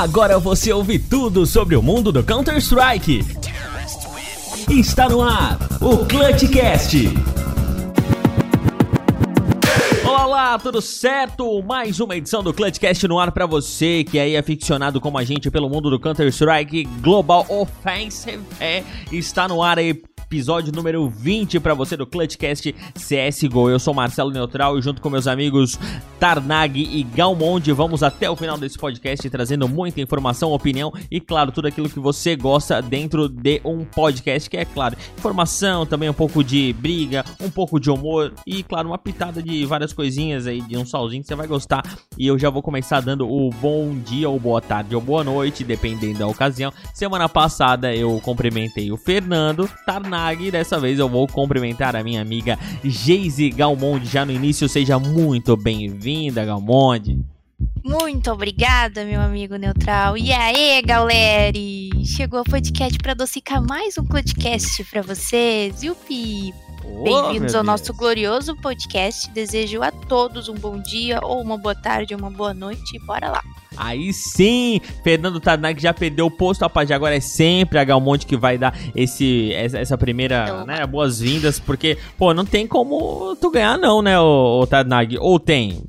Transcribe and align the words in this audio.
Agora 0.00 0.38
você 0.38 0.72
ouve 0.72 0.98
tudo 0.98 1.44
sobre 1.44 1.76
o 1.76 1.82
mundo 1.82 2.10
do 2.10 2.24
Counter-Strike. 2.24 3.22
Está 4.70 5.06
no 5.10 5.20
ar 5.20 5.58
o 5.78 6.06
Clutchcast. 6.06 6.96
Olá, 10.02 10.58
tudo 10.58 10.80
certo? 10.80 11.62
Mais 11.62 12.00
uma 12.00 12.16
edição 12.16 12.42
do 12.42 12.54
Clutchcast 12.54 13.06
no 13.06 13.18
ar 13.18 13.30
para 13.30 13.44
você 13.44 14.02
que 14.02 14.18
aí 14.18 14.36
é 14.36 14.38
aficionado 14.38 15.02
como 15.02 15.18
a 15.18 15.22
gente 15.22 15.50
pelo 15.50 15.68
mundo 15.68 15.90
do 15.90 16.00
Counter-Strike 16.00 16.84
Global 17.02 17.44
Offensive. 17.50 18.40
É, 18.58 18.82
está 19.12 19.46
no 19.46 19.62
ar 19.62 19.78
aí 19.78 19.92
episódio 20.30 20.72
número 20.72 21.08
20 21.08 21.58
para 21.58 21.74
você 21.74 21.96
do 21.96 22.06
Clutchcast 22.06 22.72
CSGO. 22.94 23.68
Eu 23.68 23.80
sou 23.80 23.92
Marcelo 23.92 24.30
Neutral 24.30 24.78
e 24.78 24.80
junto 24.80 25.02
com 25.02 25.10
meus 25.10 25.26
amigos 25.26 25.76
Tarnag 26.20 26.80
e 26.80 27.02
Galmonde 27.02 27.72
vamos 27.72 28.04
até 28.04 28.30
o 28.30 28.36
final 28.36 28.56
desse 28.56 28.78
podcast 28.78 29.28
trazendo 29.28 29.68
muita 29.68 30.00
informação, 30.00 30.52
opinião 30.52 30.92
e, 31.10 31.20
claro, 31.20 31.50
tudo 31.50 31.66
aquilo 31.66 31.90
que 31.90 31.98
você 31.98 32.36
gosta 32.36 32.80
dentro 32.80 33.28
de 33.28 33.60
um 33.64 33.84
podcast, 33.84 34.48
que 34.48 34.56
é, 34.56 34.64
claro, 34.64 34.96
informação, 35.18 35.84
também 35.84 36.08
um 36.08 36.14
pouco 36.14 36.44
de 36.44 36.72
briga, 36.74 37.24
um 37.40 37.50
pouco 37.50 37.80
de 37.80 37.90
humor 37.90 38.32
e, 38.46 38.62
claro, 38.62 38.86
uma 38.86 38.98
pitada 38.98 39.42
de 39.42 39.66
várias 39.66 39.92
coisinhas 39.92 40.46
aí, 40.46 40.60
de 40.60 40.76
um 40.76 40.86
salzinho 40.86 41.22
que 41.22 41.28
você 41.28 41.34
vai 41.34 41.48
gostar. 41.48 41.82
E 42.16 42.28
eu 42.28 42.38
já 42.38 42.50
vou 42.50 42.62
começar 42.62 43.00
dando 43.00 43.28
o 43.28 43.50
bom 43.50 43.96
dia 43.98 44.28
ou 44.28 44.38
boa 44.38 44.60
tarde 44.60 44.94
ou 44.94 45.00
boa 45.00 45.24
noite, 45.24 45.64
dependendo 45.64 46.20
da 46.20 46.28
ocasião. 46.28 46.72
Semana 46.94 47.28
passada 47.28 47.92
eu 47.92 48.20
cumprimentei 48.20 48.92
o 48.92 48.96
Fernando 48.96 49.68
Tarnag 49.84 50.19
e 50.38 50.50
dessa 50.50 50.78
vez 50.78 50.98
eu 50.98 51.08
vou 51.08 51.26
cumprimentar 51.26 51.96
a 51.96 52.02
minha 52.04 52.20
amiga 52.20 52.58
Geise 52.84 53.48
Galmonde 53.50 54.06
já 54.06 54.24
no 54.24 54.32
início. 54.32 54.68
Seja 54.68 54.98
muito 54.98 55.56
bem-vinda, 55.56 56.44
Galmonde. 56.44 57.18
Muito 57.82 58.30
obrigada, 58.30 59.04
meu 59.04 59.20
amigo 59.20 59.56
neutral. 59.56 60.16
E 60.16 60.30
aí, 60.32 60.82
galera? 60.82 61.58
Chegou 62.04 62.40
o 62.40 62.44
podcast 62.44 62.98
para 62.98 63.12
adocicar 63.12 63.62
mais 63.66 63.96
um 63.96 64.04
podcast 64.04 64.84
para 64.84 65.02
vocês. 65.02 65.82
Bem-vindos 66.84 67.54
ao 67.54 67.62
nosso 67.62 67.92
glorioso 67.94 68.56
podcast. 68.56 69.30
Desejo 69.30 69.82
a 69.82 69.90
todos 69.90 70.48
um 70.48 70.54
bom 70.54 70.78
dia, 70.78 71.20
ou 71.22 71.40
uma 71.40 71.56
boa 71.56 71.74
tarde, 71.74 72.14
ou 72.14 72.20
uma 72.20 72.30
boa 72.30 72.54
noite. 72.54 72.96
E 72.96 73.06
bora 73.06 73.30
lá! 73.30 73.42
Aí 73.76 74.12
sim, 74.12 74.80
Fernando 75.02 75.40
Tarnag 75.40 75.80
já 75.80 75.94
perdeu 75.94 76.26
o 76.26 76.30
posto, 76.30 76.62
rapaz. 76.62 76.90
Agora 76.90 77.16
é 77.16 77.20
sempre 77.20 77.78
a 77.78 77.84
Galmonte 77.84 78.26
que 78.26 78.36
vai 78.36 78.58
dar 78.58 78.76
esse, 78.94 79.52
essa 79.54 79.96
primeira, 79.96 80.64
né, 80.64 80.86
boas-vindas, 80.86 81.58
porque, 81.58 81.96
pô, 82.18 82.34
não 82.34 82.44
tem 82.44 82.66
como 82.66 83.36
tu 83.36 83.50
ganhar 83.50 83.78
não, 83.78 84.02
né, 84.02 84.18
o, 84.18 84.60
o 84.60 84.66
Tarnag? 84.66 85.16
Ou 85.18 85.38
tem? 85.38 85.82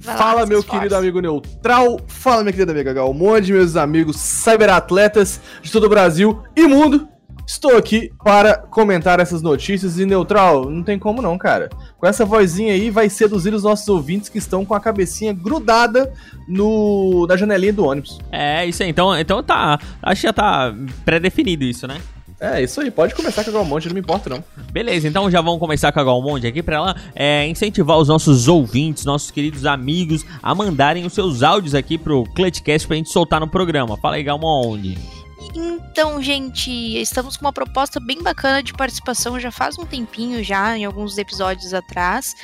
Fala, 0.00 0.46
meu 0.46 0.62
querido 0.62 0.96
amigo 0.96 1.20
neutral. 1.20 2.00
Fala, 2.06 2.42
minha 2.42 2.52
querida 2.52 2.72
amiga 2.72 2.92
Galmonte, 2.92 3.52
meus 3.52 3.76
amigos 3.76 4.16
cyberatletas 4.16 5.40
de 5.62 5.70
todo 5.70 5.84
o 5.84 5.88
Brasil 5.88 6.42
e 6.56 6.66
mundo. 6.66 7.08
Estou 7.48 7.78
aqui 7.78 8.12
para 8.22 8.58
comentar 8.58 9.20
essas 9.20 9.40
notícias 9.40 9.98
e 9.98 10.04
neutral, 10.04 10.68
não 10.68 10.82
tem 10.82 10.98
como 10.98 11.22
não, 11.22 11.38
cara. 11.38 11.70
Com 11.96 12.06
essa 12.06 12.22
vozinha 12.22 12.74
aí 12.74 12.90
vai 12.90 13.08
seduzir 13.08 13.54
os 13.54 13.62
nossos 13.62 13.88
ouvintes 13.88 14.28
que 14.28 14.36
estão 14.36 14.66
com 14.66 14.74
a 14.74 14.80
cabecinha 14.80 15.32
grudada 15.32 16.12
no 16.46 17.26
na 17.26 17.38
janelinha 17.38 17.72
do 17.72 17.86
ônibus. 17.86 18.20
É, 18.30 18.66
isso 18.66 18.82
aí. 18.82 18.90
Então, 18.90 19.18
então 19.18 19.42
tá, 19.42 19.80
acho 20.02 20.20
que 20.20 20.26
já 20.26 20.32
tá 20.34 20.74
pré-definido 21.06 21.64
isso, 21.64 21.88
né? 21.88 21.96
É, 22.38 22.62
isso 22.62 22.82
aí, 22.82 22.90
pode 22.90 23.14
começar 23.14 23.42
com 23.42 23.48
a 23.48 23.52
Galmonte, 23.54 23.88
não 23.88 23.94
me 23.94 24.00
importa 24.00 24.28
não. 24.28 24.44
Beleza, 24.70 25.08
então 25.08 25.30
já 25.30 25.40
vamos 25.40 25.58
começar 25.58 25.90
com 25.90 26.00
a 26.00 26.04
Galmonte 26.04 26.46
aqui 26.46 26.62
para 26.62 26.76
ela 26.76 26.96
é, 27.14 27.46
incentivar 27.46 27.96
os 27.96 28.08
nossos 28.08 28.46
ouvintes, 28.46 29.06
nossos 29.06 29.30
queridos 29.30 29.64
amigos, 29.64 30.22
a 30.42 30.54
mandarem 30.54 31.06
os 31.06 31.14
seus 31.14 31.42
áudios 31.42 31.74
aqui 31.74 31.96
pro 31.96 32.24
Clutchcast 32.34 32.86
pra 32.86 32.96
gente 32.96 33.08
soltar 33.08 33.40
no 33.40 33.48
programa. 33.48 33.96
Fala 33.96 34.16
aí, 34.16 34.22
Galmonte. 34.22 34.98
Então, 35.60 36.22
gente, 36.22 36.70
estamos 36.70 37.36
com 37.36 37.44
uma 37.44 37.52
proposta 37.52 37.98
bem 37.98 38.22
bacana 38.22 38.62
de 38.62 38.72
participação 38.72 39.40
já 39.40 39.50
faz 39.50 39.76
um 39.76 39.84
tempinho 39.84 40.44
já, 40.44 40.78
em 40.78 40.84
alguns 40.84 41.18
episódios 41.18 41.74
atrás, 41.74 42.36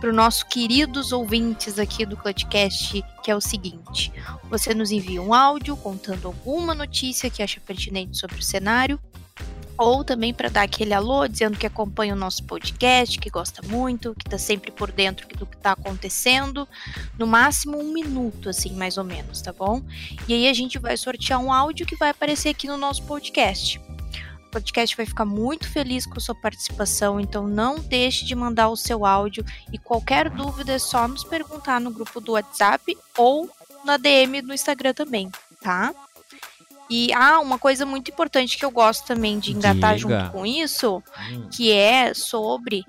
para 0.00 0.08
os 0.08 0.16
nossos 0.16 0.42
queridos 0.42 1.12
ouvintes 1.12 1.78
aqui 1.78 2.06
do 2.06 2.16
Clutchcast, 2.16 3.04
que 3.22 3.30
é 3.30 3.36
o 3.36 3.42
seguinte: 3.42 4.10
você 4.48 4.72
nos 4.72 4.90
envia 4.90 5.20
um 5.20 5.34
áudio 5.34 5.76
contando 5.76 6.26
alguma 6.26 6.74
notícia 6.74 7.28
que 7.28 7.42
acha 7.42 7.60
pertinente 7.60 8.16
sobre 8.16 8.38
o 8.38 8.42
cenário, 8.42 8.98
ou 9.78 10.04
também 10.04 10.32
para 10.32 10.48
dar 10.48 10.62
aquele 10.62 10.92
alô, 10.94 11.26
dizendo 11.26 11.58
que 11.58 11.66
acompanha 11.66 12.14
o 12.14 12.18
nosso 12.18 12.44
podcast, 12.44 13.18
que 13.18 13.30
gosta 13.30 13.62
muito, 13.66 14.14
que 14.14 14.26
está 14.26 14.38
sempre 14.38 14.70
por 14.70 14.90
dentro 14.90 15.26
do 15.36 15.46
que 15.46 15.56
está 15.56 15.72
acontecendo, 15.72 16.68
no 17.18 17.26
máximo 17.26 17.78
um 17.78 17.92
minuto, 17.92 18.48
assim, 18.48 18.74
mais 18.74 18.96
ou 18.98 19.04
menos, 19.04 19.40
tá 19.40 19.52
bom? 19.52 19.82
E 20.28 20.34
aí 20.34 20.48
a 20.48 20.52
gente 20.52 20.78
vai 20.78 20.96
sortear 20.96 21.40
um 21.40 21.52
áudio 21.52 21.86
que 21.86 21.96
vai 21.96 22.10
aparecer 22.10 22.50
aqui 22.50 22.66
no 22.66 22.76
nosso 22.76 23.02
podcast. 23.04 23.80
O 24.46 24.50
podcast 24.52 24.94
vai 24.96 25.06
ficar 25.06 25.24
muito 25.24 25.68
feliz 25.68 26.04
com 26.04 26.20
sua 26.20 26.34
participação, 26.34 27.18
então 27.18 27.48
não 27.48 27.78
deixe 27.78 28.24
de 28.26 28.34
mandar 28.34 28.68
o 28.68 28.76
seu 28.76 29.06
áudio 29.06 29.44
e 29.72 29.78
qualquer 29.78 30.28
dúvida 30.28 30.74
é 30.74 30.78
só 30.78 31.08
nos 31.08 31.24
perguntar 31.24 31.80
no 31.80 31.90
grupo 31.90 32.20
do 32.20 32.32
WhatsApp 32.32 32.96
ou 33.16 33.50
na 33.84 33.96
DM 33.96 34.42
no 34.42 34.52
Instagram 34.52 34.92
também, 34.92 35.30
tá? 35.62 35.94
E 36.94 37.10
ah, 37.14 37.40
uma 37.40 37.58
coisa 37.58 37.86
muito 37.86 38.10
importante 38.10 38.58
que 38.58 38.64
eu 38.66 38.70
gosto 38.70 39.06
também 39.06 39.38
de 39.38 39.50
engatar 39.50 39.96
Diga. 39.96 39.96
junto 39.96 40.30
com 40.30 40.44
isso, 40.44 41.02
hum. 41.30 41.48
que 41.50 41.72
é 41.72 42.12
sobre 42.12 42.84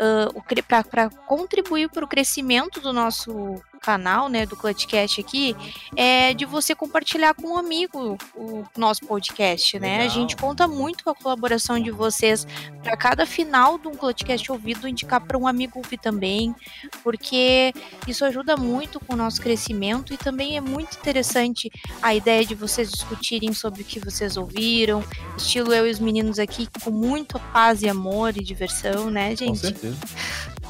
uh, 0.00 0.62
para 0.62 1.10
contribuir 1.26 1.90
para 1.90 2.04
o 2.04 2.08
crescimento 2.08 2.80
do 2.80 2.92
nosso 2.92 3.60
canal, 3.82 4.28
né, 4.28 4.46
do 4.46 4.56
Clutchcast 4.56 5.20
aqui, 5.20 5.56
é 5.96 6.32
de 6.32 6.44
você 6.44 6.74
compartilhar 6.74 7.34
com 7.34 7.48
um 7.48 7.58
amigo 7.58 8.16
o 8.34 8.64
nosso 8.76 9.04
podcast, 9.04 9.78
né? 9.78 9.98
Legal. 9.98 10.06
A 10.06 10.08
gente 10.08 10.36
conta 10.36 10.68
muito 10.68 11.04
com 11.04 11.10
a 11.10 11.14
colaboração 11.14 11.80
de 11.80 11.90
vocês 11.90 12.46
para 12.82 12.96
cada 12.96 13.26
final 13.26 13.78
de 13.78 13.88
um 13.88 13.92
Clutchcast 13.92 14.50
ouvido 14.50 14.88
indicar 14.88 15.20
para 15.20 15.36
um 15.36 15.46
amigo 15.46 15.78
ouvir 15.78 15.98
também, 15.98 16.54
porque 17.02 17.72
isso 18.06 18.24
ajuda 18.24 18.56
muito 18.56 19.00
com 19.00 19.14
o 19.14 19.16
nosso 19.16 19.40
crescimento 19.40 20.14
e 20.14 20.16
também 20.16 20.56
é 20.56 20.60
muito 20.60 20.96
interessante 20.96 21.70
a 22.00 22.14
ideia 22.14 22.44
de 22.44 22.54
vocês 22.54 22.90
discutirem 22.90 23.52
sobre 23.52 23.82
o 23.82 23.84
que 23.84 23.98
vocês 23.98 24.36
ouviram, 24.36 25.04
estilo 25.36 25.74
eu 25.74 25.86
e 25.86 25.90
os 25.90 25.98
meninos 25.98 26.38
aqui 26.38 26.68
com 26.82 26.90
muito 26.90 27.38
paz 27.52 27.82
e 27.82 27.88
amor 27.88 28.36
e 28.36 28.44
diversão, 28.44 29.10
né, 29.10 29.34
gente? 29.34 29.48
Com 29.48 29.54
certeza. 29.56 29.96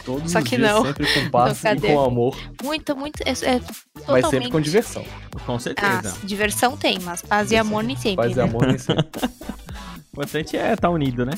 Todos 0.04 0.32
Só 0.32 0.38
os 0.38 0.44
que 0.44 0.56
dias, 0.56 0.70
não. 0.70 0.84
sempre 0.84 1.06
com 1.06 1.30
paz 1.30 1.62
e 1.64 1.80
com 1.80 2.04
amor. 2.04 2.36
Muito, 2.62 2.96
muito. 2.96 3.22
É, 3.22 3.30
é 3.30 3.60
mas 4.08 4.26
sempre 4.28 4.50
com 4.50 4.60
diversão. 4.60 5.04
Com 5.46 5.58
certeza. 5.58 6.14
Ah, 6.16 6.26
diversão 6.26 6.76
tem, 6.76 6.98
mas 7.00 7.22
paz 7.22 7.50
e 7.50 7.56
amor 7.56 7.84
nem 7.84 7.96
sempre. 7.96 8.16
Paz 8.16 8.36
né? 8.36 8.42
e 8.42 8.48
amor 8.48 8.66
nem 8.66 8.78
sempre. 8.78 9.06
O 10.14 10.20
importante 10.20 10.58
é 10.58 10.74
estar 10.74 10.76
tá 10.76 10.90
unido, 10.90 11.24
né? 11.24 11.32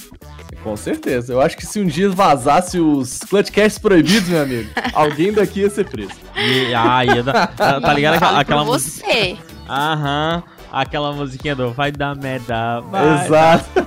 Com 0.64 0.76
certeza. 0.76 1.32
Eu 1.32 1.40
acho 1.40 1.56
que 1.56 1.64
se 1.64 1.78
um 1.78 1.86
dia 1.86 2.10
vazasse 2.10 2.80
os 2.80 3.20
Clutchcasts 3.20 3.78
proibidos, 3.78 4.28
meu 4.28 4.42
amigo, 4.42 4.68
alguém 4.92 5.32
daqui 5.32 5.60
ia 5.60 5.70
ser 5.70 5.88
preso. 5.88 6.10
E, 6.34 6.74
ah, 6.74 7.04
ia 7.04 7.22
dar, 7.22 7.46
tá, 7.54 7.80
tá 7.80 7.94
ligado 7.94 8.14
aquela, 8.14 8.40
aquela 8.40 8.64
música? 8.64 9.06
Você. 9.06 9.36
Aham. 9.68 10.42
Aquela 10.72 11.12
musiquinha 11.12 11.54
do 11.54 11.72
vai 11.72 11.92
dar 11.92 12.16
merda. 12.16 12.80
Vai 12.80 13.24
Exato. 13.24 13.83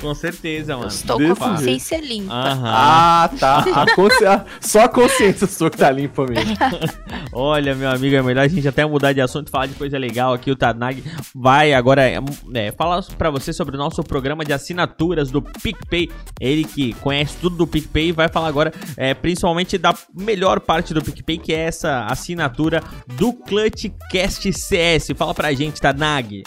Com 0.00 0.14
certeza, 0.14 0.76
mano. 0.76 0.88
estou 0.88 1.18
Desse 1.18 1.34
com 1.34 1.44
a 1.44 1.48
consciência 1.50 1.98
jeito. 1.98 2.12
limpa. 2.12 2.32
Aham. 2.32 2.72
Ah, 2.74 3.30
tá. 3.38 3.58
A 3.82 3.94
consci... 3.94 4.24
Só 4.60 4.84
a 4.84 4.88
consciência 4.88 5.46
sua 5.46 5.70
que 5.70 5.76
tá 5.76 5.90
limpa 5.90 6.24
mesmo. 6.26 6.56
Olha, 7.32 7.74
meu 7.74 7.90
amigo, 7.90 8.16
é 8.16 8.22
melhor 8.22 8.44
a 8.44 8.48
gente 8.48 8.66
até 8.66 8.84
mudar 8.84 9.12
de 9.12 9.20
assunto 9.20 9.48
e 9.48 9.50
falar 9.50 9.66
de 9.66 9.74
coisa 9.74 9.98
legal 9.98 10.32
aqui. 10.32 10.50
O 10.50 10.56
Tanag 10.56 11.02
vai 11.34 11.72
agora 11.72 12.08
é, 12.08 12.18
é, 12.54 12.72
falar 12.72 13.02
pra 13.18 13.30
você 13.30 13.52
sobre 13.52 13.76
o 13.76 13.78
nosso 13.78 14.02
programa 14.02 14.44
de 14.44 14.52
assinaturas 14.52 15.30
do 15.30 15.42
PicPay. 15.42 16.10
Ele 16.40 16.64
que 16.64 16.94
conhece 16.94 17.36
tudo 17.40 17.56
do 17.56 17.66
PicPay 17.66 18.12
vai 18.12 18.28
falar 18.28 18.48
agora 18.48 18.72
é, 18.96 19.12
principalmente 19.14 19.76
da 19.76 19.94
melhor 20.14 20.60
parte 20.60 20.94
do 20.94 21.02
PicPay, 21.02 21.38
que 21.38 21.52
é 21.52 21.60
essa 21.60 22.06
assinatura 22.06 22.82
do 23.16 23.32
Clutchcast 23.32 24.52
CS. 24.52 25.08
Fala 25.16 25.34
pra 25.34 25.52
gente, 25.52 25.80
Tanag. 25.80 26.42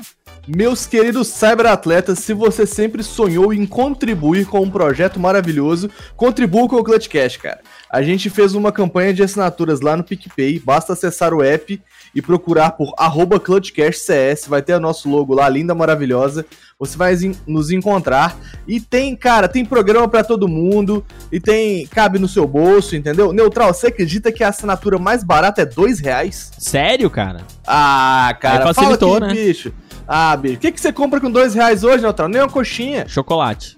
Meus 0.46 0.86
queridos 0.86 1.30
cyberatletas, 1.30 2.20
se 2.20 2.34
você 2.34 2.66
sempre 2.66 3.02
sonhou 3.02 3.54
em 3.54 3.66
contribuir 3.66 4.46
com 4.46 4.60
um 4.60 4.70
projeto 4.70 5.18
maravilhoso, 5.18 5.90
contribua 6.18 6.68
com 6.68 6.76
o 6.76 6.84
Clutchcast, 6.84 7.40
cara. 7.40 7.62
A 7.90 8.02
gente 8.02 8.30
fez 8.30 8.54
uma 8.54 8.70
campanha 8.70 9.14
de 9.14 9.24
assinaturas 9.24 9.80
lá 9.80 9.96
no 9.96 10.04
PicPay, 10.04 10.60
basta 10.60 10.92
acessar 10.92 11.34
o 11.34 11.42
app 11.42 11.82
e 12.14 12.22
procurar 12.22 12.72
por 12.72 12.94
ClutchcastCS, 13.40 14.48
vai 14.48 14.62
ter 14.62 14.74
o 14.74 14.82
nosso 14.82 15.10
logo 15.10 15.34
lá, 15.34 15.48
linda, 15.48 15.74
maravilhosa. 15.74 16.46
Você 16.78 16.98
vai 16.98 17.16
nos 17.48 17.72
encontrar. 17.72 18.38
E 18.68 18.82
tem, 18.82 19.16
cara, 19.16 19.48
tem 19.48 19.64
programa 19.64 20.08
para 20.10 20.24
todo 20.24 20.48
mundo. 20.48 21.06
E 21.32 21.40
tem. 21.40 21.88
Cabe 21.88 22.20
no 22.20 22.28
seu 22.28 22.46
bolso, 22.46 22.96
entendeu? 22.96 23.32
Neutral, 23.32 23.74
você 23.74 23.88
acredita 23.88 24.32
que 24.32 24.44
a 24.44 24.50
assinatura 24.50 24.98
mais 24.98 25.24
barata 25.24 25.62
é 25.62 25.66
dois 25.66 26.00
reais? 26.00 26.52
Sério, 26.58 27.10
cara? 27.10 27.42
Ah, 27.66 28.36
cara, 28.42 28.68
Aí 28.68 28.74
facilitou, 28.74 29.14
fala 29.14 29.28
aqui, 29.28 29.36
né? 29.36 29.46
bicho. 29.46 29.74
Ah, 30.08 30.36
bicho. 30.36 30.56
O 30.56 30.60
que, 30.60 30.72
que 30.72 30.82
você 30.82 30.92
compra 30.92 31.20
com 31.20 31.32
dois 31.32 31.54
reais 31.54 31.84
hoje, 31.84 32.02
Neutral? 32.04 32.28
Nem 32.28 32.42
uma 32.42 32.50
coxinha. 32.50 33.08
Chocolate. 33.08 33.76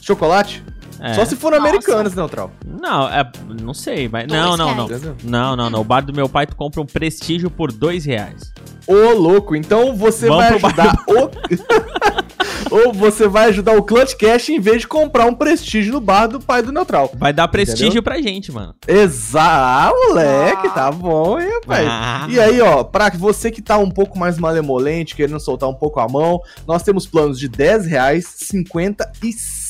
Chocolate? 0.00 0.64
É. 1.02 1.14
Só 1.14 1.24
se 1.24 1.34
for 1.34 1.52
americanas, 1.52 2.14
Neutral. 2.14 2.52
Não, 2.64 3.08
é, 3.08 3.28
não 3.60 3.74
sei, 3.74 4.08
mas. 4.08 4.28
Não, 4.28 4.56
não, 4.56 4.72
não. 4.72 4.88
Não, 5.24 5.56
não, 5.56 5.68
não. 5.68 5.80
O 5.80 5.84
bar 5.84 6.00
do 6.00 6.12
meu 6.12 6.28
pai 6.28 6.46
tu 6.46 6.54
compra 6.54 6.80
um 6.80 6.86
prestígio 6.86 7.50
por 7.50 7.72
dois 7.72 8.04
reais. 8.04 8.52
Ô, 8.86 9.12
louco. 9.12 9.56
Então 9.56 9.96
você 9.96 10.28
Vamos 10.28 10.44
vai 10.44 10.54
ajudar 10.54 11.04
o. 11.08 11.30
Ou 12.70 12.92
você 12.92 13.28
vai 13.28 13.50
ajudar 13.50 13.76
o 13.76 13.82
Clutch 13.82 14.14
Cash 14.14 14.48
em 14.48 14.58
vez 14.58 14.82
de 14.82 14.88
comprar 14.88 15.26
um 15.26 15.34
prestígio 15.34 15.92
no 15.92 16.00
bar 16.00 16.26
do 16.26 16.40
pai 16.40 16.62
do 16.62 16.72
Neutral. 16.72 17.10
Vai 17.18 17.30
dar 17.30 17.46
prestígio 17.48 17.86
Entendeu? 17.86 18.02
pra 18.02 18.22
gente, 18.22 18.50
mano. 18.50 18.74
Exato, 18.88 19.94
moleque, 20.08 20.70
tá 20.70 20.90
bom, 20.90 21.38
hein, 21.38 21.50
rapaz? 21.60 21.86
Ah. 21.90 22.26
E 22.30 22.40
aí, 22.40 22.62
ó, 22.62 22.82
pra 22.82 23.10
você 23.10 23.50
que 23.50 23.60
tá 23.60 23.76
um 23.76 23.90
pouco 23.90 24.18
mais 24.18 24.38
malemolente, 24.38 25.14
querendo 25.14 25.38
soltar 25.38 25.68
um 25.68 25.74
pouco 25.74 26.00
a 26.00 26.08
mão, 26.08 26.40
nós 26.66 26.82
temos 26.82 27.06
planos 27.06 27.38
de 27.38 27.46
10 27.46 27.84
reais, 27.84 28.24
50 28.38 29.12
e 29.22 29.32
100 29.32 29.61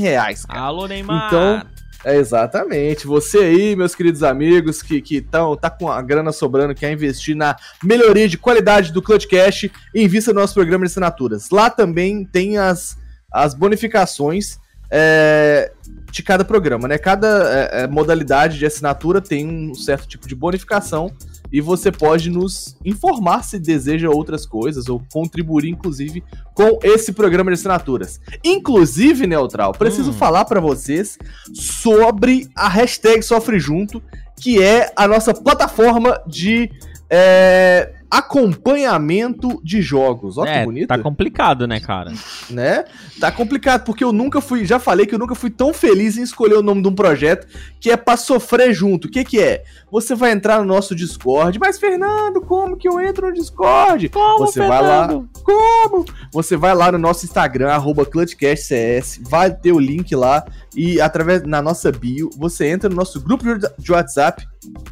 reais, 0.00 0.44
cara. 0.44 0.60
Alô, 0.60 0.86
Neymar. 0.86 1.26
Então, 1.26 1.66
É, 2.04 2.16
exatamente. 2.16 3.06
Você 3.06 3.38
aí, 3.38 3.76
meus 3.76 3.94
queridos 3.94 4.22
amigos, 4.22 4.82
que 4.82 5.02
que 5.02 5.20
tão, 5.20 5.54
tá 5.54 5.68
com 5.68 5.90
a 5.90 6.00
grana 6.00 6.32
sobrando, 6.32 6.74
quer 6.74 6.90
investir 6.92 7.36
na 7.36 7.56
melhoria 7.84 8.26
de 8.28 8.38
qualidade 8.38 8.92
do 8.92 9.02
Clutch 9.02 9.26
Cash, 9.26 9.68
invista 9.94 10.32
no 10.32 10.40
nosso 10.40 10.54
programa 10.54 10.84
de 10.86 10.90
assinaturas. 10.90 11.50
Lá 11.50 11.68
também 11.68 12.24
tem 12.24 12.56
as, 12.56 12.96
as 13.30 13.52
bonificações 13.52 14.58
é, 14.90 15.72
de 16.10 16.22
cada 16.22 16.44
programa, 16.44 16.88
né? 16.88 16.98
Cada 16.98 17.28
é, 17.52 17.82
é, 17.82 17.86
modalidade 17.86 18.58
de 18.58 18.66
assinatura 18.66 19.20
tem 19.20 19.46
um 19.46 19.74
certo 19.74 20.08
tipo 20.08 20.26
de 20.26 20.34
bonificação 20.34 21.12
e 21.52 21.60
você 21.60 21.90
pode 21.90 22.30
nos 22.30 22.76
informar 22.84 23.42
se 23.44 23.58
deseja 23.58 24.08
outras 24.08 24.46
coisas 24.46 24.88
ou 24.88 25.02
contribuir, 25.12 25.68
inclusive, 25.68 26.22
com 26.54 26.78
esse 26.82 27.12
programa 27.12 27.50
de 27.50 27.54
assinaturas. 27.54 28.20
Inclusive, 28.44 29.26
Neutral, 29.26 29.72
preciso 29.72 30.10
Hum. 30.10 30.14
falar 30.14 30.44
pra 30.44 30.60
vocês 30.60 31.18
sobre 31.52 32.48
a 32.54 32.68
hashtag 32.68 33.22
Sofre 33.22 33.58
Junto, 33.58 34.02
que 34.36 34.62
é 34.62 34.92
a 34.96 35.06
nossa 35.08 35.34
plataforma 35.34 36.20
de 36.26 36.70
é, 37.10 37.92
acompanhamento 38.10 39.60
de 39.62 39.80
jogos. 39.80 40.36
Olha 40.36 40.52
que 40.52 40.58
é, 40.58 40.64
bonito 40.64 40.88
tá 40.88 40.98
complicado, 40.98 41.66
né, 41.66 41.78
cara? 41.78 42.12
né? 42.50 42.84
Tá 43.20 43.30
complicado, 43.30 43.84
porque 43.84 44.02
eu 44.02 44.12
nunca 44.12 44.40
fui, 44.40 44.64
já 44.64 44.78
falei 44.78 45.06
que 45.06 45.14
eu 45.14 45.18
nunca 45.18 45.34
fui 45.34 45.50
tão 45.50 45.72
feliz 45.72 46.18
em 46.18 46.22
escolher 46.22 46.56
o 46.56 46.62
nome 46.62 46.82
de 46.82 46.88
um 46.88 46.94
projeto 46.94 47.46
que 47.80 47.90
é 47.90 47.96
pra 47.96 48.16
sofrer 48.16 48.74
junto. 48.74 49.06
O 49.06 49.10
que 49.10 49.24
que 49.24 49.40
é? 49.40 49.62
Você 49.90 50.14
vai 50.14 50.32
entrar 50.32 50.58
no 50.58 50.64
nosso 50.64 50.94
Discord, 50.94 51.58
mas 51.58 51.78
Fernando, 51.78 52.40
como 52.40 52.76
que 52.76 52.88
eu 52.88 53.00
entro 53.00 53.28
no 53.28 53.32
Discord? 53.32 54.08
Como, 54.08 54.46
Você 54.46 54.60
vai 54.60 54.82
lá, 54.82 55.08
como? 55.44 56.04
Você 56.32 56.56
vai 56.56 56.74
lá 56.74 56.90
no 56.90 56.98
nosso 56.98 57.24
Instagram, 57.24 57.70
arroba 57.70 58.04
ClutchCastCS, 58.04 59.20
vai 59.22 59.54
ter 59.54 59.72
o 59.72 59.78
link 59.78 60.14
lá 60.16 60.44
e 60.74 61.00
através 61.00 61.42
na 61.42 61.62
nossa 61.62 61.90
bio, 61.92 62.30
você 62.36 62.66
entra 62.68 62.88
no 62.88 62.96
nosso 62.96 63.20
grupo 63.20 63.44
de 63.78 63.92
WhatsApp 63.92 64.46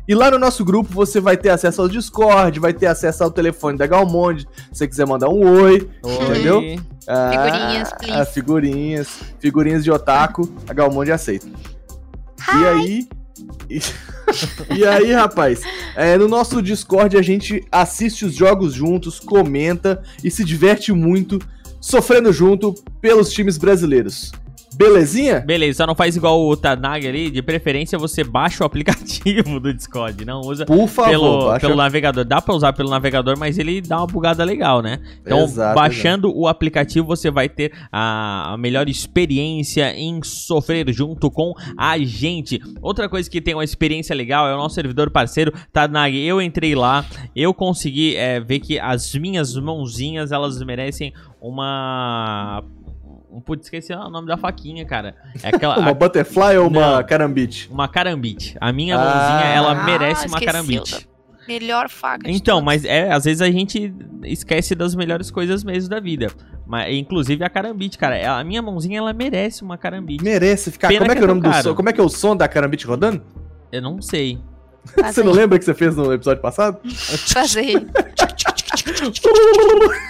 e 0.07 0.15
lá 0.15 0.31
no 0.31 0.39
nosso 0.39 0.65
grupo 0.65 0.89
você 0.93 1.21
vai 1.21 1.37
ter 1.37 1.51
acesso 1.51 1.83
ao 1.83 1.89
Discord, 1.89 2.59
vai 2.59 2.73
ter 2.73 2.87
acesso 2.87 3.23
ao 3.23 3.31
telefone 3.31 3.77
da 3.77 3.87
Galmonde, 3.87 4.49
se 4.73 4.79
você 4.79 4.89
quiser 4.89 5.07
mandar 5.07 5.29
um 5.29 5.63
oi, 5.63 5.89
entendeu? 6.05 6.59
Oi. 6.59 6.81
Ah, 7.07 7.31
Figurinhas, 7.31 7.93
please. 7.93 8.13
ah, 8.21 8.25
figurinhas. 8.27 9.09
Figurinhas 9.41 9.85
de 9.85 9.91
otaku. 9.91 10.51
A 10.69 10.75
Galmonde 10.75 11.11
aceita. 11.13 11.47
E 11.49 12.67
aí. 12.67 13.09
E, 13.71 13.81
e 14.77 14.87
aí, 14.87 15.13
rapaz, 15.13 15.63
é, 15.97 16.19
no 16.19 16.29
nosso 16.29 16.61
Discord 16.61 17.17
a 17.17 17.23
gente 17.23 17.65
assiste 17.71 18.27
os 18.27 18.35
jogos 18.35 18.75
juntos, 18.75 19.19
comenta 19.19 20.03
e 20.23 20.31
se 20.31 20.45
diverte 20.45 20.93
muito, 20.93 21.39
sofrendo 21.81 22.33
junto 22.33 22.75
pelos 23.01 23.31
times 23.33 23.57
brasileiros. 23.57 24.33
Belezinha? 24.79 25.41
Beleza, 25.41 25.79
só 25.79 25.87
não 25.89 25.95
faz 25.97 26.15
igual 26.15 26.41
o 26.47 26.57
Tanag 26.57 27.05
ali. 27.05 27.31
De 27.33 27.43
preferência, 27.43 27.99
você 27.99 28.23
baixa 28.23 28.63
o 28.63 28.67
aplicativo 28.69 29.59
do 29.59 29.75
Discord. 29.75 30.25
Não 30.25 30.41
usa 30.41 30.65
Por 30.65 30.87
favor, 30.87 31.11
pelo, 31.11 31.47
baixa- 31.47 31.67
pelo 31.67 31.77
navegador. 31.77 32.25
Dá 32.25 32.41
pra 32.41 32.55
usar 32.55 32.73
pelo 32.73 32.89
navegador, 32.89 33.37
mas 33.37 33.59
ele 33.59 33.81
dá 33.81 33.99
uma 33.99 34.07
bugada 34.07 34.45
legal, 34.45 34.81
né? 34.81 35.01
Então, 35.21 35.41
Exato, 35.41 35.75
baixando 35.75 36.33
o 36.33 36.47
aplicativo, 36.47 37.05
você 37.05 37.29
vai 37.29 37.49
ter 37.49 37.73
a, 37.91 38.53
a 38.53 38.57
melhor 38.57 38.89
experiência 38.89 39.93
em 39.97 40.23
sofrer 40.23 40.89
junto 40.93 41.29
com 41.29 41.53
a 41.77 41.99
gente. 41.99 42.61
Outra 42.81 43.09
coisa 43.09 43.29
que 43.29 43.41
tem 43.41 43.55
uma 43.55 43.65
experiência 43.65 44.15
legal 44.15 44.47
é 44.47 44.55
o 44.55 44.57
nosso 44.57 44.77
servidor 44.77 45.11
parceiro, 45.11 45.53
Tanag. 45.73 46.17
Eu 46.17 46.41
entrei 46.41 46.77
lá, 46.77 47.05
eu 47.35 47.53
consegui 47.53 48.15
é, 48.15 48.39
ver 48.39 48.61
que 48.61 48.79
as 48.79 49.13
minhas 49.15 49.57
mãozinhas, 49.57 50.31
elas 50.31 50.63
merecem 50.63 51.13
uma... 51.41 52.63
Putz, 53.41 53.67
esqueci 53.67 53.93
o 53.93 54.09
nome 54.11 54.27
da 54.27 54.37
faquinha, 54.37 54.85
cara. 54.85 55.15
É 55.43 55.49
aquela... 55.49 55.79
Uma 55.81 55.95
butterfly 55.95 56.57
ou 56.59 56.69
uma 56.69 56.97
Não. 56.99 57.05
carambite? 57.07 57.69
Uma 57.71 57.89
carambite. 57.89 58.57
A 58.61 58.73
minha 58.73 58.97
Ah. 58.97 58.99
mãozinha, 58.99 59.51
ela 59.55 59.73
Ah, 59.73 59.85
merece 59.85 60.27
uma 60.27 60.41
carambite. 60.41 61.09
Melhor 61.47 61.89
faca 61.89 62.31
de 62.31 62.37
Então, 62.37 62.57
todas. 62.57 62.65
mas 62.65 62.85
é, 62.85 63.11
às 63.11 63.25
vezes 63.25 63.41
a 63.41 63.51
gente 63.51 63.93
esquece 64.25 64.75
das 64.75 64.95
melhores 64.95 65.31
coisas 65.31 65.65
mesmo 65.65 65.89
da 65.89 65.99
vida. 65.99 66.29
Mas, 66.67 66.95
inclusive 66.95 67.43
a 67.43 67.49
carambite, 67.49 67.97
cara. 67.97 68.39
A 68.39 68.45
minha 68.45 68.61
mãozinha, 68.61 68.99
ela 68.99 69.15
merece 69.15 69.63
uma 69.63 69.79
carambite. 69.79 70.23
Merece 70.23 70.71
ficar. 70.71 70.89
Pena 70.89 71.01
Como 71.01 71.13
é 71.13 71.15
que 71.15 71.21
é 71.21 71.23
o 71.23 71.25
é 71.25 71.29
nome 71.29 71.41
do 71.41 71.63
som? 71.63 71.75
Como 71.75 71.89
é 71.89 71.93
que 71.95 72.01
é 72.01 72.05
o 72.05 72.09
som 72.11 72.37
da 72.37 72.47
carambite 72.47 72.87
rodando? 72.87 73.23
Eu 73.73 73.81
não 73.81 74.03
sei. 74.03 74.39
Você 74.97 75.23
não 75.23 75.33
lembra 75.33 75.59
que 75.59 75.65
você 75.65 75.73
fez 75.75 75.97
no 75.97 76.13
episódio 76.13 76.43
passado? 76.43 76.79
Faz 77.33 77.55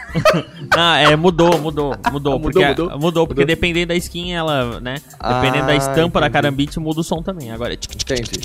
Ah, 0.76 0.98
é, 0.98 1.16
mudou, 1.16 1.58
mudou, 1.58 1.94
mudou. 2.12 2.12
Mudou, 2.12 2.40
porque, 2.40 2.66
mudou? 2.66 2.98
mudou? 2.98 3.26
porque 3.26 3.42
Mudou. 3.42 3.46
dependendo 3.46 3.88
da 3.88 3.94
skin, 3.96 4.32
ela, 4.32 4.80
né? 4.80 5.00
Dependendo 5.22 5.66
da 5.66 5.72
Ah, 5.72 5.76
estampa 5.76 6.20
da 6.20 6.26
entendi. 6.26 6.32
carambite, 6.32 6.80
muda 6.80 7.00
o 7.00 7.04
som 7.04 7.22
também. 7.22 7.50
Agora, 7.50 7.76
tch, 7.76 7.88
Entendi. 7.94 8.40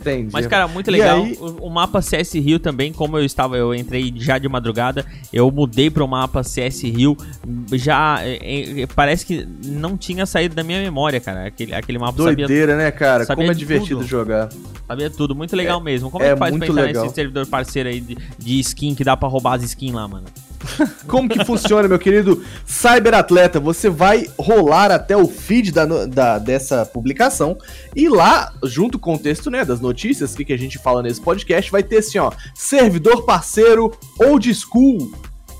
Entendi. 0.00 0.30
Mas, 0.32 0.46
cara, 0.46 0.66
muito 0.66 0.90
legal. 0.90 1.22
aí- 1.22 1.36
O, 1.40 1.66
o 1.66 1.70
mapa 1.70 2.00
CS 2.00 2.32
Rio 2.34 2.58
também, 2.58 2.92
como 2.92 3.18
eu 3.18 3.24
estava, 3.24 3.56
eu 3.56 3.74
entrei 3.74 4.12
já 4.16 4.38
de 4.38 4.48
madrugada, 4.48 5.04
eu 5.32 5.50
mudei 5.50 5.90
pro 5.90 6.08
mapa 6.08 6.42
CS 6.42 6.82
Rio. 6.84 7.16
Já 7.72 8.18
é, 8.22 8.82
é, 8.82 8.86
parece 8.86 9.26
que 9.26 9.46
não 9.64 9.96
tinha 9.96 10.24
saído 10.24 10.54
da 10.54 10.62
minha 10.64 10.80
memória, 10.80 11.20
cara. 11.20 11.46
Aquele, 11.46 11.74
aquele 11.74 11.98
mapa 11.98 12.16
sabia, 12.22 12.46
Doideira, 12.46 12.76
né, 12.76 12.90
cara? 12.90 13.24
sabia 13.24 13.42
Como 13.44 13.52
é 13.52 13.54
divertido 13.54 13.96
tudo. 14.00 14.08
jogar. 14.08 14.48
sabia 14.86 15.10
tudo. 15.10 15.34
Muito 15.34 15.54
legal 15.54 15.80
mesmo. 15.80 16.10
Como 16.10 16.24
é, 16.24 16.28
é 16.28 16.32
que 16.32 16.38
faz 16.38 16.56
pra 16.56 16.66
entrar 16.66 16.82
legal. 16.82 17.02
nesse 17.04 17.14
servidor 17.14 17.46
parceiro 17.46 17.88
aí 17.88 18.00
de, 18.00 18.16
de 18.38 18.60
skin 18.60 18.94
que 18.94 19.04
dá 19.04 19.16
pra 19.16 19.28
roubar 19.28 19.54
as 19.56 19.62
skins 19.64 19.92
lá, 19.92 20.08
mano? 20.08 20.24
Como 21.06 21.28
que 21.28 21.44
funciona, 21.44 21.88
meu 21.88 21.98
querido 21.98 22.42
cyberatleta? 22.66 23.58
Você 23.60 23.88
vai 23.88 24.26
rolar 24.38 24.90
até 24.90 25.16
o 25.16 25.26
feed 25.26 25.72
da, 25.72 25.84
da- 26.06 26.38
dessa 26.38 26.84
publicação 26.84 27.56
e 27.96 28.08
lá, 28.08 28.52
junto 28.64 28.98
com 28.98 29.14
o 29.14 29.18
texto 29.18 29.50
né, 29.50 29.64
das 29.64 29.80
notícias 29.80 30.34
que, 30.34 30.44
que 30.44 30.52
a 30.52 30.58
gente 30.58 30.78
fala 30.78 31.02
nesse 31.02 31.20
podcast, 31.20 31.70
vai 31.70 31.82
ter 31.82 31.98
assim, 31.98 32.18
ó, 32.18 32.30
servidor 32.54 33.24
parceiro 33.24 33.90
old 34.18 34.52
school. 34.54 35.10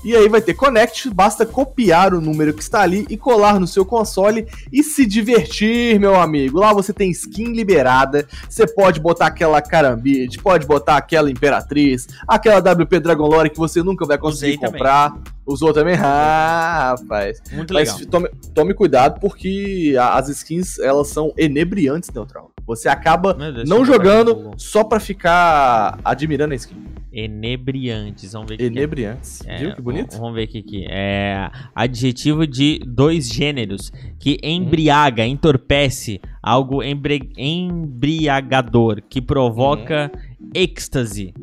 E 0.03 0.15
aí 0.15 0.27
vai 0.27 0.41
ter 0.41 0.55
Connect, 0.55 1.09
basta 1.11 1.45
copiar 1.45 2.13
o 2.13 2.21
número 2.21 2.53
que 2.53 2.61
está 2.63 2.81
ali 2.81 3.05
e 3.07 3.15
colar 3.15 3.59
no 3.59 3.67
seu 3.67 3.85
console 3.85 4.47
e 4.71 4.83
se 4.83 5.05
divertir, 5.05 5.99
meu 5.99 6.15
amigo. 6.15 6.59
Lá 6.59 6.73
você 6.73 6.91
tem 6.91 7.11
skin 7.11 7.53
liberada, 7.53 8.27
você 8.49 8.65
pode 8.65 8.99
botar 8.99 9.27
aquela 9.27 9.61
Carambite, 9.61 10.39
pode 10.39 10.65
botar 10.65 10.97
aquela 10.97 11.29
Imperatriz, 11.29 12.07
aquela 12.27 12.59
WP 12.59 12.99
Dragon 12.99 13.27
Lore 13.27 13.51
que 13.51 13.57
você 13.57 13.83
nunca 13.83 14.05
vai 14.05 14.17
conseguir 14.17 14.57
também. 14.57 14.71
comprar. 14.71 15.13
Usou 15.45 15.73
também? 15.73 15.95
Ah, 15.95 16.95
rapaz. 16.97 17.41
Muito 17.51 17.73
Mas 17.73 17.93
legal. 17.93 18.09
tome, 18.09 18.29
tome 18.53 18.73
cuidado 18.73 19.19
porque 19.19 19.95
as 19.99 20.29
skins, 20.29 20.79
elas 20.79 21.09
são 21.09 21.31
enebriantes, 21.37 22.09
Neutral. 22.09 22.51
Você 22.65 22.87
acaba 22.89 23.33
Deus, 23.33 23.67
não 23.67 23.79
no 23.79 23.85
jogando 23.85 24.51
só 24.57 24.83
pra 24.83 24.99
ficar 24.99 25.99
admirando 26.03 26.53
a 26.53 26.55
skin. 26.55 27.00
Enebriantes. 27.11 28.31
Vamos 28.33 28.47
ver 28.49 28.57
que 28.57 28.63
que 28.63 28.69
é. 28.69 28.81
Enebriantes. 28.81 29.41
É, 29.45 29.57
Viu 29.57 29.75
que 29.75 29.81
bonito? 29.81 30.17
Vamos 30.17 30.33
ver 30.35 30.45
o 30.45 30.47
que 30.47 30.61
que 30.61 30.85
é. 30.89 31.49
Adjetivo 31.75 32.47
de 32.47 32.79
dois 32.87 33.29
gêneros 33.29 33.91
que 34.19 34.37
embriaga, 34.43 35.25
entorpece, 35.25 36.21
algo 36.41 36.81
embri- 36.81 37.31
embriagador, 37.37 39.01
que 39.09 39.21
provoca 39.21 40.11
êxtase. 40.53 41.33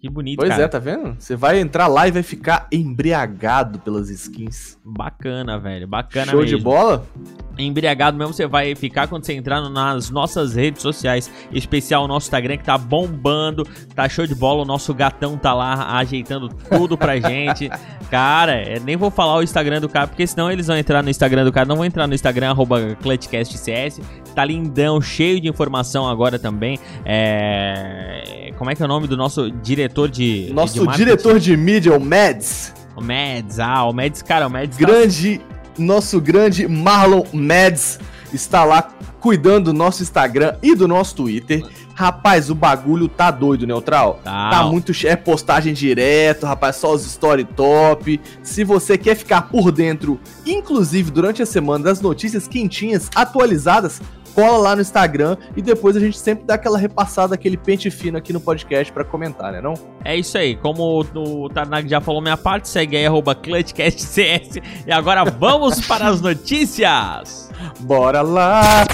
Que 0.00 0.08
bonito, 0.08 0.38
Pois 0.38 0.48
cara. 0.48 0.62
é, 0.62 0.68
tá 0.68 0.78
vendo? 0.78 1.14
Você 1.18 1.36
vai 1.36 1.60
entrar 1.60 1.86
lá 1.86 2.08
e 2.08 2.10
vai 2.10 2.22
ficar 2.22 2.66
embriagado 2.72 3.78
pelas 3.80 4.08
skins. 4.08 4.78
Bacana, 4.82 5.58
velho. 5.58 5.86
Bacana 5.86 6.30
Show 6.30 6.40
mesmo. 6.40 6.56
de 6.56 6.64
bola? 6.64 7.06
Embriagado 7.60 8.16
mesmo 8.16 8.32
você 8.32 8.46
vai 8.46 8.74
ficar 8.74 9.06
quando 9.08 9.24
você 9.24 9.34
entrar 9.34 9.60
nas 9.68 10.10
nossas 10.10 10.54
redes 10.54 10.82
sociais, 10.82 11.30
em 11.52 11.58
especial 11.58 12.04
o 12.04 12.08
nosso 12.08 12.26
Instagram 12.26 12.56
que 12.56 12.64
tá 12.64 12.76
bombando, 12.78 13.66
tá 13.94 14.08
show 14.08 14.26
de 14.26 14.34
bola, 14.34 14.62
o 14.62 14.64
nosso 14.64 14.92
gatão 14.94 15.36
tá 15.36 15.52
lá 15.52 15.96
ajeitando 15.98 16.48
tudo 16.48 16.96
pra 16.96 17.18
gente. 17.20 17.70
Cara, 18.10 18.52
é, 18.52 18.80
nem 18.80 18.96
vou 18.96 19.10
falar 19.10 19.36
o 19.36 19.42
Instagram 19.42 19.80
do 19.80 19.88
cara, 19.88 20.06
porque 20.06 20.26
senão 20.26 20.50
eles 20.50 20.66
vão 20.66 20.76
entrar 20.76 21.02
no 21.02 21.10
Instagram 21.10 21.44
do 21.44 21.52
cara, 21.52 21.66
não 21.66 21.76
vão 21.76 21.84
entrar 21.84 22.06
no 22.06 22.14
Instagram, 22.14 22.50
arroba 22.50 22.96
ClutchCastCS, 23.02 24.00
tá 24.34 24.44
lindão, 24.44 25.00
cheio 25.00 25.40
de 25.40 25.48
informação 25.48 26.08
agora 26.08 26.38
também. 26.38 26.78
É... 27.04 28.52
Como 28.58 28.70
é 28.70 28.74
que 28.74 28.82
é 28.82 28.84
o 28.84 28.88
nome 28.88 29.06
do 29.06 29.16
nosso 29.16 29.50
diretor 29.50 30.08
de... 30.08 30.46
de 30.46 30.52
Nosso 30.52 30.84
marketing? 30.84 31.04
diretor 31.04 31.38
de 31.38 31.56
mídia, 31.56 31.96
o 31.96 32.00
Mads. 32.00 32.74
O 32.96 33.00
Mads, 33.00 33.58
ah, 33.58 33.84
o 33.84 33.92
Mads, 33.92 34.22
cara, 34.22 34.46
o 34.46 34.50
Mads 34.50 34.76
tá 34.76 34.84
Grande, 34.84 35.40
nosso 35.80 36.20
grande 36.20 36.68
Marlon 36.68 37.24
Mads 37.32 37.98
está 38.32 38.64
lá 38.64 38.82
cuidando 39.20 39.66
do 39.66 39.72
nosso 39.72 40.02
Instagram 40.02 40.56
e 40.62 40.74
do 40.74 40.88
nosso 40.88 41.16
Twitter. 41.16 41.62
Rapaz, 41.94 42.48
o 42.48 42.54
bagulho 42.54 43.08
tá 43.08 43.30
doido, 43.30 43.66
Neutral. 43.66 44.20
Tá. 44.24 44.50
Tá 44.50 44.62
muito. 44.62 44.92
É 45.04 45.14
postagem 45.16 45.74
direto, 45.74 46.46
rapaz, 46.46 46.76
só 46.76 46.94
os 46.94 47.04
story 47.04 47.44
top. 47.44 48.18
Se 48.42 48.64
você 48.64 48.96
quer 48.96 49.14
ficar 49.14 49.42
por 49.42 49.70
dentro, 49.70 50.18
inclusive 50.46 51.10
durante 51.10 51.42
a 51.42 51.46
semana, 51.46 51.84
das 51.84 52.00
notícias 52.00 52.48
quentinhas, 52.48 53.10
atualizadas, 53.14 54.00
cola 54.34 54.58
lá 54.58 54.76
no 54.76 54.82
Instagram 54.82 55.36
e 55.56 55.62
depois 55.62 55.96
a 55.96 56.00
gente 56.00 56.18
sempre 56.18 56.44
dá 56.44 56.54
aquela 56.54 56.78
repassada, 56.78 57.34
aquele 57.34 57.56
pente 57.56 57.90
fino 57.90 58.18
aqui 58.18 58.32
no 58.32 58.40
podcast 58.40 58.92
pra 58.92 59.04
comentar, 59.04 59.52
né 59.52 59.60
não? 59.60 59.74
É 60.04 60.16
isso 60.16 60.38
aí, 60.38 60.56
como 60.56 61.04
o 61.14 61.48
Tarnag 61.48 61.88
já 61.88 62.00
falou 62.00 62.20
minha 62.20 62.36
parte, 62.36 62.68
segue 62.68 62.96
aí, 62.96 63.06
arroba 63.06 63.34
ClutchCastCS. 63.34 64.58
E 64.86 64.92
agora 64.92 65.24
vamos 65.24 65.80
para 65.86 66.08
as 66.08 66.20
notícias! 66.20 67.50
Bora 67.80 68.22
lá! 68.22 68.86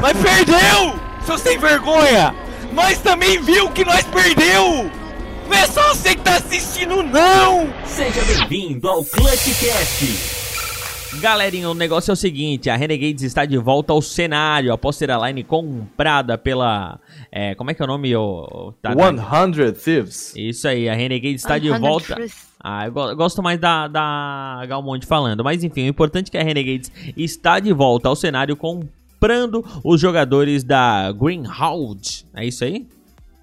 Mas 0.00 0.16
perdeu! 0.18 0.98
Seu 1.24 1.38
sem 1.38 1.58
vergonha! 1.58 2.34
Mas 2.72 2.98
também 2.98 3.40
viu 3.40 3.70
que 3.70 3.84
nós 3.84 4.04
perdeu! 4.04 4.90
Não 5.48 5.56
é 5.56 5.66
só 5.66 5.94
você 5.94 6.14
que 6.14 6.22
tá 6.22 6.36
assistindo, 6.36 7.02
não! 7.02 7.72
Seja 7.86 8.20
bem-vindo 8.24 8.88
ao 8.88 9.04
ClutchCast! 9.04 10.47
Galerinha, 11.20 11.68
o 11.68 11.74
negócio 11.74 12.12
é 12.12 12.14
o 12.14 12.16
seguinte, 12.16 12.70
a 12.70 12.76
Renegades 12.76 13.24
está 13.24 13.44
de 13.44 13.58
volta 13.58 13.92
ao 13.92 14.00
cenário 14.00 14.72
após 14.72 14.96
ter 14.96 15.10
a 15.10 15.26
line 15.26 15.42
comprada 15.42 16.38
pela... 16.38 17.00
É, 17.32 17.56
como 17.56 17.70
é 17.70 17.74
que 17.74 17.82
é 17.82 17.84
o 17.84 17.88
nome? 17.88 18.14
O, 18.14 18.72
tá, 18.80 18.92
100 18.94 19.72
Thieves. 19.72 20.32
Isso 20.36 20.68
aí, 20.68 20.88
a 20.88 20.94
Renegades 20.94 21.42
está 21.42 21.58
de 21.58 21.70
volta... 21.76 22.16
Ah, 22.60 22.86
eu 22.86 22.92
gosto 22.92 23.42
mais 23.42 23.58
da, 23.58 23.88
da 23.88 24.64
Galmonte 24.68 25.06
falando, 25.06 25.42
mas 25.42 25.64
enfim, 25.64 25.84
o 25.84 25.88
importante 25.88 26.28
é 26.28 26.30
que 26.30 26.38
a 26.38 26.42
Renegades 26.42 26.90
está 27.16 27.58
de 27.58 27.72
volta 27.72 28.08
ao 28.08 28.16
cenário 28.16 28.56
comprando 28.56 29.64
os 29.84 30.00
jogadores 30.00 30.62
da 30.62 31.10
Greenhound. 31.12 32.26
É 32.34 32.44
isso 32.44 32.64
aí? 32.64 32.86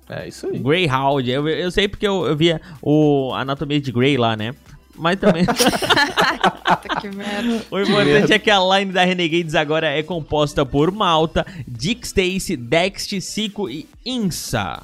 É 0.09 0.27
isso 0.27 0.47
aí. 0.47 0.59
Greyhound. 0.59 1.29
Eu, 1.29 1.47
eu 1.47 1.71
sei 1.71 1.87
porque 1.87 2.07
eu, 2.07 2.25
eu 2.25 2.35
via 2.35 2.61
o 2.81 3.33
Anatomia 3.33 3.81
de 3.81 3.91
Grey 3.91 4.17
lá, 4.17 4.35
né? 4.35 4.53
Mas 4.97 5.19
também. 5.19 5.45
que 7.01 7.09
merda. 7.09 7.65
O 7.69 7.79
importante 7.79 8.33
é 8.33 8.39
que 8.39 8.49
a 8.49 8.59
line 8.59 8.91
da 8.91 9.03
Renegades 9.03 9.55
agora 9.55 9.87
é 9.87 10.01
composta 10.01 10.65
por 10.65 10.91
Malta, 10.91 11.45
Dick 11.67 12.05
Stacy, 12.07 12.55
Dext, 12.55 13.19
Cico 13.21 13.69
e 13.69 13.87
Insa. 14.05 14.81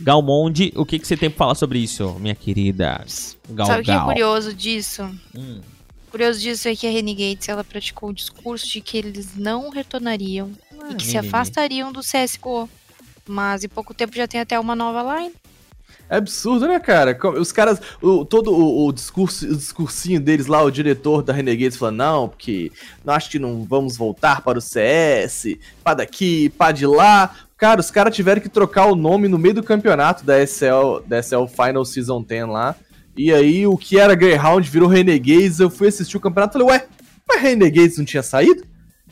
Galmonde, 0.00 0.72
o 0.76 0.86
que, 0.86 0.98
que 0.98 1.06
você 1.06 1.16
tem 1.16 1.28
pra 1.28 1.38
falar 1.38 1.54
sobre 1.56 1.80
isso, 1.80 2.16
minha 2.20 2.34
querida 2.34 3.04
Gal 3.50 3.66
Sabe 3.66 3.82
o 3.82 3.84
que 3.84 3.90
é 3.90 4.00
curioso 4.00 4.54
disso? 4.54 5.10
Hum. 5.34 5.60
Curioso 6.10 6.40
disso 6.40 6.68
é 6.68 6.76
que 6.76 6.86
a 6.86 6.90
Renegades 6.90 7.48
ela 7.48 7.64
praticou 7.64 8.10
o 8.10 8.14
discurso 8.14 8.66
de 8.68 8.80
que 8.80 8.96
eles 8.96 9.36
não 9.36 9.70
retornariam 9.70 10.50
ah, 10.80 10.90
e 10.90 10.94
que 10.94 11.04
se 11.04 11.18
afastariam 11.18 11.92
do 11.92 12.00
CSGO. 12.00 12.68
Mas 13.26 13.64
em 13.64 13.68
pouco 13.68 13.92
tempo 13.92 14.16
já 14.16 14.26
tem 14.26 14.40
até 14.40 14.58
uma 14.58 14.74
nova 14.74 15.20
line. 15.20 15.34
É 16.10 16.16
absurdo, 16.16 16.66
né, 16.66 16.80
cara? 16.80 17.18
Os 17.38 17.52
caras, 17.52 17.80
o, 18.00 18.24
todo 18.24 18.52
o, 18.52 18.86
o, 18.86 18.92
discurso, 18.92 19.46
o 19.46 19.54
discursinho 19.54 20.20
deles 20.20 20.46
lá, 20.46 20.62
o 20.62 20.70
diretor 20.70 21.22
da 21.22 21.32
Renegades 21.32 21.76
falando, 21.76 21.96
não, 21.96 22.28
porque 22.28 22.72
nós 23.04 23.16
acho 23.16 23.30
que 23.30 23.38
não 23.38 23.64
vamos 23.64 23.96
voltar 23.96 24.40
para 24.42 24.58
o 24.58 24.62
CS, 24.62 25.56
pá 25.84 25.94
daqui, 25.94 26.48
pá 26.50 26.72
de 26.72 26.86
lá. 26.86 27.34
Cara, 27.58 27.80
os 27.80 27.90
caras 27.90 28.14
tiveram 28.14 28.40
que 28.40 28.48
trocar 28.48 28.86
o 28.86 28.94
nome 28.94 29.28
no 29.28 29.36
meio 29.36 29.56
do 29.56 29.62
campeonato 29.62 30.24
da 30.24 30.40
SL, 30.46 31.00
da 31.06 31.18
SL 31.22 31.46
Final 31.46 31.84
Season 31.84 32.22
10 32.22 32.48
lá. 32.48 32.76
E 33.16 33.32
aí, 33.32 33.66
o 33.66 33.76
que 33.76 33.98
era 33.98 34.14
Greyhound 34.14 34.70
virou 34.70 34.88
Renegades. 34.88 35.58
Eu 35.58 35.68
fui 35.68 35.88
assistir 35.88 36.16
o 36.16 36.20
campeonato 36.20 36.56
e 36.56 36.60
falei, 36.60 36.74
ué, 36.76 36.86
mas 37.28 37.42
Renegades 37.42 37.98
não 37.98 38.04
tinha 38.04 38.22
saído? 38.22 38.62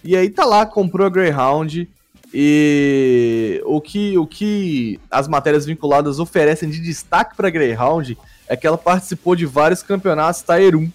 E 0.05 0.17
aí 0.17 0.31
tá 0.31 0.45
lá, 0.45 0.65
comprou 0.65 1.05
a 1.05 1.11
Greyhound. 1.11 1.89
E 2.33 3.63
o 3.65 3.81
que, 3.81 4.19
o 4.19 4.27
que 4.27 5.01
as 5.11 5.29
matérias 5.29 5.65
vinculadas 5.65 6.19
oferecem 6.19 6.69
de 6.69 6.81
destaque 6.81 7.37
para 7.37 7.51
Greyhound 7.51 8.17
é 8.49 8.57
que 8.57 8.67
ela 8.67 8.79
participou 8.79 9.35
de 9.35 9.47
vários 9.47 9.83
campeonatos 9.83 10.43
Tier 10.43 10.77
1 10.77 10.91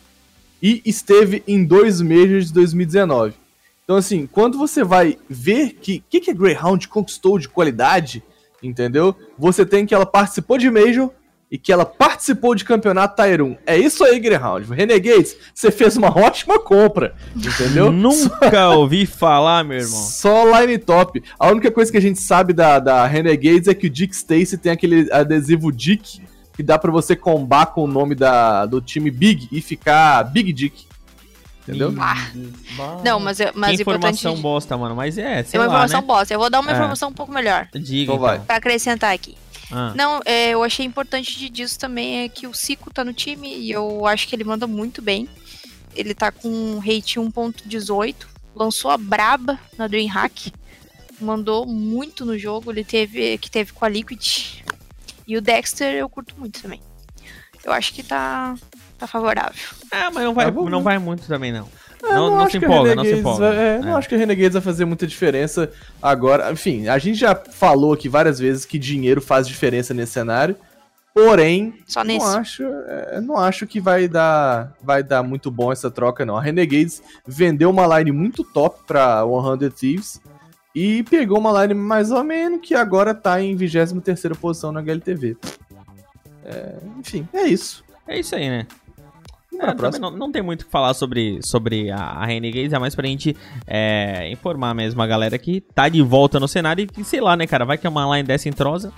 e 0.62 0.82
esteve 0.86 1.44
em 1.48 1.64
dois 1.64 2.02
meses 2.02 2.48
de 2.48 2.54
2019. 2.54 3.34
Então, 3.84 3.96
assim, 3.98 4.28
quando 4.28 4.58
você 4.58 4.84
vai 4.84 5.18
ver 5.30 5.74
que 5.74 6.04
que, 6.10 6.22
que 6.22 6.32
a 6.32 6.34
Greyhound 6.34 6.88
conquistou 6.88 7.40
de 7.40 7.50
qualidade, 7.50 8.24
entendeu? 8.62 9.16
Você 9.38 9.66
tem 9.66 9.86
que 9.86 9.94
ela 9.94 10.06
participou 10.06 10.58
de 10.58 10.70
Major, 10.70 11.10
e 11.51 11.58
que 11.58 11.74
ela 11.74 11.86
participou 11.86 12.55
de 12.55 12.63
campeonato 12.63 13.22
Tier 13.22 13.41
1. 13.41 13.58
É 13.65 13.77
isso 13.77 14.05
aí, 14.05 14.17
Greyhound. 14.20 14.74
Renegades, 14.74 15.36
você 15.53 15.70
fez 15.70 15.98
uma 15.98 16.08
ótima 16.17 16.58
compra, 16.58 17.13
entendeu? 17.36 17.91
Nunca 17.91 18.70
ouvi 18.70 19.05
falar, 19.05 19.65
meu 19.65 19.79
irmão. 19.79 20.00
Só 20.00 20.60
line 20.60 20.77
top. 20.77 21.22
A 21.38 21.50
única 21.50 21.70
coisa 21.70 21.91
que 21.91 21.98
a 21.98 22.01
gente 22.01 22.22
sabe 22.22 22.53
da, 22.53 22.79
da 22.79 23.05
Renegades 23.05 23.67
é 23.67 23.74
que 23.74 23.88
o 23.88 23.89
Dick 23.89 24.15
Stacy 24.15 24.58
tem 24.58 24.72
aquele 24.72 25.12
adesivo 25.12 25.72
Dick 25.74 26.22
que 26.53 26.63
dá 26.63 26.77
para 26.79 26.91
você 26.91 27.15
combar 27.15 27.67
com 27.67 27.84
o 27.84 27.88
nome 27.88 28.15
da, 28.15 28.65
do 28.65 28.79
time 28.81 29.12
Big 29.12 29.50
e 29.51 29.62
ficar 29.62 30.24
Big 30.24 30.53
Dick. 30.53 30.86
Entendeu? 31.67 31.93
Ah. 32.00 32.15
Não, 33.03 33.20
mas, 33.20 33.38
mas 33.53 33.75
que 33.75 33.81
informação 33.81 34.31
importante... 34.31 34.41
bosta, 34.41 34.77
mano. 34.77 34.96
Mas 34.96 35.17
é, 35.17 35.43
sei 35.43 35.58
É 35.58 35.62
uma 35.62 35.67
lá, 35.67 35.74
informação 35.74 36.01
né? 36.01 36.08
bosta. 36.08 36.34
Eu 36.34 36.39
vou 36.39 36.50
dar 36.50 36.60
uma 36.60 36.72
é. 36.72 36.74
informação 36.74 37.10
um 37.10 37.13
pouco 37.13 37.31
melhor. 37.31 37.67
Diga, 37.74 38.13
então 38.13 38.20
vai. 38.20 38.39
Pra 38.39 38.55
acrescentar 38.55 39.13
aqui. 39.13 39.36
Ah. 39.72 39.94
Não, 39.96 40.20
é, 40.25 40.50
eu 40.50 40.63
achei 40.63 40.86
importante 40.86 41.38
de 41.38 41.50
disso 41.50 41.80
também 41.80 42.24
é 42.24 42.30
que 42.30 42.48
o 42.48 42.54
Cico 42.54 42.94
tá 42.94 43.04
no 43.04 43.13
time 43.13 43.56
e 43.56 43.72
eu 43.72 44.06
acho 44.06 44.28
que 44.28 44.36
ele 44.36 44.44
manda 44.44 44.68
muito 44.68 45.01
bem. 45.01 45.28
Ele 45.96 46.13
tá 46.13 46.32
com 46.32 46.50
um 46.50 46.80
rate 46.80 47.20
1.18, 47.20 48.16
lançou 48.56 48.92
a 48.92 48.98
braba 48.98 49.60
na 49.78 49.88
DreamHack, 49.88 50.54
mandou 51.20 51.66
muito 51.66 52.25
no 52.25 52.38
jogo, 52.38 52.72
ele 52.72 52.84
teve 52.84 53.38
que 53.38 53.51
teve 53.51 53.74
com 53.74 53.86
a 53.86 53.90
Liquid. 53.90 54.63
E 55.28 55.38
o 55.38 55.42
Dexter 55.42 55.94
eu 55.96 56.10
curto 56.10 56.36
muito 56.38 56.62
também. 56.62 56.82
Eu 57.63 57.72
acho 57.72 57.94
que 57.94 58.04
tá 58.04 58.56
tá 58.98 59.08
favorável. 59.08 59.62
Ah, 59.92 60.10
mas 60.12 60.24
não 60.24 60.34
vai, 60.34 60.46
tá 60.46 60.51
não 60.51 60.84
vai 60.84 60.98
muito 60.98 61.28
também 61.28 61.51
não. 61.51 61.68
É, 62.03 62.13
não, 62.13 62.29
não, 62.29 62.38
não 62.39 62.50
se 62.50 62.58
empolga, 62.58 62.96
não 62.96 63.03
se 63.03 63.13
empolga. 63.13 63.46
É, 63.48 63.79
Não 63.79 63.89
é. 63.89 63.93
acho 63.93 64.10
que 64.10 64.15
a 64.15 64.17
Renegades 64.17 64.53
vai 64.53 64.62
fazer 64.62 64.86
muita 64.86 65.05
diferença 65.05 65.70
agora. 66.01 66.51
Enfim, 66.51 66.88
a 66.88 66.98
gente 66.98 67.20
já 67.20 67.36
falou 67.36 67.93
aqui 67.93 68.10
várias 68.10 68.39
vezes 68.39 68.65
que 68.65 68.79
dinheiro 68.79 69.22
faz 69.22 69.48
diferença 69.48 69.93
nesse 69.93 70.13
cenário. 70.13 70.55
Porém, 71.13 71.74
Só 71.86 72.03
não 72.05 72.25
acho, 72.25 72.63
é, 72.63 73.20
não 73.20 73.36
acho 73.38 73.67
que 73.67 73.81
vai 73.81 74.08
dar, 74.08 74.74
vai 74.81 75.03
dar 75.03 75.22
muito 75.22 75.51
bom 75.51 75.72
essa 75.72 75.91
troca 75.91 76.25
não. 76.25 76.38
A 76.38 76.41
Renegades 76.41 77.03
vendeu 77.27 77.70
uma 77.70 78.00
line 78.00 78.13
muito 78.13 78.43
top 78.46 78.79
para 78.88 79.22
100 79.60 79.70
Thieves 79.72 80.22
e 80.74 81.03
pegou 81.03 81.38
uma 81.38 81.62
line 81.62 81.74
mais 81.74 82.12
ou 82.12 82.24
menos 82.24 82.62
que 82.62 82.74
agora 82.74 83.13
tá 83.13 83.41
em 83.41 83.58
23ª 83.58 84.36
posição 84.38 84.72
na 84.72 84.79
HLTV. 84.79 85.36
É, 86.46 86.75
enfim, 86.98 87.27
é 87.34 87.43
isso. 87.43 87.84
É 88.08 88.20
isso 88.20 88.36
aí, 88.36 88.50
né? 88.50 88.65
É, 89.62 90.00
não, 90.00 90.12
não, 90.12 90.32
tem 90.32 90.41
muito 90.41 90.62
o 90.62 90.65
que 90.65 90.72
falar 90.72 90.94
sobre, 90.94 91.39
sobre 91.44 91.91
a, 91.91 91.98
a 91.98 92.25
Renegades, 92.25 92.74
é 92.74 92.80
mais 92.80 92.96
pra 92.96 93.08
gente 93.08 93.36
é, 93.68 94.30
informar 94.32 94.74
mesmo 94.74 95.01
a 95.01 95.08
galera 95.08 95.38
que 95.38 95.62
tá 95.62 95.88
de 95.88 96.01
volta 96.01 96.39
no 96.39 96.48
cenário 96.48 96.84
e 96.84 96.88
que, 96.88 97.03
sei 97.03 97.22
lá, 97.22 97.38
né, 97.38 97.46
cara, 97.46 97.63
vai 97.63 97.77
que 97.77 97.86
é 97.86 97.89
uma 97.89 98.15
line 98.15 98.27
dessa 98.27 98.50
entrosa 98.50 98.91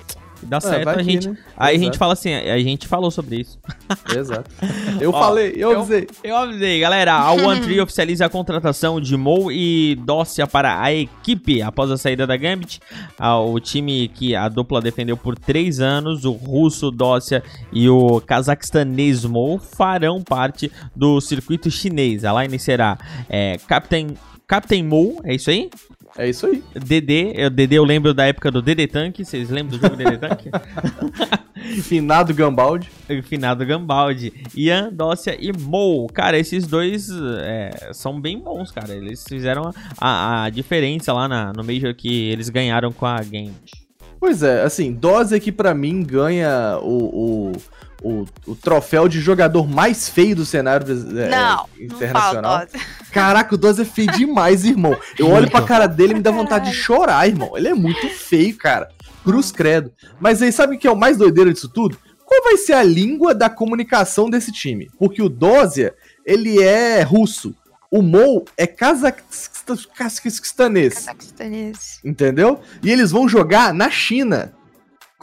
dá 0.44 0.58
é, 0.58 0.62
certo, 0.62 0.90
a 0.90 1.04
gente. 1.04 1.30
né? 1.30 1.38
Aí 1.58 1.76
Exato. 1.76 1.82
a 1.82 1.86
gente 1.86 1.98
fala 1.98 2.14
assim, 2.14 2.34
a 2.34 2.60
gente 2.60 2.88
falou 2.88 3.12
sobre 3.12 3.42
isso. 3.42 3.60
Exato. 4.16 4.50
Eu 5.00 5.12
Ó, 5.12 5.20
falei, 5.20 5.54
eu 5.58 5.80
avisei. 5.80 6.08
Eu, 6.24 6.30
eu 6.30 6.38
avisei, 6.38 6.80
galera. 6.80 7.14
A 7.14 7.32
One 7.32 7.62
Tree 7.62 7.80
oficializa 7.82 8.26
a 8.26 8.30
contratação 8.30 9.02
de 9.02 9.18
Mo 9.18 9.52
e 9.52 9.96
Dócia 9.96 10.46
para 10.48 10.82
a 10.82 10.94
equipe 10.94 11.62
após 11.62 11.90
a 11.92 11.98
saída 11.98 12.26
da 12.28 12.38
Gambit. 12.38 12.80
O 13.20 13.60
time 13.60 14.08
que 14.08 14.36
a 14.36 14.48
dupla 14.48 14.82
defendeu 14.82 15.18
por 15.18 15.38
três 15.38 15.80
anos, 15.80 16.26
o 16.26 16.32
russo 16.32 16.92
Dócia 16.92 17.44
e 17.72 17.90
o 17.90 18.22
cazaquestanês 18.22 19.26
Mo, 19.26 19.58
farão 19.60 20.22
parte 20.22 20.72
do 20.96 21.20
circuito 21.20 21.70
chinês. 21.72 22.24
A 22.24 22.42
line 22.44 22.58
será 22.60 22.98
é, 23.30 23.58
Captain, 23.68 24.16
Captain 24.48 24.84
Mo, 24.84 25.20
é 25.24 25.36
isso 25.36 25.50
aí? 25.50 25.70
É 26.18 26.30
isso 26.30 26.46
aí. 26.46 26.64
DD, 26.76 27.34
eu, 27.36 27.50
DD 27.50 27.76
eu 27.76 27.84
lembro 27.84 28.14
da 28.14 28.26
época 28.26 28.52
do 28.52 28.62
DD 28.62 28.88
Tank, 28.88 29.24
vocês 29.24 29.50
lembram 29.50 29.78
do 29.78 29.82
jogo 29.82 29.96
DD 29.96 30.18
Tank? 30.18 30.46
Finado 31.82 32.34
Gambaldi. 32.34 32.90
Finado 33.24 33.66
Gambaldi. 33.66 34.34
Ian, 34.56 34.92
Dócia 34.92 35.36
e 35.40 35.52
Mo. 35.52 36.08
Cara, 36.14 36.38
esses 36.38 36.68
dois 36.68 37.10
é, 37.40 37.90
são 37.94 38.20
bem 38.20 38.38
bons, 38.38 38.70
cara. 38.70 38.94
Eles 38.94 39.24
fizeram 39.28 39.72
a, 39.98 40.44
a 40.44 40.50
diferença 40.50 41.14
lá 41.14 41.28
na, 41.28 41.54
no 41.54 41.64
Major 41.64 41.96
que 41.96 42.30
eles 42.30 42.50
ganharam 42.50 42.92
com 42.92 43.06
a 43.06 43.20
Game. 43.24 43.54
Pois 44.20 44.44
é, 44.44 44.62
assim, 44.64 44.94
Dose 44.94 45.40
que 45.40 45.52
para 45.52 45.74
mim 45.74 46.04
ganha 46.04 46.80
o, 46.82 47.50
o 47.50 47.52
o, 48.04 48.26
o 48.46 48.56
troféu 48.56 49.08
de 49.08 49.22
jogador 49.22 49.68
mais 49.68 50.10
feio 50.10 50.36
do 50.36 50.46
cenário 50.46 50.86
é, 51.18 51.30
não, 51.30 51.66
internacional. 51.80 52.60
Não 52.60 52.82
Caraca, 53.12 53.56
o 53.56 53.58
Doze 53.58 53.84
é 53.84 53.86
feio 53.86 54.12
demais, 54.12 54.66
irmão. 54.66 54.96
Eu 55.18 55.30
olho 55.30 55.50
pra 55.50 55.62
cara 55.62 55.88
dele 55.88 56.12
e 56.12 56.16
me 56.16 56.22
dá 56.22 56.30
vontade 56.30 56.70
de 56.70 56.76
chorar, 56.76 57.28
irmão. 57.28 57.58
Ele 57.58 57.70
é 57.70 57.74
muito 57.74 58.08
feio, 58.10 58.56
cara. 58.58 58.90
Cruz 59.24 59.52
credo. 59.52 59.92
Mas 60.20 60.42
aí, 60.42 60.52
sabe 60.52 60.76
o 60.76 60.80
que 60.80 60.88
é 60.88 60.92
o 60.92 60.98
mais 60.98 61.18
doideiro 61.18 61.54
disso 61.54 61.70
tudo? 61.70 61.98
Qual 62.26 62.44
vai 62.44 62.58
ser 62.58 62.74
a 62.74 62.84
língua 62.84 63.34
da 63.34 63.50
comunicação 63.50 64.30
desse 64.30 64.52
time? 64.52 64.90
Porque 65.00 65.22
o 65.22 65.30
Dozia, 65.30 65.94
ele 66.26 66.62
é 66.62 67.02
russo. 67.02 67.56
O 67.90 68.02
Mou 68.02 68.44
é 68.58 68.66
cazaquestanês, 68.66 69.86
Cazaquestanês. 70.96 72.00
entendeu? 72.04 72.60
E 72.82 72.92
eles 72.92 73.12
vão 73.12 73.30
jogar 73.30 73.72
na 73.74 73.90
China. 73.90 74.52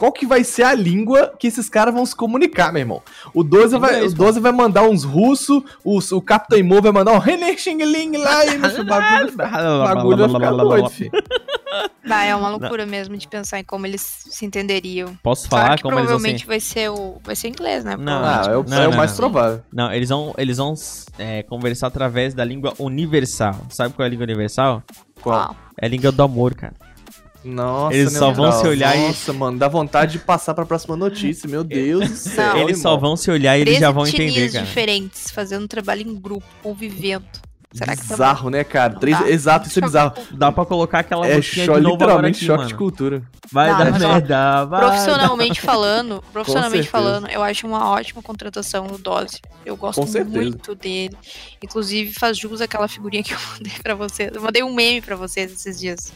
Qual 0.01 0.11
que 0.11 0.25
vai 0.25 0.43
ser 0.43 0.63
a 0.63 0.73
língua 0.73 1.31
que 1.37 1.45
esses 1.45 1.69
caras 1.69 1.93
vão 1.93 2.03
se 2.07 2.15
comunicar, 2.15 2.73
meu 2.73 2.79
irmão? 2.79 3.03
O 3.35 3.43
12 3.43 3.77
vai, 3.77 3.97
Inglês, 3.97 4.13
o 4.13 4.15
12 4.15 4.39
vai 4.39 4.51
mandar 4.51 4.81
uns 4.81 5.03
russos, 5.03 5.61
o, 5.83 5.99
o 5.99 6.21
Captain 6.23 6.63
Mo 6.63 6.81
vai 6.81 6.91
mandar 6.91 7.11
um 7.11 7.19
René 7.19 7.55
Xingling 7.55 8.17
lá 8.17 8.43
e 8.47 8.57
o 8.81 8.83
bagulho, 8.83 9.31
o 9.31 9.83
bagulho 9.83 10.17
vai 10.17 10.29
ficar 10.29 10.51
doido, 10.53 10.89
filho. 10.89 11.11
Vai, 12.05 12.29
é 12.29 12.35
uma 12.35 12.49
loucura 12.49 12.85
mesmo 12.85 13.15
de 13.15 13.25
pensar 13.27 13.59
em 13.59 13.63
como 13.63 13.85
eles 13.85 14.01
se 14.01 14.45
entenderiam. 14.45 15.15
Posso 15.23 15.47
Claro 15.47 15.65
falar 15.65 15.77
que 15.77 15.83
como 15.83 15.95
eles 15.99 16.09
vão 16.09 16.17
provavelmente 16.17 16.41
ser? 16.41 16.47
vai 16.47 16.59
ser 16.59 16.89
o. 16.89 17.21
Vai 17.23 17.35
ser 17.35 17.47
inglês, 17.47 17.85
né? 17.85 17.95
Não, 17.95 18.25
Ah, 18.25 18.41
é 18.45 18.57
o, 18.57 18.63
Não, 18.67 18.77
é 18.77 18.87
o 18.87 18.91
não, 18.91 18.97
mais 18.97 19.11
não. 19.11 19.17
provável. 19.17 19.61
Não, 19.71 19.93
eles 19.93 20.09
vão, 20.09 20.33
eles 20.37 20.57
vão 20.57 20.73
é, 21.17 21.43
conversar 21.43 21.87
através 21.87 22.33
da 22.33 22.43
língua 22.43 22.73
universal. 22.77 23.55
Sabe 23.69 23.93
qual 23.93 24.03
é 24.03 24.07
a 24.07 24.09
língua 24.09 24.25
universal? 24.25 24.83
Qual? 25.21 25.55
É 25.79 25.85
a 25.85 25.89
língua 25.89 26.11
do 26.11 26.21
amor, 26.21 26.55
cara. 26.55 26.73
Nossa, 27.43 27.95
Eles 27.95 28.13
só 28.13 28.31
vão 28.31 28.51
se 28.51 28.67
olhar 28.67 28.95
e- 28.95 29.07
Nossa, 29.07 29.33
mano, 29.33 29.57
dá 29.57 29.67
vontade 29.67 30.13
de 30.13 30.19
passar 30.19 30.53
pra 30.53 30.65
próxima 30.65 30.95
notícia, 30.95 31.49
meu 31.49 31.63
Deus 31.63 32.09
do 32.09 32.15
céu. 32.15 32.57
eles 32.57 32.79
só 32.81 32.95
vão 32.97 33.15
se 33.17 33.31
olhar 33.31 33.57
e 33.57 33.61
eles 33.61 33.79
já 33.79 33.89
vão 33.91 34.05
entender, 34.05 34.51
cara. 34.51 34.65
diferentes, 34.65 35.31
fazendo 35.31 35.67
trabalho 35.67 36.01
em 36.01 36.15
grupo, 36.19 36.45
convivendo. 36.61 37.25
Será 37.73 37.95
que 37.95 38.01
tá 38.05 38.15
Bizarro, 38.15 38.49
né, 38.49 38.65
cara? 38.65 38.95
Três... 38.99 39.17
dá. 39.17 39.29
Exato, 39.29 39.69
isso 39.69 39.79
é 39.79 39.81
bizarro. 39.81 40.13
Dá 40.31 40.51
pra 40.51 40.65
colocar 40.65 40.99
aquela 40.99 41.25
É 41.25 41.41
cho- 41.41 41.73
de 41.79 41.79
literalmente 41.89 42.35
aqui, 42.39 42.45
choque 42.45 42.57
mano. 42.57 42.67
de 42.67 42.75
cultura. 42.75 43.23
Vai 43.49 43.69
dar 43.69 43.97
merda, 43.97 44.65
vai. 44.65 44.81
Profissionalmente 44.81 45.61
falando, 45.61 46.21
profissionalmente 46.33 46.89
falando, 46.89 47.29
eu 47.29 47.41
acho 47.41 47.65
uma 47.65 47.89
ótima 47.91 48.21
contratação 48.21 48.87
no 48.87 48.97
Dose. 48.97 49.39
Eu 49.65 49.77
gosto 49.77 50.01
Com 50.01 50.05
certeza. 50.07 50.35
muito 50.37 50.75
dele. 50.75 51.15
Inclusive, 51.63 52.11
faz 52.13 52.37
jus 52.37 52.59
àquela 52.59 52.89
figurinha 52.89 53.23
que 53.23 53.33
eu 53.33 53.37
mandei 53.55 53.73
pra 53.81 53.95
vocês. 53.95 54.29
Eu 54.35 54.41
mandei 54.41 54.63
um 54.63 54.73
meme 54.75 54.99
pra 55.01 55.15
vocês 55.15 55.49
esses 55.53 55.79
dias. 55.79 56.11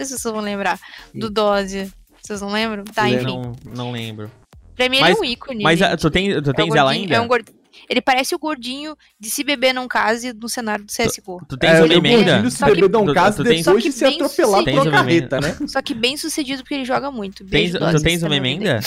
Não 0.00 0.06
sei 0.06 0.16
se 0.16 0.22
vocês 0.22 0.32
vão 0.34 0.42
lembrar. 0.42 0.78
Do 1.14 1.30
Dose. 1.30 1.92
Vocês 2.22 2.40
não 2.40 2.50
lembram? 2.50 2.84
Tá, 2.84 3.08
enfim. 3.08 3.24
Não, 3.24 3.52
não 3.74 3.92
lembro. 3.92 4.30
Pra 4.76 4.88
mim, 4.88 5.00
Mas- 5.00 5.10
ele 5.10 5.18
é 5.18 5.20
um 5.20 5.24
ícone. 5.32 5.62
Mas 5.62 5.82
ah, 5.82 5.96
tu, 5.96 6.10
tem, 6.10 6.40
tu 6.42 6.50
É 6.50 6.52
tens 6.54 6.74
ela 6.74 6.84
gordinho- 6.90 7.02
ainda? 7.04 7.14
é 7.16 7.20
um 7.20 7.28
gord- 7.28 7.48
Ele 7.88 8.00
parece 8.00 8.34
o 8.34 8.38
gordinho 8.38 8.96
de 9.18 9.30
Se 9.30 9.42
Beber 9.42 9.72
Não 9.72 9.86
Case 9.88 10.32
no 10.32 10.48
cenário 10.48 10.84
do 10.84 10.92
CSGO. 10.92 11.40
Tu 11.48 11.56
tens 11.56 11.70
é, 11.78 11.82
o 11.82 11.92
emenda? 11.92 12.24
gordinho 12.32 12.50
se 12.50 12.58
Só 12.58 12.66
que- 12.66 12.74
beber 12.80 12.96
um 12.96 13.04
Tu- 13.06 13.14
tu 13.14 13.44
tens- 13.44 13.64
depois 13.64 13.82
de 13.82 13.90
que 13.90 13.96
ser 13.96 14.04
bem 14.06 14.14
atropelado 14.16 14.52
por 14.52 14.58
sucedido. 14.70 14.82
uma 14.82 14.90
carreta, 14.90 15.40
né? 15.40 15.56
Só 15.66 15.82
que 15.82 15.94
bem 15.94 16.16
sucedido 16.16 16.62
porque 16.62 16.74
ele 16.74 16.84
joga 16.84 17.10
muito. 17.10 17.44
Tens, 17.44 17.72
tu 17.72 18.02
tens 18.02 18.22
uma 18.22 18.28
me 18.30 18.36
ouvindo 18.38 18.62
aí. 18.68 18.68
emenda? 18.68 18.80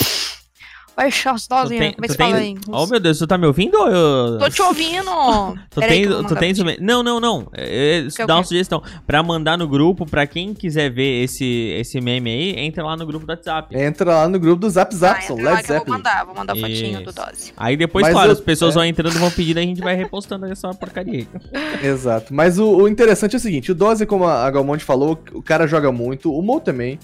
Vai, 0.96 1.10
Tu, 1.10 1.48
Dose, 1.48 1.76
tem, 1.78 1.92
como 1.92 2.04
é 2.04 2.08
que 2.08 2.08
tu 2.08 2.12
se 2.12 2.16
fala 2.16 2.36
tens... 2.36 2.42
aí? 2.42 2.56
Oh, 2.68 2.86
meu 2.86 3.00
Deus, 3.00 3.18
tu 3.18 3.26
tá 3.26 3.36
me 3.36 3.46
ouvindo 3.46 3.74
ou 3.76 3.88
eu... 3.88 4.38
Tô 4.38 4.48
te 4.48 4.62
ouvindo! 4.62 5.04
Tu 5.70 5.80
eu 5.82 6.08
vou 6.10 6.18
tu 6.18 6.22
mandar 6.34 6.40
tens. 6.40 6.58
Não, 6.80 7.02
não, 7.02 7.18
não. 7.18 7.48
É, 7.52 8.06
é, 8.06 8.22
é 8.22 8.26
dá 8.26 8.36
uma 8.36 8.44
sugestão. 8.44 8.82
Pra 9.06 9.22
mandar 9.22 9.58
no 9.58 9.66
grupo, 9.66 10.06
pra 10.06 10.26
quem 10.26 10.54
quiser 10.54 10.90
ver 10.90 11.24
esse, 11.24 11.44
esse 11.78 12.00
meme 12.00 12.30
aí, 12.30 12.50
entra 12.64 12.84
lá 12.84 12.96
no 12.96 13.04
grupo 13.04 13.26
do 13.26 13.30
WhatsApp. 13.30 13.76
Entra 13.76 14.14
lá 14.14 14.28
no 14.28 14.38
grupo 14.38 14.60
do 14.60 14.70
Zap 14.70 14.94
Ah, 14.94 14.96
Zap, 14.96 15.32
entra 15.32 15.50
lá 15.50 15.62
que 15.62 15.72
eu 15.72 15.76
vou 15.78 15.88
mandar, 15.88 16.24
vou 16.24 16.34
mandar 16.34 16.54
fotinho 16.56 17.02
do 17.02 17.10
Isso. 17.10 17.14
Dose. 17.16 17.52
Aí 17.56 17.76
depois, 17.76 18.04
Mas 18.04 18.12
claro, 18.12 18.28
eu- 18.28 18.32
as 18.34 18.40
pessoas 18.40 18.74
é. 18.74 18.74
vão 18.74 18.84
entrando, 18.84 19.18
vão 19.18 19.30
pedindo, 19.30 19.58
a 19.58 19.62
gente 19.62 19.80
vai 19.80 19.96
repostando 19.96 20.46
essa 20.46 20.72
porcaria. 20.74 21.26
Exato. 21.82 22.32
Mas 22.32 22.58
o, 22.58 22.66
o 22.76 22.88
interessante 22.88 23.34
é 23.34 23.38
o 23.38 23.40
seguinte: 23.40 23.72
o 23.72 23.74
Dose, 23.74 24.06
como 24.06 24.24
a 24.24 24.44
a 24.44 24.50
Galmonte 24.50 24.84
falou, 24.84 25.18
o 25.32 25.42
cara 25.42 25.66
joga 25.66 25.90
muito, 25.90 26.32
o 26.32 26.42
Mo 26.42 26.60
também. 26.60 26.98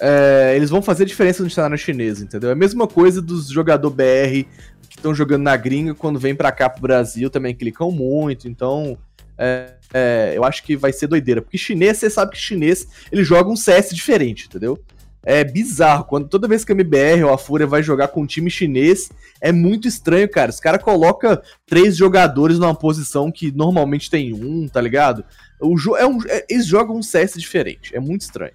É, 0.00 0.52
eles 0.56 0.70
vão 0.70 0.82
fazer 0.82 1.04
diferença 1.04 1.42
no 1.42 1.50
cenário 1.50 1.78
chinês, 1.78 2.20
entendeu? 2.20 2.50
É 2.50 2.52
a 2.52 2.56
mesma 2.56 2.86
coisa 2.86 3.22
dos 3.22 3.48
jogadores 3.48 3.96
BR 3.96 4.48
que 4.88 4.96
estão 4.96 5.14
jogando 5.14 5.42
na 5.42 5.56
gringa, 5.56 5.94
quando 5.94 6.18
vem 6.18 6.34
pra 6.34 6.52
cá 6.52 6.68
pro 6.68 6.82
Brasil 6.82 7.30
também 7.30 7.54
clicam 7.54 7.90
muito, 7.90 8.48
então. 8.48 8.96
é, 9.38 9.74
é, 9.92 10.32
eu 10.36 10.44
acho 10.44 10.62
que 10.64 10.76
vai 10.76 10.92
ser 10.92 11.06
doideira. 11.06 11.40
Porque 11.42 11.56
chinês, 11.58 11.98
você 11.98 12.10
sabe 12.10 12.32
que 12.32 12.38
chinês, 12.38 12.86
ele 13.12 13.22
joga 13.24 13.48
um 13.50 13.56
CS 13.56 13.90
diferente, 13.94 14.46
entendeu? 14.46 14.78
É 15.26 15.42
bizarro. 15.42 16.04
Quando 16.04 16.28
toda 16.28 16.46
vez 16.48 16.64
que 16.64 16.72
a 16.72 16.74
MBR 16.74 17.24
ou 17.24 17.32
a 17.32 17.38
Fúria 17.38 17.66
vai 17.66 17.82
jogar 17.82 18.08
com 18.08 18.22
um 18.22 18.26
time 18.26 18.50
chinês, 18.50 19.10
é 19.40 19.50
muito 19.52 19.88
estranho, 19.88 20.28
cara. 20.28 20.50
Os 20.50 20.60
caras 20.60 20.82
colocam 20.82 21.40
três 21.66 21.96
jogadores 21.96 22.58
numa 22.58 22.74
posição 22.74 23.32
que 23.32 23.50
normalmente 23.50 24.10
tem 24.10 24.34
um, 24.34 24.68
tá 24.68 24.80
ligado? 24.80 25.24
O 25.60 25.78
jo 25.78 25.96
é 25.96 26.06
um, 26.06 26.18
é- 26.28 26.44
eles 26.50 26.66
jogam 26.66 26.96
um 26.96 27.02
CS 27.02 27.34
diferente. 27.40 27.96
É 27.96 28.00
muito 28.00 28.20
estranho. 28.22 28.52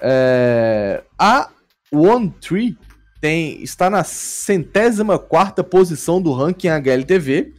É, 0.00 1.02
a 1.18 1.48
One 1.92 2.30
Tree 2.40 2.76
tem, 3.20 3.62
está 3.62 3.90
na 3.90 4.04
centésima 4.04 5.18
quarta 5.18 5.64
posição 5.64 6.20
do 6.22 6.32
ranking 6.32 6.68
HLTV. 6.68 7.52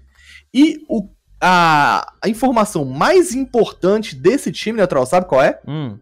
E 0.54 0.80
o, 0.88 1.08
a, 1.42 2.12
a 2.22 2.30
informação 2.30 2.86
mais 2.86 3.34
importante 3.34 4.16
desse 4.16 4.52
time, 4.52 4.78
Neutral, 4.78 5.06
sabe 5.06 5.28
qual 5.28 5.42
é? 5.44 5.60
Hum. 5.68 5.98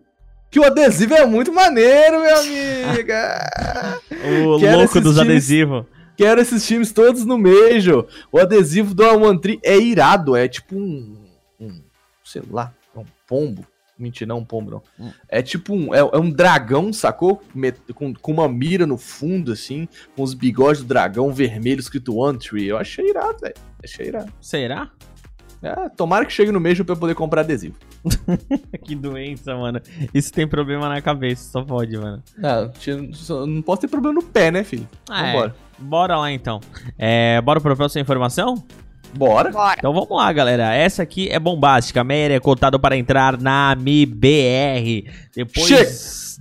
Que 0.50 0.60
o 0.60 0.64
adesivo 0.66 1.14
é 1.14 1.26
muito 1.26 1.52
maneiro, 1.52 2.22
meu 2.22 2.38
amiga! 2.40 3.50
O 4.56 4.60
Quero 4.60 4.78
louco 4.80 5.00
dos 5.02 5.16
times- 5.16 5.30
adesivos. 5.30 5.86
Quero 6.16 6.42
esses 6.42 6.66
times 6.66 6.92
todos 6.92 7.24
no 7.26 7.38
Major. 7.38 8.08
O 8.32 8.40
adesivo 8.40 8.96
do 8.96 9.04
One 9.06 9.40
Tree 9.40 9.60
é 9.64 9.78
irado, 9.78 10.36
é 10.36 10.48
tipo 10.48 10.76
um, 10.76 11.16
um 11.60 11.82
sei 12.24 12.42
lá, 12.50 12.74
é 12.96 13.00
um 13.00 13.06
pombo. 13.28 13.64
Mentira, 14.00 14.28
não 14.28 14.38
é 14.38 14.40
um 14.40 14.46
pombo, 14.46 14.72
não. 14.72 14.84
Hum. 15.08 15.12
É 15.28 15.42
tipo 15.42 15.74
um, 15.74 15.94
é, 15.94 16.00
é 16.00 16.18
um 16.18 16.30
dragão, 16.30 16.94
sacou? 16.94 17.42
Met- 17.56 17.80
Com, 17.94 18.14
com 18.14 18.32
uma 18.32 18.48
mira 18.48 18.86
no 18.86 18.98
fundo, 18.98 19.52
assim, 19.52 19.88
com 20.16 20.22
os 20.24 20.34
bigodes 20.34 20.82
do 20.82 20.88
dragão 20.88 21.34
vermelho 21.34 21.80
escrito 21.80 22.16
One 22.16 22.38
Tree. 22.38 22.68
Eu 22.68 22.78
achei 22.78 23.10
irado, 23.10 23.38
velho. 23.42 23.56
Achei 23.84 24.08
irado. 24.08 24.32
Será? 24.40 24.90
É, 25.64 25.90
tomara 25.90 26.24
que 26.24 26.32
chegue 26.32 26.52
no 26.52 26.60
Major 26.62 26.86
pra 26.86 26.94
eu 26.94 27.00
poder 27.00 27.16
comprar 27.16 27.42
adesivo. 27.42 27.76
Que 28.86 28.96
doença, 28.96 29.56
mano. 29.56 29.82
Isso 30.14 30.32
tem 30.32 30.48
problema 30.48 30.88
na 30.88 31.02
cabeça, 31.02 31.50
só 31.52 31.62
pode, 31.64 31.98
mano. 31.98 32.22
Ah, 32.42 32.70
não 33.46 33.62
posso 33.62 33.82
ter 33.82 33.88
problema 33.88 34.14
no 34.14 34.24
pé, 34.24 34.50
né, 34.52 34.64
filho? 34.64 34.88
Ah, 35.10 35.28
é. 35.28 35.32
Vambora. 35.34 35.56
Bora 35.80 36.18
lá 36.18 36.32
então. 36.32 36.62
É, 36.98 37.42
bora 37.42 37.60
pra 37.60 37.76
próxima 37.76 38.02
informação? 38.02 38.64
Bora. 39.14 39.50
Bora. 39.52 39.76
Então 39.78 39.94
vamos 39.94 40.10
lá, 40.10 40.32
galera. 40.32 40.74
Essa 40.74 41.04
aqui 41.04 41.30
é 41.30 41.40
bombástica. 41.40 42.04
Meyer 42.04 42.32
é 42.32 42.40
cotado 42.40 42.80
para 42.80 42.96
entrar 42.98 43.38
na 43.40 43.76
MBR. 43.80 45.10
Depois 45.36 45.68
Chega. 45.68 45.92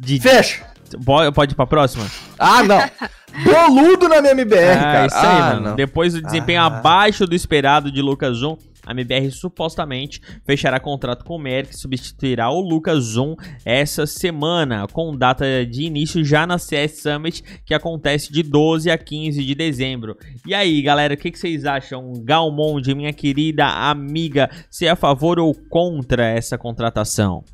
de. 0.07 0.21
Fecha! 0.21 0.65
Pode, 1.05 1.33
pode 1.33 1.53
ir 1.53 1.57
pra 1.57 1.67
próxima? 1.67 2.07
Ah, 2.39 2.63
não! 2.63 2.79
Boludo 3.45 4.09
na 4.09 4.21
minha 4.23 4.33
MBR, 4.33 4.79
ah, 4.79 4.83
cara. 4.83 5.07
isso 5.07 5.17
aí, 5.17 5.27
ah, 5.27 5.41
mano. 5.55 5.61
não. 5.61 5.75
Depois 5.77 6.15
do 6.15 6.23
desempenho 6.23 6.63
Ah. 6.63 6.67
abaixo 6.67 7.27
do 7.27 7.35
esperado 7.35 7.91
de 7.93 8.01
Lucas 8.01 8.39
Zoom, 8.39 8.57
a 8.87 8.93
MBR 8.93 9.31
supostamente 9.33 10.21
fechará 10.47 10.79
contrato 10.79 11.25
com 11.25 11.35
o 11.35 11.39
Meyer, 11.39 11.67
que 11.67 11.77
substituirá 11.77 12.49
o 12.49 12.61
Lucas 12.61 13.03
Zoom 13.03 13.35
essa 13.65 14.07
semana, 14.07 14.87
com 14.87 15.17
data 15.17 15.67
de 15.67 15.83
início 15.83 16.25
já 16.25 16.47
na 16.47 16.57
CS 16.57 17.03
Summit, 17.03 17.43
que 17.65 17.75
acontece 17.75 18.33
de 18.33 18.45
12 18.45 18.89
a 18.91 18.97
15 18.97 19.45
de 19.45 19.55
dezembro. 19.55 20.17
E 20.47 20.55
aí, 20.55 20.81
galera, 20.81 21.15
o 21.15 21.17
que, 21.17 21.33
que 21.33 21.39
vocês 21.39 21.65
acham? 21.65 22.13
Galmonde, 22.25 22.95
minha 22.95 23.13
querida 23.13 23.67
amiga, 23.67 24.49
se 24.71 24.87
é 24.87 24.91
a 24.91 24.97
favor 24.97 25.41
ou 25.41 25.53
contra 25.69 26.29
essa 26.29 26.57
contratação? 26.57 27.45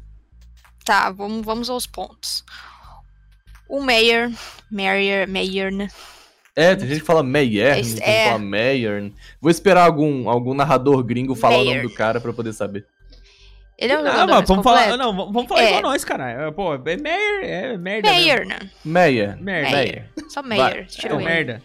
Tá, 0.84 1.10
vamos, 1.10 1.44
vamos 1.44 1.70
aos 1.70 1.86
pontos. 1.86 2.44
O 3.68 3.80
Mayer, 3.80 4.30
Mayer, 4.70 5.26
Mayer, 5.26 5.72
né? 5.72 5.88
É, 6.54 6.74
tem 6.76 6.86
gente 6.88 7.00
que 7.00 7.06
fala 7.06 7.22
Meyer, 7.22 7.74
tem 7.74 7.84
gente 7.84 8.00
que 8.02 8.08
é. 8.10 8.26
fala 8.26 8.38
Meyer. 8.38 9.10
Vou 9.40 9.50
esperar 9.50 9.84
algum, 9.86 10.28
algum 10.28 10.52
narrador 10.54 11.02
gringo 11.02 11.34
falar 11.34 11.56
o 11.56 11.60
Meyer. 11.60 11.76
nome 11.76 11.88
do 11.88 11.94
cara 11.94 12.20
pra 12.20 12.32
poder 12.32 12.52
saber. 12.52 12.86
Ele 13.78 13.92
é 13.94 13.98
um 13.98 14.02
Não, 14.02 14.12
jogador 14.12 14.34
mas 14.34 14.48
vamos 14.48 14.62
falar, 14.64 14.96
não, 14.96 15.32
vamos 15.32 15.48
falar 15.48 15.62
É. 15.62 15.68
igual 15.68 15.82
nós, 15.82 16.04
cara. 16.04 16.52
Pô, 16.52 16.74
é 16.74 16.78
Meyer, 16.78 17.42
é 17.42 17.76
merda. 17.78 18.10
mesmo. 18.10 18.22
Mayer, 18.22 18.46
né? 18.46 18.58
Meyer. 18.84 19.36
Merda. 19.42 19.70
Meyer. 19.76 20.10
Só 20.28 20.42
Mayer, 20.42 20.86
tira 20.86 21.14
É 21.14 21.16
o 21.16 21.20
merda. 21.20 21.62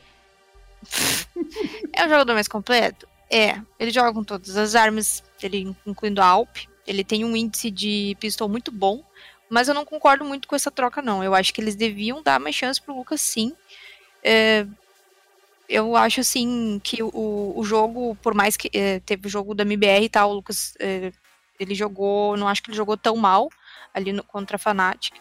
É 1.93 2.06
o 2.06 2.10
jogador 2.10 2.34
mais 2.34 2.47
completo? 2.47 3.08
É. 3.30 3.58
Ele 3.80 3.91
joga 3.91 4.13
com 4.13 4.23
todas 4.23 4.56
as 4.58 4.73
armas, 4.73 5.23
ele 5.41 5.76
incluindo 5.86 6.21
a 6.21 6.26
Alp. 6.26 6.58
Ele 6.86 7.04
tem 7.04 7.26
um 7.26 7.36
índice 7.36 7.69
de 7.69 8.15
pistol 8.19 8.47
muito 8.47 8.71
bom, 8.71 9.04
mas 9.50 9.67
eu 9.67 9.73
não 9.73 9.84
concordo 9.84 10.23
muito 10.23 10.47
com 10.47 10.56
essa 10.56 10.71
troca, 10.71 11.02
não. 11.02 11.23
Eu 11.23 11.36
acho 11.36 11.54
que 11.54 11.60
eles 11.60 11.76
deviam 11.76 12.23
dar 12.23 12.39
mais 12.39 12.56
chance 12.56 12.82
pro 12.82 12.95
Lucas, 12.95 13.19
sim. 13.19 13.54
É, 14.30 14.66
eu 15.70 15.96
acho, 15.96 16.20
assim, 16.20 16.82
que 16.84 17.02
o, 17.02 17.54
o 17.56 17.63
jogo, 17.63 18.18
por 18.22 18.34
mais 18.34 18.58
que 18.58 18.70
é, 18.74 19.00
teve 19.00 19.28
o 19.28 19.30
jogo 19.30 19.56
da 19.56 19.63
MBR 19.63 20.04
e 20.04 20.10
tal, 20.10 20.32
o 20.32 20.34
Lucas, 20.34 20.74
é, 20.80 21.12
ele 21.58 21.74
jogou, 21.74 22.36
não 22.36 22.48
acho 22.48 22.62
que 22.62 22.70
ele 22.70 22.78
jogou 22.78 22.98
tão 22.98 23.16
mal 23.16 23.50
ali 23.94 24.12
no, 24.12 24.22
contra 24.24 24.58
a 24.58 24.60
Fnatic. 24.60 25.13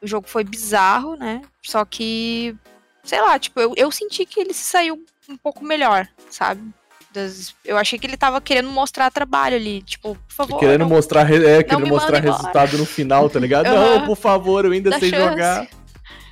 O 0.00 0.06
jogo 0.06 0.26
foi 0.28 0.44
bizarro, 0.44 1.14
né? 1.14 1.42
Só 1.62 1.84
que, 1.84 2.56
sei 3.04 3.20
lá, 3.20 3.38
tipo, 3.38 3.60
eu, 3.60 3.74
eu 3.76 3.90
senti 3.90 4.24
que 4.24 4.40
ele 4.40 4.54
se 4.54 4.64
saiu 4.64 5.04
um 5.28 5.36
pouco 5.36 5.62
melhor, 5.64 6.08
sabe? 6.30 6.62
Das- 7.12 7.54
eu 7.64 7.76
achei 7.76 7.98
que 7.98 8.06
ele 8.06 8.16
tava 8.16 8.40
querendo 8.40 8.70
mostrar 8.70 9.10
trabalho 9.10 9.56
ali, 9.56 9.82
tipo, 9.82 10.14
por 10.14 10.34
favor. 10.34 10.58
Querendo 10.58 10.80
não- 10.80 10.88
mostrar, 10.88 11.30
é, 11.30 11.62
querendo 11.62 11.86
mostrar 11.86 12.18
embora. 12.18 12.32
resultado 12.32 12.78
no 12.78 12.86
final, 12.86 13.28
tá 13.28 13.38
ligado? 13.38 13.66
Aham. 13.72 13.98
Não, 14.00 14.06
por 14.06 14.16
favor, 14.16 14.64
eu 14.64 14.72
ainda 14.72 14.90
Dá 14.90 14.98
sei 14.98 15.10
chance. 15.10 15.28
jogar. 15.28 15.68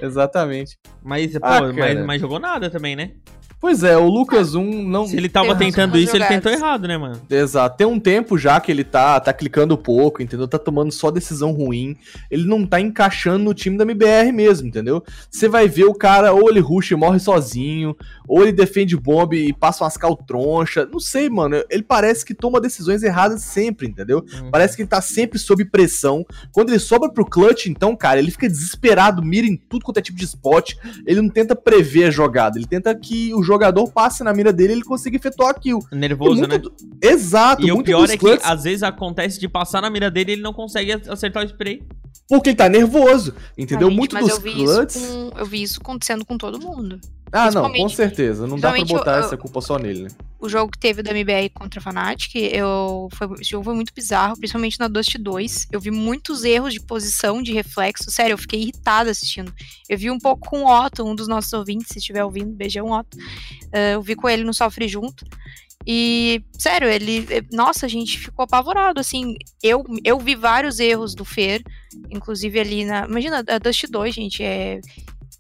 Exatamente. 0.01 0.79
Mas, 1.03 1.33
pô, 1.33 1.39
Ah, 1.43 1.73
mas, 1.73 2.07
mas 2.07 2.21
jogou 2.21 2.39
nada 2.39 2.71
também, 2.71 2.95
né? 2.97 3.13
Pois 3.61 3.83
é, 3.83 3.95
o 3.95 4.09
Lucas 4.09 4.55
1 4.55 4.89
não. 4.89 5.07
Se 5.07 5.15
ele 5.15 5.29
tava 5.29 5.55
tentando 5.55 5.99
isso, 5.99 6.17
ele 6.17 6.25
jogados. 6.25 6.43
tentou 6.43 6.51
errado, 6.51 6.89
né, 6.89 6.97
mano? 6.97 7.21
Exato. 7.29 7.77
Tem 7.77 7.87
um 7.87 8.01
tempo 8.01 8.39
já 8.39 8.59
que 8.59 8.73
ele 8.73 8.83
tá, 8.83 9.21
tá 9.21 9.35
clicando 9.35 9.77
pouco, 9.77 10.23
entendeu? 10.23 10.49
Tá 10.49 10.59
tomando 10.59 10.91
só 10.91 11.11
decisão 11.11 11.53
ruim. 11.53 11.95
Ele 12.31 12.47
não 12.47 12.67
tá 12.67 12.81
encaixando 12.81 13.45
no 13.45 13.53
time 13.53 13.77
da 13.77 13.85
MBR 13.85 14.33
mesmo, 14.33 14.67
entendeu? 14.67 15.05
Você 15.31 15.47
vai 15.47 15.69
ver 15.69 15.85
o 15.85 15.93
cara, 15.93 16.33
ou 16.33 16.49
ele 16.49 16.61
ruxa 16.61 16.95
e 16.95 16.97
morre 16.97 17.19
sozinho, 17.19 17.95
ou 18.27 18.43
ele 18.43 18.53
defende 18.53 18.97
bomba 18.97 19.37
e 19.37 19.53
passa 19.53 19.85
umas 19.85 19.99
caltroncha. 19.99 20.89
Não 20.91 20.99
sei, 20.99 21.29
mano. 21.29 21.63
Ele 21.69 21.83
parece 21.83 22.25
que 22.25 22.33
toma 22.33 22.63
decisões 22.63 23.03
erradas 23.03 23.43
sempre, 23.43 23.89
entendeu? 23.89 24.25
Uhum. 24.41 24.51
Parece 24.51 24.75
que 24.75 24.83
ele 24.83 24.89
tá 24.89 25.03
sempre 25.03 25.39
sob 25.39 25.67
pressão. 25.67 26.25
Quando 26.51 26.71
ele 26.71 26.79
sobra 26.79 27.13
pro 27.13 27.27
clutch, 27.27 27.67
então, 27.67 27.95
cara, 27.95 28.19
ele 28.19 28.31
fica 28.31 28.49
desesperado, 28.49 29.23
mira 29.23 29.47
em 29.47 29.57
tudo 29.57 29.85
quanto 29.85 29.99
é 29.99 30.03
tipo 30.03 30.17
de 30.17 30.25
spot. 30.25 30.77
Ele 31.07 31.21
não 31.21 31.29
tenta 31.29 31.55
prever 31.55 32.05
a 32.05 32.11
jogada, 32.11 32.57
ele 32.57 32.67
tenta 32.67 32.95
que 32.95 33.35
o 33.35 33.50
jogador 33.51 33.91
passe 33.91 34.23
na 34.23 34.33
mira 34.33 34.53
dele 34.53 34.73
e 34.73 34.77
ele 34.77 34.85
consiga 34.85 35.17
efetuar 35.17 35.51
a 35.51 35.55
kill. 35.55 35.81
Nervoso, 35.93 36.41
muito 36.41 36.49
né? 36.49 36.63
Exato, 37.03 37.67
E 37.67 37.73
o 37.73 37.83
pior 37.83 38.09
é 38.09 38.17
que 38.17 38.39
às 38.43 38.65
vezes 38.65 38.83
acontece 38.83 39.41
de 39.41 39.49
passar 39.49 39.83
na 39.83 39.91
mira 39.91 40.11
dele 40.11 40.33
e 40.33 40.35
ele 40.35 40.43
não 40.43 40.53
consegue 40.53 40.93
acertar 40.93 41.43
o 41.43 41.47
spray. 41.47 41.83
Porque 42.29 42.51
ele 42.51 42.57
tá 42.57 42.69
nervoso, 42.69 43.35
entendeu? 43.59 43.89
Ah, 43.89 43.91
gente, 43.91 43.99
muito 43.99 44.15
mas 44.15 44.25
dos 44.25 44.35
eu 44.37 44.41
vi, 44.41 44.63
isso 44.65 45.01
com, 45.01 45.39
eu 45.39 45.47
vi 45.47 45.63
isso 45.63 45.81
acontecendo 45.81 46.25
com 46.25 46.39
todo 46.39 46.61
mundo. 46.61 47.01
Ah, 47.33 47.51
não, 47.51 47.71
com 47.73 47.89
certeza. 47.89 48.45
Não 48.47 48.59
dá 48.59 48.73
pra 48.73 48.85
botar 48.85 49.19
eu- 49.19 49.25
essa 49.25 49.37
culpa 49.37 49.61
só 49.61 49.79
nele, 49.79 50.03
né? 50.03 50.09
O 50.41 50.49
jogo 50.49 50.73
que 50.73 50.79
teve 50.79 51.03
da 51.03 51.11
MBR 51.11 51.51
contra 51.51 51.79
a 51.79 51.83
Fnatic, 51.83 52.35
eu, 52.35 53.09
foi, 53.13 53.29
esse 53.41 53.51
jogo 53.51 53.65
foi 53.65 53.75
muito 53.75 53.93
bizarro, 53.95 54.37
principalmente 54.39 54.81
na 54.81 54.89
Dust 54.89 55.17
2. 55.19 55.69
Eu 55.71 55.79
vi 55.81 55.91
muitos 55.91 56.45
erros 56.45 56.73
de 56.73 56.81
posição, 56.81 57.43
de 57.43 57.53
reflexo. 57.53 58.11
Sério, 58.11 58.33
eu 58.35 58.39
fiquei 58.39 58.61
irritada 58.61 59.11
assistindo. 59.11 59.53
Eu 59.89 59.99
vi 59.99 60.11
um 60.11 60.19
pouco 60.19 60.49
com 60.49 60.63
o 60.65 60.67
Otto, 60.87 61.05
um 61.05 61.15
dos 61.15 61.29
nossos 61.29 61.53
ouvintes, 61.53 61.89
se 61.93 61.99
estiver 61.99 62.25
ouvindo, 62.25 62.53
beijão 62.57 62.91
Otto. 62.91 63.17
Eh, 63.73 63.95
eu 63.95 64.03
vi 64.03 64.17
com 64.17 64.29
ele 64.29 64.43
no 64.43 64.55
Sofre 64.55 64.89
Junto. 64.89 65.25
E, 65.87 66.43
sério, 66.59 66.89
ele. 66.89 67.27
eh, 67.31 67.43
Nossa, 67.53 67.87
a 67.87 67.89
gente 67.89 68.19
ficou 68.19 68.45
apavorado, 68.45 69.01
assim. 69.01 69.35
Eu, 69.63 69.83
eu 70.05 70.19
vi 70.19 70.35
vários 70.35 70.79
erros 70.79 71.15
do 71.15 71.25
Fer, 71.25 71.63
inclusive 72.11 72.61
ali 72.61 72.85
na. 72.85 73.07
Imagina, 73.07 73.43
a 73.49 73.59
Dust 73.59 73.85
2, 73.91 74.15
gente, 74.15 74.43
é. 74.43 74.81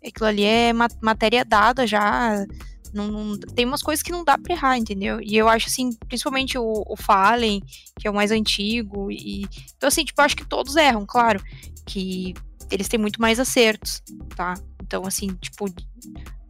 Aquilo 0.07 0.27
ali 0.29 0.45
é 0.45 0.73
ma- 0.73 0.89
matéria 1.03 1.45
dada 1.45 1.87
já. 1.87 2.45
Não, 2.93 3.07
não- 3.09 3.39
tem 3.39 3.67
umas 3.67 3.83
coisas 3.83 4.03
que 4.03 4.11
não 4.11 4.25
dá 4.25 4.37
pra 4.39 4.55
errar, 4.55 4.79
entendeu? 4.79 5.21
E 5.21 5.37
eu 5.37 5.49
acho, 5.49 5.69
assim, 5.69 5.91
principalmente 6.09 6.59
o, 6.59 6.85
o 6.89 6.97
Fallen, 6.97 7.61
que 7.99 8.09
é 8.09 8.11
o 8.11 8.15
mais 8.15 8.31
antigo. 8.31 9.11
E, 9.13 9.43
então, 9.77 9.89
assim, 9.89 10.05
tipo, 10.05 10.21
eu 10.21 10.25
acho 10.25 10.37
que 10.37 10.49
todos 10.49 10.75
erram, 10.77 11.05
claro. 11.07 11.41
Que 11.87 12.35
eles 12.71 12.89
têm 12.89 12.99
muito 12.99 13.21
mais 13.21 13.39
acertos, 13.39 14.03
tá? 14.35 14.55
Então, 14.83 15.05
assim, 15.07 15.29
tipo, 15.41 15.67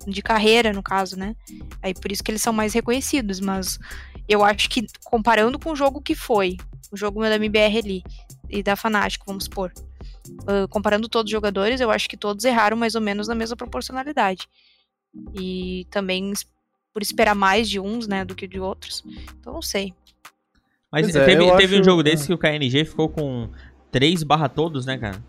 de 0.06 0.22
carreira, 0.22 0.72
no 0.72 0.82
caso, 0.82 1.16
né? 1.16 1.34
Aí 1.82 1.92
por 1.94 2.10
isso 2.10 2.22
que 2.22 2.30
eles 2.30 2.42
são 2.42 2.52
mais 2.52 2.72
reconhecidos, 2.72 3.40
mas 3.40 3.78
eu 4.28 4.44
acho 4.44 4.68
que 4.68 4.86
comparando 5.04 5.58
com 5.58 5.72
o 5.72 5.76
jogo 5.76 6.00
que 6.00 6.14
foi, 6.14 6.56
o 6.92 6.96
jogo 6.96 7.20
da 7.22 7.34
MBR 7.36 7.78
ali 7.78 8.02
e 8.48 8.62
da 8.62 8.76
Fnatic, 8.76 9.22
vamos 9.26 9.44
supor, 9.44 9.72
ah, 10.46 10.66
comparando 10.68 11.08
todos 11.08 11.28
os 11.28 11.32
jogadores, 11.32 11.80
eu 11.80 11.90
acho 11.90 12.08
que 12.08 12.16
todos 12.16 12.44
erraram 12.44 12.76
mais 12.76 12.94
ou 12.94 13.00
menos 13.00 13.28
na 13.28 13.34
mesma 13.34 13.56
proporcionalidade. 13.56 14.48
E 15.34 15.86
também 15.90 16.32
por 16.92 17.02
esperar 17.02 17.34
mais 17.34 17.68
de 17.68 17.78
uns, 17.80 18.06
né, 18.06 18.24
do 18.24 18.34
que 18.34 18.46
de 18.46 18.58
outros. 18.60 19.04
Então 19.38 19.52
não 19.52 19.62
sei. 19.62 19.92
Mas 20.90 21.14
é, 21.14 21.24
teve, 21.24 21.44
eu 21.44 21.56
teve 21.56 21.76
um 21.76 21.80
acho- 21.80 21.84
jogo 21.84 22.02
desse 22.02 22.26
que 22.26 22.32
o 22.32 22.38
KNG 22.38 22.84
ficou 22.84 23.08
com 23.08 23.48
3 23.92 24.22
barra 24.24 24.48
todos, 24.48 24.86
né, 24.86 24.98
cara? 24.98 25.22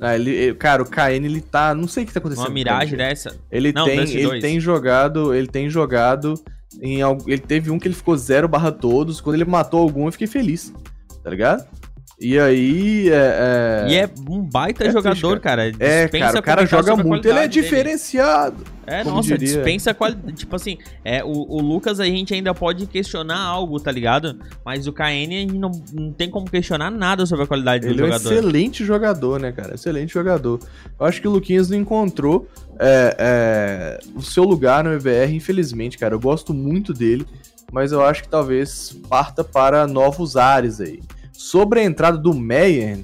Ah, 0.00 0.14
ele, 0.14 0.30
ele- 0.30 0.54
cara, 0.54 0.82
o 0.82 0.86
KN, 0.86 1.24
ele 1.24 1.40
tá. 1.40 1.74
Não 1.74 1.86
sei 1.86 2.04
o 2.04 2.06
que 2.06 2.12
tá 2.12 2.18
acontecendo. 2.18 2.46
Uma 2.46 2.52
miragem 2.54 2.96
dessa. 2.96 3.36
Ele 3.50 3.72
Não, 3.72 3.84
tem, 3.84 3.98
ele 4.00 4.22
2. 4.24 4.40
tem 4.42 4.58
jogado, 4.60 5.34
ele 5.34 5.46
tem 5.46 5.68
jogado 5.70 6.34
em 6.80 7.00
ele 7.26 7.38
teve 7.38 7.70
um 7.70 7.78
que 7.78 7.86
ele 7.86 7.94
ficou 7.94 8.16
zero 8.16 8.48
barra 8.48 8.72
todos, 8.72 9.20
quando 9.20 9.36
ele 9.36 9.44
matou 9.44 9.80
algum 9.80 10.06
eu 10.06 10.12
fiquei 10.12 10.26
feliz, 10.26 10.72
tá 11.22 11.28
ligado? 11.30 11.66
E 12.22 12.38
aí, 12.38 13.08
é... 13.10 13.86
é- 13.88 13.90
E 13.90 13.96
é 13.96 14.10
um 14.28 14.40
baita 14.42 14.84
É 14.86 14.90
jogador, 14.92 15.40
cara. 15.40 15.72
cara. 15.72 15.84
É, 15.84 16.08
cara, 16.08 16.38
o 16.38 16.42
cara 16.42 16.66
joga 16.66 16.96
muito, 16.96 17.26
ele 17.26 17.38
é 17.38 17.48
dele. 17.48 17.62
diferenciado. 17.62 18.64
É, 18.86 19.04
nossa, 19.04 19.36
diria. 19.36 19.38
dispensa 19.38 19.90
a 19.92 19.94
qualidade. 19.94 20.32
Tipo 20.36 20.56
assim, 20.56 20.76
é, 21.04 21.22
o, 21.24 21.28
o 21.30 21.60
Lucas 21.60 22.00
a 22.00 22.04
gente 22.04 22.34
ainda 22.34 22.52
pode 22.52 22.86
questionar 22.86 23.38
algo, 23.38 23.78
tá 23.78 23.92
ligado? 23.92 24.38
Mas 24.64 24.86
o 24.86 24.92
KN 24.92 25.02
a 25.02 25.40
gente 25.40 25.54
não, 25.54 25.70
não 25.92 26.12
tem 26.12 26.28
como 26.30 26.50
questionar 26.50 26.90
nada 26.90 27.24
sobre 27.26 27.44
a 27.44 27.46
qualidade 27.46 27.86
do 27.86 27.92
Ele 27.92 28.00
é 28.00 28.04
um 28.04 28.06
jogador. 28.08 28.32
excelente 28.32 28.84
jogador, 28.84 29.40
né, 29.40 29.52
cara? 29.52 29.74
Excelente 29.74 30.12
jogador. 30.12 30.58
Eu 30.98 31.06
acho 31.06 31.20
que 31.20 31.28
o 31.28 31.30
Luquinhas 31.30 31.68
não 31.70 31.78
encontrou 31.78 32.48
é, 32.78 33.16
é, 33.18 33.98
o 34.16 34.22
seu 34.22 34.42
lugar 34.44 34.82
no 34.82 34.90
MBR, 34.92 35.34
infelizmente, 35.34 35.96
cara. 35.96 36.14
Eu 36.14 36.20
gosto 36.20 36.52
muito 36.52 36.92
dele, 36.92 37.24
mas 37.72 37.92
eu 37.92 38.02
acho 38.04 38.22
que 38.22 38.28
talvez 38.28 38.96
parta 39.08 39.44
para 39.44 39.86
novos 39.86 40.36
ares 40.36 40.80
aí. 40.80 41.00
Sobre 41.42 41.80
a 41.80 41.84
entrada 41.84 42.16
do 42.16 42.32
Meyer, 42.32 43.00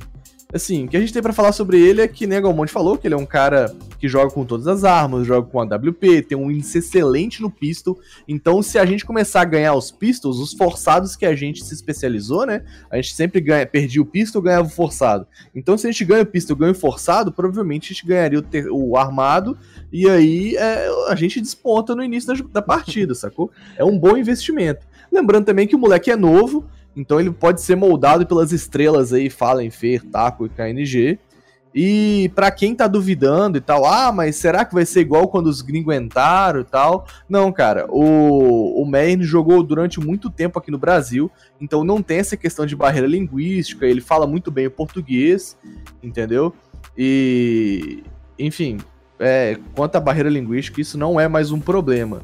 assim, 0.55 0.85
o 0.85 0.88
que 0.88 0.96
a 0.96 1.01
gente 1.01 1.12
tem 1.12 1.20
pra 1.20 1.33
falar 1.33 1.51
sobre 1.51 1.77
ele 1.77 2.01
é 2.01 2.07
que, 2.07 2.24
né, 2.24 2.40
Galmonte 2.40 2.70
falou 2.70 2.96
que 2.96 3.05
ele 3.09 3.14
é 3.14 3.18
um 3.18 3.27
cara 3.27 3.74
que 3.98 4.07
joga 4.07 4.33
com 4.33 4.44
todas 4.44 4.68
as 4.68 4.85
armas, 4.85 5.27
joga 5.27 5.48
com 5.48 5.61
a 5.61 5.64
WP, 5.64 6.22
tem 6.22 6.38
um 6.38 6.48
índice 6.48 6.79
excelente 6.79 7.42
no 7.42 7.51
pistol. 7.51 7.98
Então, 8.29 8.62
se 8.62 8.79
a 8.79 8.87
gente 8.87 9.05
começar 9.05 9.40
a 9.40 9.44
ganhar 9.44 9.74
os 9.74 9.90
pistols, 9.90 10.38
os 10.38 10.53
forçados 10.53 11.16
que 11.16 11.27
a 11.27 11.35
gente 11.35 11.64
se 11.64 11.74
especializou, 11.74 12.46
né? 12.46 12.62
A 12.88 12.94
gente 12.94 13.12
sempre 13.12 13.40
ganha, 13.40 13.66
perdia 13.66 14.01
o 14.01 14.07
pistol, 14.07 14.40
ganhava 14.40 14.68
o 14.68 14.70
forçado. 14.70 15.27
Então, 15.53 15.77
se 15.77 15.88
a 15.88 15.90
gente 15.90 16.05
ganha 16.05 16.22
o 16.22 16.27
pistol, 16.27 16.57
ganha 16.57 16.70
o 16.70 16.77
forçado, 16.77 17.33
provavelmente 17.33 17.87
a 17.87 17.92
gente 17.92 18.07
ganharia 18.07 18.38
o, 18.38 18.42
ter- 18.42 18.70
o 18.70 18.96
armado 18.96 19.59
e 19.92 20.09
aí 20.09 20.55
é, 20.57 20.88
a 21.09 21.16
gente 21.16 21.40
desponta 21.40 21.92
no 21.92 22.05
início 22.05 22.33
da, 22.33 22.40
da 22.53 22.62
partida, 22.62 23.16
sacou? 23.16 23.51
É 23.77 23.85
um 23.85 23.98
bom 23.98 24.16
investimento. 24.16 24.87
Lembrando 25.11 25.46
também 25.46 25.66
que 25.66 25.74
o 25.74 25.79
moleque 25.79 26.12
é 26.12 26.16
novo, 26.16 26.64
então 26.99 27.21
ele 27.21 27.31
pode 27.31 27.61
ser 27.61 27.77
moldado 27.77 28.27
pelas 28.27 28.51
estrelas 28.51 29.13
aí, 29.13 29.31
Fallen, 29.31 29.71
Fer, 29.71 30.05
Taco 30.05 30.47
e 30.47 30.49
KNG. 30.49 31.17
E 31.73 32.33
pra 32.35 32.51
quem 32.51 32.75
tá 32.75 32.89
duvidando 32.89 33.57
e 33.57 33.61
tal, 33.61 33.85
ah, 33.85 34.11
mas 34.11 34.35
será 34.35 34.65
que 34.65 34.75
vai 34.75 34.85
ser 34.85 35.01
igual 35.01 35.29
quando 35.29 35.47
os 35.47 35.63
gringos 35.63 35.95
entraram 35.95 36.61
e 36.61 36.65
tal? 36.65 37.07
Não, 37.29 37.53
cara, 37.53 37.87
o, 37.89 38.83
o 38.83 38.85
Meyer 38.85 39.23
jogou 39.23 39.63
durante 39.63 40.01
muito 40.01 40.29
tempo 40.29 40.59
aqui 40.59 40.73
no 40.73 40.79
Brasil, 40.79 41.31
então 41.61 41.85
não 41.85 42.03
tem 42.03 42.19
essa 42.19 42.37
questão 42.37 42.67
de 42.67 42.75
barreira 42.75 43.07
linguística, 43.07 43.87
ele 43.87 44.01
fala 44.01 44.27
muito 44.27 44.51
bem 44.51 44.67
o 44.67 44.71
português, 44.71 45.57
entendeu? 46.03 46.53
E, 46.97 48.03
enfim, 48.37 48.79
é, 49.21 49.57
quanto 49.75 49.95
à 49.95 50.01
barreira 50.01 50.31
linguística, 50.31 50.81
isso 50.81 50.99
não 50.99 51.21
é 51.21 51.29
mais 51.29 51.53
um 51.53 51.61
problema. 51.61 52.23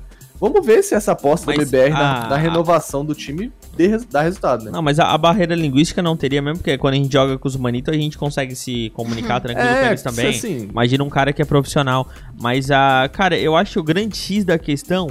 Vamos 0.53 0.67
ver 0.67 0.83
se 0.83 0.95
essa 0.95 1.13
aposta 1.13 1.47
Mas 1.47 1.59
da 1.59 1.65
BBR 1.65 1.91
na, 1.93 2.25
a- 2.27 2.29
na 2.31 2.37
renovação 2.37 3.05
do 3.05 3.15
time 3.15 3.53
dê, 3.77 3.97
dá 4.11 4.23
resultado, 4.23 4.65
né? 4.65 4.71
Não, 4.71 4.83
mas 4.83 4.99
a, 4.99 5.07
a 5.13 5.19
barreira 5.19 5.55
linguística 5.55 6.03
não 6.03 6.17
teria 6.17 6.43
mesmo, 6.43 6.59
porque 6.59 6.77
quando 6.79 6.95
a 6.95 6.97
gente 6.97 7.13
joga 7.13 7.39
com 7.39 7.49
os 7.49 7.57
manitos, 7.57 7.93
a 7.95 7.97
gente 7.97 8.19
consegue 8.19 8.55
se 8.55 8.91
comunicar 8.91 9.41
tranquilo 9.41 9.69
com 9.69 9.87
eles 9.87 10.03
também. 10.03 10.29
assim, 10.29 10.69
Imagina 10.71 11.03
um 11.05 11.09
cara 11.11 11.33
que 11.33 11.41
é 11.41 11.45
profissional. 11.45 12.09
Mas 12.41 12.71
a. 12.71 13.09
Cara, 13.13 13.37
eu 13.39 13.57
acho 13.57 13.73
que 13.73 13.79
o 13.79 13.83
grande 13.83 14.17
X 14.17 14.45
da 14.45 14.59
questão. 14.59 15.09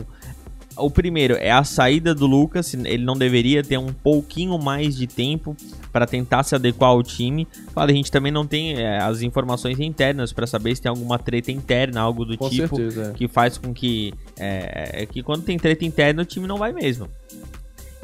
O 0.78 0.90
primeiro 0.90 1.36
é 1.36 1.52
a 1.52 1.64
saída 1.64 2.16
do 2.16 2.26
Lucas. 2.26 2.74
Ele 2.74 3.04
não 3.04 3.16
deveria 3.16 3.64
ter 3.64 3.78
um 3.78 3.94
pouquinho 3.94 4.58
mais 4.58 4.96
de 4.96 5.08
tempo 5.08 5.56
para 5.92 6.06
tentar 6.06 6.44
se 6.44 6.56
adequar 6.56 6.90
ao 6.90 7.04
time. 7.04 7.48
Claro, 7.74 7.92
a 7.92 7.94
gente 7.94 8.12
também 8.12 8.32
não 8.32 8.46
tem 8.46 8.74
é, 8.80 8.98
as 8.98 9.22
informações 9.22 9.80
internas 9.80 10.34
para 10.34 10.48
saber 10.48 10.76
se 10.76 10.82
tem 10.82 10.90
alguma 10.90 11.20
treta 11.20 11.52
interna, 11.52 12.02
algo 12.02 12.26
do 12.26 12.38
com 12.38 12.50
tipo 12.50 12.76
certeza. 12.76 13.12
é. 13.12 13.14
que 13.14 13.28
faz 13.28 13.58
com 13.58 13.74
que 13.74 14.14
é, 14.38 15.04
é 15.04 15.06
que 15.06 15.22
quando 15.22 15.44
tem 15.44 15.58
treta 15.58 15.86
interna 15.86 16.24
o 16.24 16.26
time 16.26 16.48
não 16.48 16.58
vai 16.58 16.74
mesmo. 16.74 17.08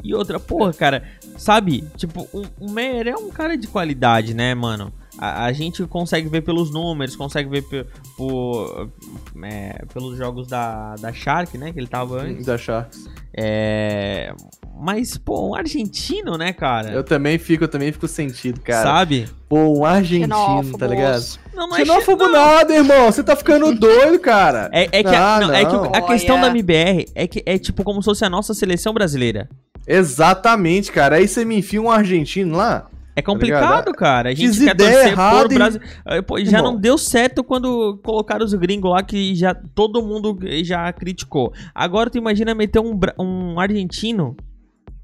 E 0.02 0.14
outra, 0.14 0.40
porra, 0.40 0.72
cara, 0.72 1.02
sabe? 1.36 1.84
Tipo, 1.96 2.26
o, 2.32 2.44
o 2.58 2.70
Meyer 2.70 3.08
é 3.08 3.16
um 3.16 3.30
cara 3.30 3.56
de 3.56 3.66
qualidade, 3.66 4.32
né, 4.32 4.54
mano? 4.54 4.92
A, 5.22 5.44
a 5.44 5.52
gente 5.52 5.84
consegue 5.86 6.28
ver 6.30 6.40
pelos 6.40 6.72
números, 6.72 7.14
consegue 7.14 7.50
ver 7.50 7.62
pe- 7.62 7.84
por, 8.16 8.88
é, 9.42 9.84
pelos 9.92 10.16
jogos 10.16 10.46
da, 10.46 10.94
da 10.96 11.12
Shark, 11.12 11.58
né? 11.58 11.72
Que 11.72 11.78
ele 11.78 11.86
tava 11.86 12.22
antes. 12.22 12.46
Da 12.46 12.56
Sharks. 12.56 13.06
É, 13.36 14.32
mas, 14.80 15.18
pô, 15.18 15.50
um 15.50 15.54
argentino, 15.54 16.38
né, 16.38 16.54
cara? 16.54 16.90
Eu 16.90 17.04
também 17.04 17.38
fico, 17.38 17.64
eu 17.64 17.68
também 17.68 17.92
fico 17.92 18.08
sentido, 18.08 18.60
cara. 18.60 18.82
Sabe? 18.82 19.28
Pô, 19.46 19.78
um 19.78 19.84
argentino, 19.84 20.34
Xenófobos. 20.34 20.78
tá 20.78 20.86
ligado? 20.86 21.24
Não, 21.54 21.68
não 21.68 21.76
Xenófobo 21.76 22.24
não. 22.26 22.32
nada, 22.32 22.74
irmão. 22.74 23.12
Você 23.12 23.22
tá 23.22 23.36
ficando 23.36 23.74
doido, 23.78 24.18
cara. 24.20 24.70
É, 24.72 24.84
é 24.90 25.02
que, 25.02 25.14
a, 25.14 25.36
Ah, 25.36 25.40
não, 25.40 25.52
é 25.54 25.64
que 25.66 25.76
o- 25.76 25.84
a 25.94 26.00
questão 26.00 26.36
Olha. 26.36 26.44
da 26.46 26.50
MBR 26.50 27.06
é 27.14 27.26
que 27.26 27.42
é 27.44 27.58
tipo 27.58 27.84
como 27.84 28.00
se 28.00 28.06
fosse 28.06 28.24
a 28.24 28.30
nossa 28.30 28.54
seleção 28.54 28.94
brasileira. 28.94 29.48
Exatamente, 29.86 30.90
cara. 30.90 31.16
Aí 31.16 31.28
você 31.28 31.44
me 31.44 31.58
enfia 31.58 31.80
um 31.82 31.90
argentino 31.90 32.56
lá. 32.56 32.86
É 33.20 33.22
complicado, 33.22 33.92
cara. 33.92 34.30
A 34.30 34.34
gente 34.34 34.58
quer 34.64 34.74
torcer 34.76 35.14
por 35.14 35.52
e- 35.52 35.54
Brasil. 35.54 35.80
Eh, 36.06 36.22
pô, 36.22 36.42
já 36.44 36.60
não 36.60 36.76
deu 36.76 36.98
certo 36.98 37.44
quando 37.44 37.98
colocaram 38.02 38.44
os 38.44 38.52
gringos 38.54 38.90
lá 38.90 39.02
que 39.02 39.34
já 39.34 39.54
todo 39.54 40.02
mundo 40.02 40.36
já 40.64 40.92
criticou. 40.92 41.52
Agora 41.74 42.10
tu 42.10 42.18
imagina 42.18 42.54
meter 42.54 42.80
um, 42.80 42.98
um 43.18 43.60
argentino. 43.60 44.36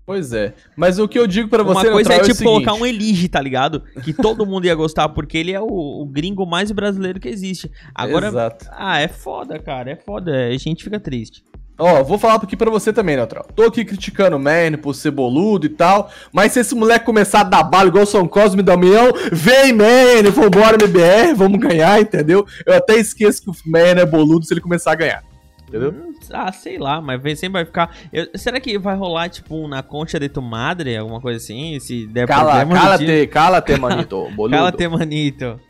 Pois 0.07 0.33
é. 0.33 0.55
Mas 0.77 1.01
o 1.01 1.09
que 1.09 1.19
eu 1.19 1.27
digo 1.27 1.49
pra 1.49 1.65
Uma 1.65 1.75
você, 1.75 1.91
coisa 1.91 2.11
é 2.13 2.17
Neutral, 2.17 2.25
tipo 2.37 2.39
seguinte. 2.39 2.65
colocar 2.65 2.75
um 2.81 2.87
Elige, 2.87 3.29
tá 3.29 3.41
ligado? 3.41 3.83
Que 4.05 4.13
todo 4.13 4.47
mundo 4.47 4.65
ia 4.65 4.75
gostar, 4.75 5.09
porque 5.09 5.37
ele 5.37 5.53
é 5.53 5.61
o, 5.61 5.67
o 5.67 6.07
gringo 6.07 6.47
mais 6.47 6.71
brasileiro 6.71 7.19
que 7.19 7.29
existe. 7.29 7.69
Agora, 7.93 8.29
Exato. 8.29 8.67
ah, 8.71 9.01
é 9.01 9.09
foda, 9.09 9.59
cara. 9.59 9.91
É 9.91 9.97
foda. 9.97 10.47
A 10.47 10.57
gente 10.57 10.85
fica 10.85 11.01
triste. 11.01 11.43
Ó, 11.79 12.03
vou 12.03 12.19
falar 12.19 12.37
aqui 12.37 12.57
pra 12.57 12.71
você 12.71 12.91
também, 12.93 13.17
Neutral. 13.17 13.47
Tô 13.55 13.65
aqui 13.65 13.85
criticando 13.85 14.37
o 14.37 14.41
Man 14.41 14.79
por 14.81 14.95
ser 14.95 15.11
boludo 15.11 15.67
e 15.67 15.69
tal, 15.69 16.11
mas 16.33 16.53
se 16.53 16.61
esse 16.61 16.75
moleque 16.75 17.05
começar 17.05 17.41
a 17.41 17.45
dar 17.45 17.63
bala 17.65 17.89
igual 17.89 18.05
o 18.05 18.07
São 18.07 18.27
Cosme 18.27 18.61
e 18.61 18.65
Damião, 18.65 19.13
vem, 19.31 19.75
Man, 19.75 20.31
vambora, 20.33 20.77
MBR, 20.83 21.35
vamos 21.35 21.61
ganhar, 21.61 22.01
entendeu? 22.01 22.47
Eu 22.65 22.75
até 22.75 22.95
esqueço 22.97 23.43
que 23.43 23.51
o 23.51 23.55
Man 23.67 23.79
é 24.01 24.07
boludo 24.07 24.47
se 24.47 24.55
ele 24.55 24.61
começar 24.63 24.93
a 24.93 24.95
ganhar, 24.95 25.23
entendeu? 25.69 25.91
Hum, 25.91 26.15
Ah, 26.33 26.51
sei 26.51 26.79
lá, 26.79 27.01
mas 27.01 27.21
sempre 27.39 27.51
vai 27.51 27.65
ficar. 27.67 27.95
eu- 28.13 28.27
será 28.35 28.59
que 28.59 28.79
vai 28.79 28.97
rolar, 28.97 29.29
tipo, 29.29 29.69
na 29.69 29.83
concha 29.83 30.19
de 30.19 30.29
tu 30.31 30.41
madre, 30.41 30.97
alguma 30.97 31.21
coisa 31.21 31.37
assim? 31.37 31.79
Se 31.79 32.07
der 32.07 32.27
Cala, 32.27 32.45
problema 32.65 32.75
no 32.75 32.81
cala 32.81 32.99
time? 32.99 33.11
te, 33.21 33.27
cala 33.27 33.61
te, 33.61 33.77
manito. 33.79 34.27
Cala-te, 34.51 34.89
manito. 34.89 35.61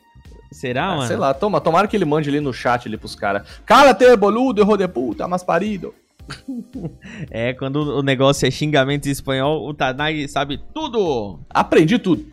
Será, 0.51 0.87
Ah, 0.93 0.97
mano? 0.97 1.09
sei 1.09 1.17
lá, 1.17 1.35
toma, 1.35 1.61
tomara 1.61 1.87
que 1.89 1.97
ele 1.97 2.05
mande 2.05 2.29
ali 2.29 2.41
no 2.41 2.53
chat 2.53 2.87
ali 2.89 2.97
pros 2.97 3.15
caras. 3.15 3.47
Cala-te, 3.65 4.17
boludo, 4.17 4.61
erro 4.61 4.77
de 4.77 4.87
puta, 4.89 5.27
mas 5.29 5.43
parido. 5.43 5.95
É, 7.31 7.53
quando 7.53 7.77
o 7.77 8.03
negócio 8.03 8.47
é 8.47 8.51
xingamento 8.51 9.07
em 9.07 9.13
espanhol, 9.13 9.67
o 9.69 9.73
Tanag 9.75 10.27
sabe 10.29 10.61
tudo. 10.75 11.39
Aprendi 11.51 11.99
tudo. 11.99 12.25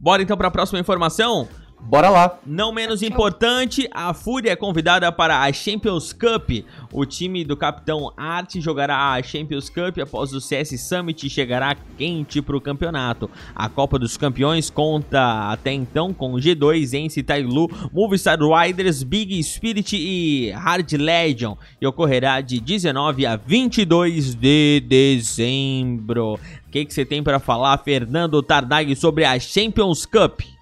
Bora 0.00 0.22
então 0.22 0.36
pra 0.36 0.50
próxima 0.50 0.78
informação? 0.80 1.48
Bora 1.80 2.08
lá. 2.08 2.40
Não 2.44 2.72
menos 2.72 3.00
importante, 3.00 3.88
a 3.92 4.12
Fúria 4.12 4.50
é 4.50 4.56
convidada 4.56 5.10
para 5.12 5.42
a 5.42 5.52
Champions 5.52 6.12
Cup. 6.12 6.50
O 6.92 7.04
time 7.04 7.44
do 7.44 7.56
Capitão 7.56 8.12
Art 8.16 8.56
jogará 8.58 9.12
a 9.12 9.22
Champions 9.22 9.68
Cup 9.68 9.98
após 9.98 10.32
o 10.32 10.40
CS 10.40 10.80
Summit 10.80 11.24
e 11.24 11.30
chegará 11.30 11.76
quente 11.96 12.42
para 12.42 12.56
o 12.56 12.60
campeonato. 12.60 13.30
A 13.54 13.68
Copa 13.68 14.00
dos 14.00 14.16
Campeões 14.16 14.68
conta 14.68 15.52
até 15.52 15.72
então 15.72 16.12
com 16.12 16.32
G2, 16.32 16.92
Ence 16.94 17.22
Tailu, 17.22 17.70
Movistar 17.92 18.38
Riders, 18.40 19.04
Big 19.04 19.40
Spirit 19.44 19.96
e 19.96 20.50
Hard 20.50 20.92
Legion 20.92 21.54
e 21.80 21.86
ocorrerá 21.86 22.40
de 22.40 22.58
19 22.58 23.26
a 23.26 23.36
22 23.36 24.34
de 24.34 24.80
dezembro. 24.80 26.34
O 26.66 26.70
que 26.70 26.84
você 26.90 27.04
tem 27.04 27.22
para 27.22 27.38
falar, 27.38 27.78
Fernando 27.78 28.42
Tardag, 28.42 28.94
sobre 28.96 29.24
a 29.24 29.38
Champions 29.38 30.04
Cup? 30.04 30.55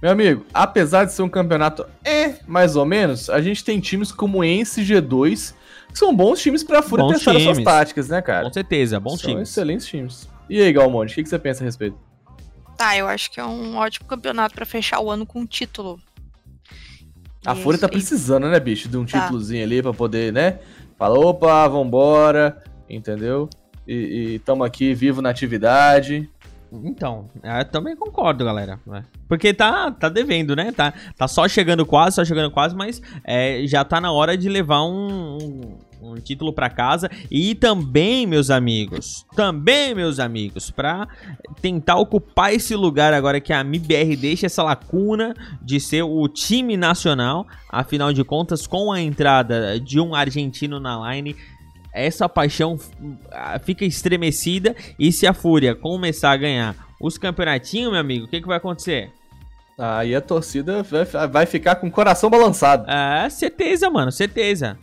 Meu 0.00 0.12
amigo, 0.12 0.46
apesar 0.54 1.04
de 1.04 1.12
ser 1.12 1.22
um 1.22 1.28
campeonato 1.28 1.84
é 2.04 2.36
mais 2.46 2.76
ou 2.76 2.84
menos, 2.86 3.28
a 3.28 3.40
gente 3.40 3.64
tem 3.64 3.80
times 3.80 4.12
como 4.12 4.44
Ence 4.44 4.80
e 4.80 4.84
G2, 4.84 5.54
que 5.92 5.98
são 5.98 6.14
bons 6.14 6.40
times 6.40 6.62
pra 6.62 6.82
Fúria 6.82 7.04
Bons 7.04 7.14
testar 7.14 7.36
as 7.36 7.42
suas 7.42 7.56
times. 7.56 7.64
táticas, 7.64 8.08
né, 8.08 8.22
cara? 8.22 8.44
Com 8.46 8.52
certeza, 8.52 9.00
bons 9.00 9.20
são 9.20 9.30
times. 9.30 9.48
excelentes 9.48 9.86
times. 9.86 10.28
E 10.48 10.60
aí, 10.62 10.72
Galmonte, 10.72 11.12
o 11.12 11.14
que, 11.16 11.22
que 11.24 11.28
você 11.28 11.38
pensa 11.38 11.62
a 11.62 11.66
respeito? 11.66 11.96
Tá, 12.76 12.96
eu 12.96 13.08
acho 13.08 13.30
que 13.32 13.40
é 13.40 13.44
um 13.44 13.76
ótimo 13.76 14.06
campeonato 14.06 14.54
pra 14.54 14.64
fechar 14.64 15.00
o 15.00 15.10
ano 15.10 15.26
com 15.26 15.40
um 15.40 15.46
título. 15.46 15.98
A 17.44 17.54
E 17.54 17.58
é 17.58 17.62
Fúria 17.62 17.78
tá 17.80 17.86
isso 17.86 17.92
precisando, 17.92 18.48
né, 18.48 18.60
bicho? 18.60 18.88
De 18.88 18.96
um 18.96 19.04
Tá. 19.04 19.22
títulozinho 19.22 19.64
ali 19.64 19.82
pra 19.82 19.92
poder, 19.92 20.32
né? 20.32 20.60
Fala, 20.96 21.18
opa, 21.18 21.66
vambora, 21.66 22.62
entendeu? 22.88 23.50
E, 23.86 24.34
e 24.34 24.38
tamo 24.40 24.62
aqui 24.62 24.94
vivo 24.94 25.20
na 25.20 25.30
atividade. 25.30 26.30
Então, 26.72 27.28
eu 27.42 27.64
também 27.64 27.96
concordo, 27.96 28.44
galera. 28.44 28.78
né? 28.86 29.04
Porque 29.28 29.54
tá, 29.54 29.90
tá 29.90 30.08
devendo, 30.08 30.54
né? 30.54 30.72
Tá, 30.72 30.92
tá 31.16 31.26
só 31.26 31.48
chegando 31.48 31.84
quase, 31.86 32.16
só 32.16 32.24
chegando 32.24 32.50
quase, 32.50 32.74
mas 32.74 33.00
é, 33.24 33.62
já 33.66 33.84
tá 33.84 34.00
na 34.00 34.12
hora 34.12 34.36
de 34.36 34.48
levar 34.48 34.82
um, 34.82 35.38
um, 35.40 35.78
um 36.10 36.14
título 36.16 36.52
pra 36.52 36.68
casa. 36.68 37.10
E 37.30 37.54
também, 37.54 38.26
meus 38.26 38.50
amigos, 38.50 39.24
também, 39.34 39.94
meus 39.94 40.18
amigos, 40.18 40.70
pra 40.70 41.08
tentar 41.60 41.96
ocupar 41.96 42.52
esse 42.52 42.74
lugar 42.74 43.12
agora 43.14 43.40
que 43.40 43.52
a 43.52 43.64
MIBR 43.64 44.16
deixa 44.16 44.46
essa 44.46 44.62
lacuna 44.62 45.34
de 45.62 45.80
ser 45.80 46.02
o 46.02 46.28
time 46.28 46.76
nacional. 46.76 47.46
Afinal 47.70 48.12
de 48.12 48.24
contas, 48.24 48.66
com 48.66 48.92
a 48.92 49.00
entrada 49.00 49.78
de 49.80 50.00
um 50.00 50.14
argentino 50.14 50.78
na 50.78 51.14
line, 51.14 51.34
essa 51.98 52.28
paixão 52.28 52.78
ah, 53.30 53.58
fica 53.58 53.84
estremecida 53.84 54.74
e 54.98 55.12
se 55.12 55.26
a 55.26 55.32
Fúria 55.34 55.74
começar 55.74 56.30
a 56.32 56.36
ganhar 56.36 56.74
os 57.00 57.16
campeonatinhos, 57.18 57.90
meu 57.92 58.00
amigo, 58.00 58.26
o 58.26 58.28
que, 58.28 58.40
que 58.40 58.46
vai 58.46 58.56
acontecer? 58.56 59.10
Aí 59.78 60.14
a 60.14 60.20
torcida 60.20 60.84
vai, 61.30 61.46
ficar 61.46 61.76
com 61.76 61.86
o 61.86 61.90
coração 61.90 62.28
balançado. 62.28 62.90
É, 62.90 63.30
certeza, 63.30 63.88
mano, 63.88 64.10
certeza. 64.10 64.76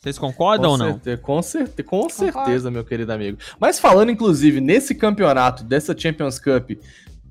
Vocês 0.00 0.18
concordam 0.18 0.70
ou 0.72 0.78
não? 0.78 0.92
Certe- 0.94 1.22
com, 1.22 1.42
certe- 1.42 1.82
com 1.82 2.08
certeza, 2.08 2.70
meu 2.70 2.84
querido 2.84 3.12
amigo. 3.12 3.38
Mas 3.60 3.78
falando, 3.78 4.10
inclusive, 4.10 4.60
nesse 4.60 4.94
campeonato, 4.94 5.62
dessa 5.62 5.96
Champions 5.96 6.38
Cup, 6.40 6.70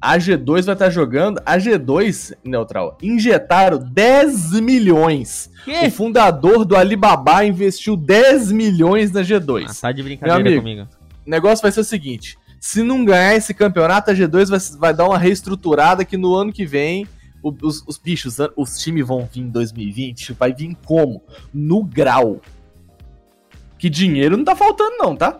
a 0.02 0.18
G2 0.18 0.66
vai 0.66 0.74
estar 0.74 0.90
jogando. 0.90 1.40
A 1.46 1.58
G2, 1.58 2.34
Neutral, 2.44 2.98
injetaram 3.04 3.78
10 3.78 4.54
milhões. 4.60 5.52
O 5.62 5.66
Que? 5.66 5.90
fundador 5.92 6.66
do 6.66 6.76
Alibaba 6.76 7.46
investiu 7.46 7.96
10 7.96 8.52
milhões 8.52 9.12
na 9.12 9.20
Ah, 9.20 9.24
G2. 9.24 9.80
tá 9.80 9.92
de 9.92 10.02
brincadeira 10.02 10.40
amigo. 10.42 10.62
comigo. 10.62 10.88
O 11.26 11.30
negócio 11.30 11.62
vai 11.62 11.72
ser 11.72 11.82
o 11.82 11.84
seguinte: 11.84 12.36
se 12.60 12.82
não 12.82 13.06
ganhar 13.06 13.36
esse 13.36 13.54
campeonato, 13.54 14.10
a 14.10 14.14
G2 14.16 14.50
vai, 14.50 14.60
vai 14.80 14.94
dar 14.94 15.06
uma 15.08 15.18
reestruturada 15.20 16.04
que 16.04 16.18
no 16.18 16.34
ano 16.36 16.52
que 16.52 16.66
vem. 16.66 17.08
o- 17.44 17.56
Os, 17.64 17.84
os 17.88 17.98
bichos, 17.98 18.38
os 18.56 18.78
times 18.78 19.08
vão 19.08 19.28
vir 19.32 19.42
em 19.42 19.50
2020, 19.50 20.34
vai 20.34 20.54
vir 20.54 20.76
como? 20.86 21.24
No 21.52 21.84
grau. 21.84 22.40
Que 23.80 23.90
dinheiro 23.90 24.38
não 24.38 24.44
tá 24.46 24.56
faltando, 24.56 24.96
não, 25.00 25.16
tá? 25.16 25.40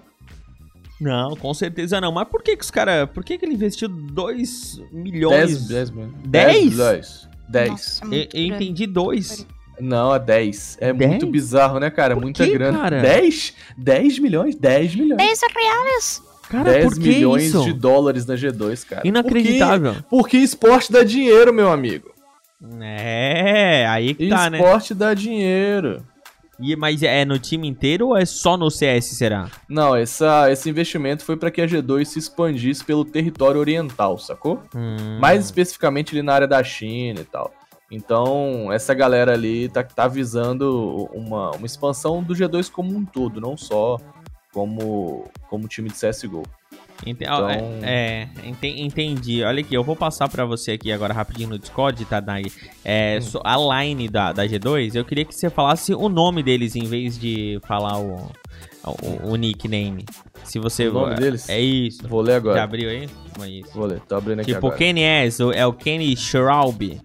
Não, 1.02 1.36
com 1.36 1.52
certeza 1.54 2.00
não. 2.00 2.12
Mas 2.12 2.28
por 2.28 2.44
que 2.44 2.56
que 2.56 2.64
os 2.64 2.70
caras... 2.70 3.10
Por 3.10 3.24
que 3.24 3.38
que 3.38 3.44
ele 3.44 3.56
investiu 3.56 3.90
2 3.90 4.82
milhões? 4.92 5.68
10, 5.68 5.68
10 5.68 5.90
mil. 5.90 6.14
10? 6.28 6.78
10. 6.78 7.30
10. 7.50 7.70
Nossa, 7.72 8.06
é 8.16 8.28
Eu, 8.34 8.46
entendi 8.46 8.86
2. 8.86 9.48
Não, 9.80 10.14
é 10.14 10.20
10. 10.20 10.78
É 10.80 10.94
10? 10.94 11.10
muito 11.10 11.26
bizarro, 11.26 11.80
né, 11.80 11.90
cara? 11.90 12.14
Por 12.14 12.22
Muita 12.22 12.46
quê, 12.46 12.54
grana. 12.54 12.78
cara? 12.78 13.02
10? 13.02 13.54
10 13.78 14.20
milhões? 14.20 14.56
10 14.56 14.96
milhões. 14.96 15.18
10 15.18 15.40
reais! 15.56 16.24
Cara, 16.48 16.72
10 16.72 16.86
por 16.86 16.94
que 17.00 17.08
milhões 17.10 17.44
isso? 17.46 17.64
de 17.64 17.74
dólares 17.74 18.26
na 18.26 18.36
G2, 18.36 18.86
cara. 18.86 19.08
Inacreditável. 19.08 19.94
Porque, 19.94 20.08
porque 20.10 20.38
esporte 20.38 20.92
dá 20.92 21.04
dinheiro, 21.04 21.52
meu 21.52 21.72
amigo. 21.72 22.12
É, 22.80 23.88
aí 23.88 24.14
que 24.14 24.30
tá, 24.30 24.50
né? 24.50 24.60
esporte 24.60 24.94
dá 24.94 25.14
dinheiro. 25.14 26.06
E, 26.62 26.76
mas 26.76 27.02
é 27.02 27.26
no 27.26 27.40
time 27.40 27.68
inteiro 27.68 28.10
ou 28.10 28.18
é 28.18 28.26
só 28.26 28.56
no 28.56 28.70
CS, 28.70 29.06
será? 29.06 29.50
Não, 29.68 29.96
essa, 29.96 30.52
esse 30.52 30.70
investimento 30.70 31.26
foi 31.26 31.36
para 31.36 31.50
que 31.50 31.62
a 31.62 31.66
G2 31.66 32.06
se 32.06 32.20
expandisse 32.20 32.84
pelo 32.84 33.04
território 33.04 33.60
oriental, 33.60 34.18
sacou? 34.18 34.62
Hum. 34.76 35.20
Mais 35.20 35.46
especificamente 35.46 36.14
ali 36.14 36.22
na 36.22 36.34
área 36.34 36.48
da 36.48 36.64
China 36.64 37.22
e 37.22 37.26
tal. 37.26 37.52
Então, 37.90 38.72
essa 38.72 38.94
galera 38.94 39.34
ali 39.34 39.68
tá, 39.68 39.84
tá 39.84 40.08
visando 40.08 41.10
uma, 41.12 41.52
uma 41.52 41.66
expansão 41.66 42.24
do 42.24 42.34
G2 42.34 42.72
como 42.72 42.96
um 42.96 43.04
todo, 43.04 43.42
não 43.42 43.58
só 43.58 43.98
como, 44.54 45.26
como 45.50 45.68
time 45.68 45.90
de 45.90 45.96
CSGO. 45.96 46.44
É- 47.06 47.10
Então- 47.10 47.50
É, 47.82 48.28
ente- 48.44 48.82
entendi. 48.82 49.44
Olha 49.44 49.62
aqui, 49.62 49.74
eu 49.74 49.84
vou 49.84 49.96
passar 49.96 50.30
pra 50.30 50.46
você 50.46 50.72
aqui 50.74 50.92
agora 50.92 51.14
rapidinho 51.14 51.50
no 51.50 51.58
Discord, 51.60 52.04
tá, 52.06 52.22
Nai? 52.22 52.44
É, 52.86 53.20
Hum. 53.36 53.40
a 53.44 53.84
line 53.84 54.08
da, 54.08 54.32
da 54.32 54.46
G2, 54.46 54.96
eu 54.96 55.04
queria 55.04 55.26
que 55.26 55.34
você 55.34 55.50
falasse 55.50 55.94
o 55.96 56.08
nome 56.10 56.44
deles 56.44 56.76
em 56.76 56.84
vez 56.86 57.18
de 57.20 57.60
falar 57.68 57.98
o, 58.00 58.32
o, 58.86 59.32
o 59.32 59.36
nickname. 59.36 60.06
Se 60.44 60.60
você. 60.60 60.88
O 60.90 60.94
nome 60.94 61.16
deles? 61.16 61.50
É 61.50 61.60
isso. 61.60 62.08
Vou 62.08 62.22
ler 62.22 62.32
Já 62.34 62.38
agora. 62.38 62.64
abriu 62.64 62.90
aí? 62.90 63.10
É 63.42 63.48
isso. 63.48 63.72
Vou 63.74 63.86
ler, 63.86 64.00
tô 64.02 64.16
abrindo 64.16 64.40
aqui 64.42 64.54
Tipo, 64.54 64.68
agora. 64.68 64.78
Kenny 64.78 65.02
S, 65.04 65.42
é 65.56 65.66
o 65.66 65.74
Kenny 65.74 66.16
Schraub. 66.16 67.02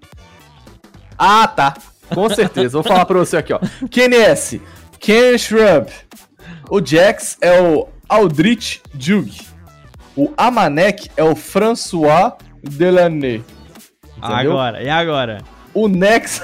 Ah, 1.18 1.46
tá. 1.48 1.74
Com 2.12 2.28
certeza. 2.28 2.70
Vou 2.74 2.82
falar 2.82 3.04
pra 3.06 3.18
você 3.18 3.36
aqui, 3.38 3.52
ó. 3.52 3.58
Kenny 3.90 4.16
S. 4.16 4.60
Ken 5.00 5.36
Shrub. 5.38 5.88
O 6.70 6.84
Jax 6.84 7.38
é 7.40 7.60
o 7.60 7.88
Aldrich 8.08 8.80
Jug. 8.98 9.32
O 10.16 10.32
Amanek 10.36 11.10
é 11.16 11.22
o 11.22 11.34
François 11.36 12.32
Delaney. 12.62 13.44
Entendeu? 14.16 14.52
Agora, 14.52 14.82
e 14.82 14.88
agora? 14.88 15.38
O 15.74 15.88
Nexa. 15.88 16.42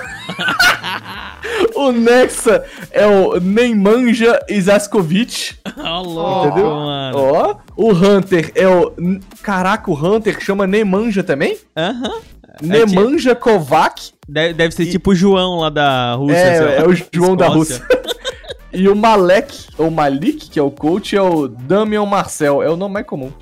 o 1.75 1.91
Nexa 1.91 2.65
é 2.91 3.07
o 3.07 3.41
Neymanja 3.41 4.39
Isaskovic. 4.49 5.55
Ó, 5.79 6.03
louco, 6.03 6.47
Entendeu? 6.49 6.71
mano. 6.71 7.19
Ó. 7.19 7.57
O 7.77 7.93
Hunter 7.93 8.53
é 8.55 8.69
o. 8.69 8.93
Caraca, 9.43 9.91
o 9.91 9.95
Hunter 9.95 10.39
chama 10.41 10.67
Neymanja 10.67 11.23
também? 11.23 11.57
Aham. 11.77 12.21
Nemanja 12.61 13.35
Kovac. 13.35 14.13
Deve, 14.29 14.53
deve 14.53 14.75
ser 14.75 14.83
E- 14.85 14.91
tipo 14.91 15.13
o 15.13 15.15
João 15.15 15.61
lá 15.61 15.71
da 15.71 16.15
Rússia. 16.15 16.37
É, 16.37 16.77
é 16.81 16.87
o 16.87 16.95
João 17.11 17.35
da. 17.35 17.49
Rússia. 17.49 17.83
e 18.71 18.87
o 18.87 18.95
Malek, 18.95 19.67
ou 19.79 19.91
Malik, 19.91 20.51
que 20.51 20.59
é 20.59 20.63
o 20.63 20.71
coach, 20.71 21.17
é 21.17 21.23
o 21.23 21.49
Damian 21.49 22.05
Marcel. 22.05 22.63
É 22.63 22.69
o 22.69 22.77
nome 22.77 22.93
mais 22.95 23.07
comum. 23.07 23.33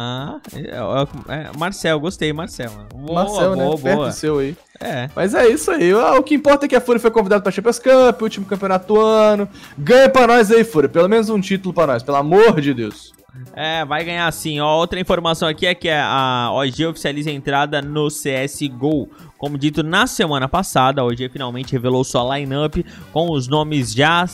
Ah, 0.00 0.38
é, 0.54 0.60
é, 0.60 1.34
é, 1.34 1.50
Marcel, 1.58 1.98
gostei, 1.98 2.32
Marcel. 2.32 2.70
Boa, 2.94 3.24
Marcel, 3.24 3.56
boa, 3.56 3.56
né? 3.56 3.82
Perto 3.82 3.96
boa. 3.96 4.08
do 4.08 4.14
seu 4.14 4.38
aí. 4.38 4.56
É. 4.78 5.10
Mas 5.16 5.34
é 5.34 5.48
isso 5.48 5.72
aí. 5.72 5.90
Ah, 5.90 6.12
O 6.12 6.22
que 6.22 6.36
importa 6.36 6.66
é 6.66 6.68
que 6.68 6.76
a 6.76 6.80
Fúria 6.80 7.00
foi 7.00 7.10
convidada 7.10 7.42
pra 7.42 7.50
Champions 7.50 7.80
Cup, 7.80 8.22
último 8.22 8.46
campeonato 8.46 8.94
do 8.94 9.00
ano. 9.00 9.48
Ganha 9.76 10.08
pra 10.08 10.28
nós 10.28 10.52
aí, 10.52 10.62
Fúria. 10.62 10.88
Pelo 10.88 11.08
menos 11.08 11.28
um 11.30 11.40
título 11.40 11.74
pra 11.74 11.88
nós, 11.88 12.04
pelo 12.04 12.16
amor 12.16 12.60
de 12.60 12.72
Deus. 12.72 13.12
É, 13.54 13.84
vai 13.84 14.04
ganhar 14.04 14.30
sim. 14.32 14.60
Ó, 14.60 14.78
outra 14.78 15.00
informação 15.00 15.48
aqui 15.48 15.66
é 15.66 15.74
que 15.74 15.88
a 15.88 16.50
OG 16.52 16.86
oficializa 16.86 17.30
a 17.30 17.32
entrada 17.32 17.82
no 17.82 18.08
CSGO. 18.08 19.08
Como 19.36 19.56
dito 19.56 19.82
na 19.82 20.06
semana 20.06 20.48
passada, 20.48 21.00
a 21.00 21.04
OG 21.04 21.28
finalmente 21.28 21.72
revelou 21.72 22.02
sua 22.02 22.36
lineup 22.36 22.76
com 23.12 23.30
os 23.30 23.46
nomes 23.46 23.92
já 23.92 24.24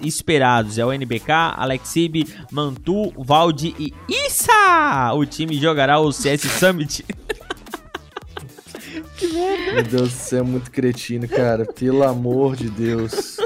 esperados. 0.00 0.78
É 0.78 0.84
o 0.84 0.92
NBK, 0.92 1.54
Alexib, 1.56 2.26
Mantu, 2.50 3.12
Valdi 3.16 3.74
e 3.78 3.94
Issa! 4.08 5.12
O 5.14 5.24
time 5.24 5.56
jogará 5.60 6.00
o 6.00 6.10
CS 6.12 6.42
Summit. 6.42 7.04
Meu 9.72 9.82
Deus, 9.82 10.10
você 10.10 10.38
é 10.38 10.42
muito 10.42 10.70
cretino, 10.70 11.28
cara. 11.28 11.64
Pelo 11.64 12.02
amor 12.02 12.56
de 12.56 12.68
Deus. 12.70 13.36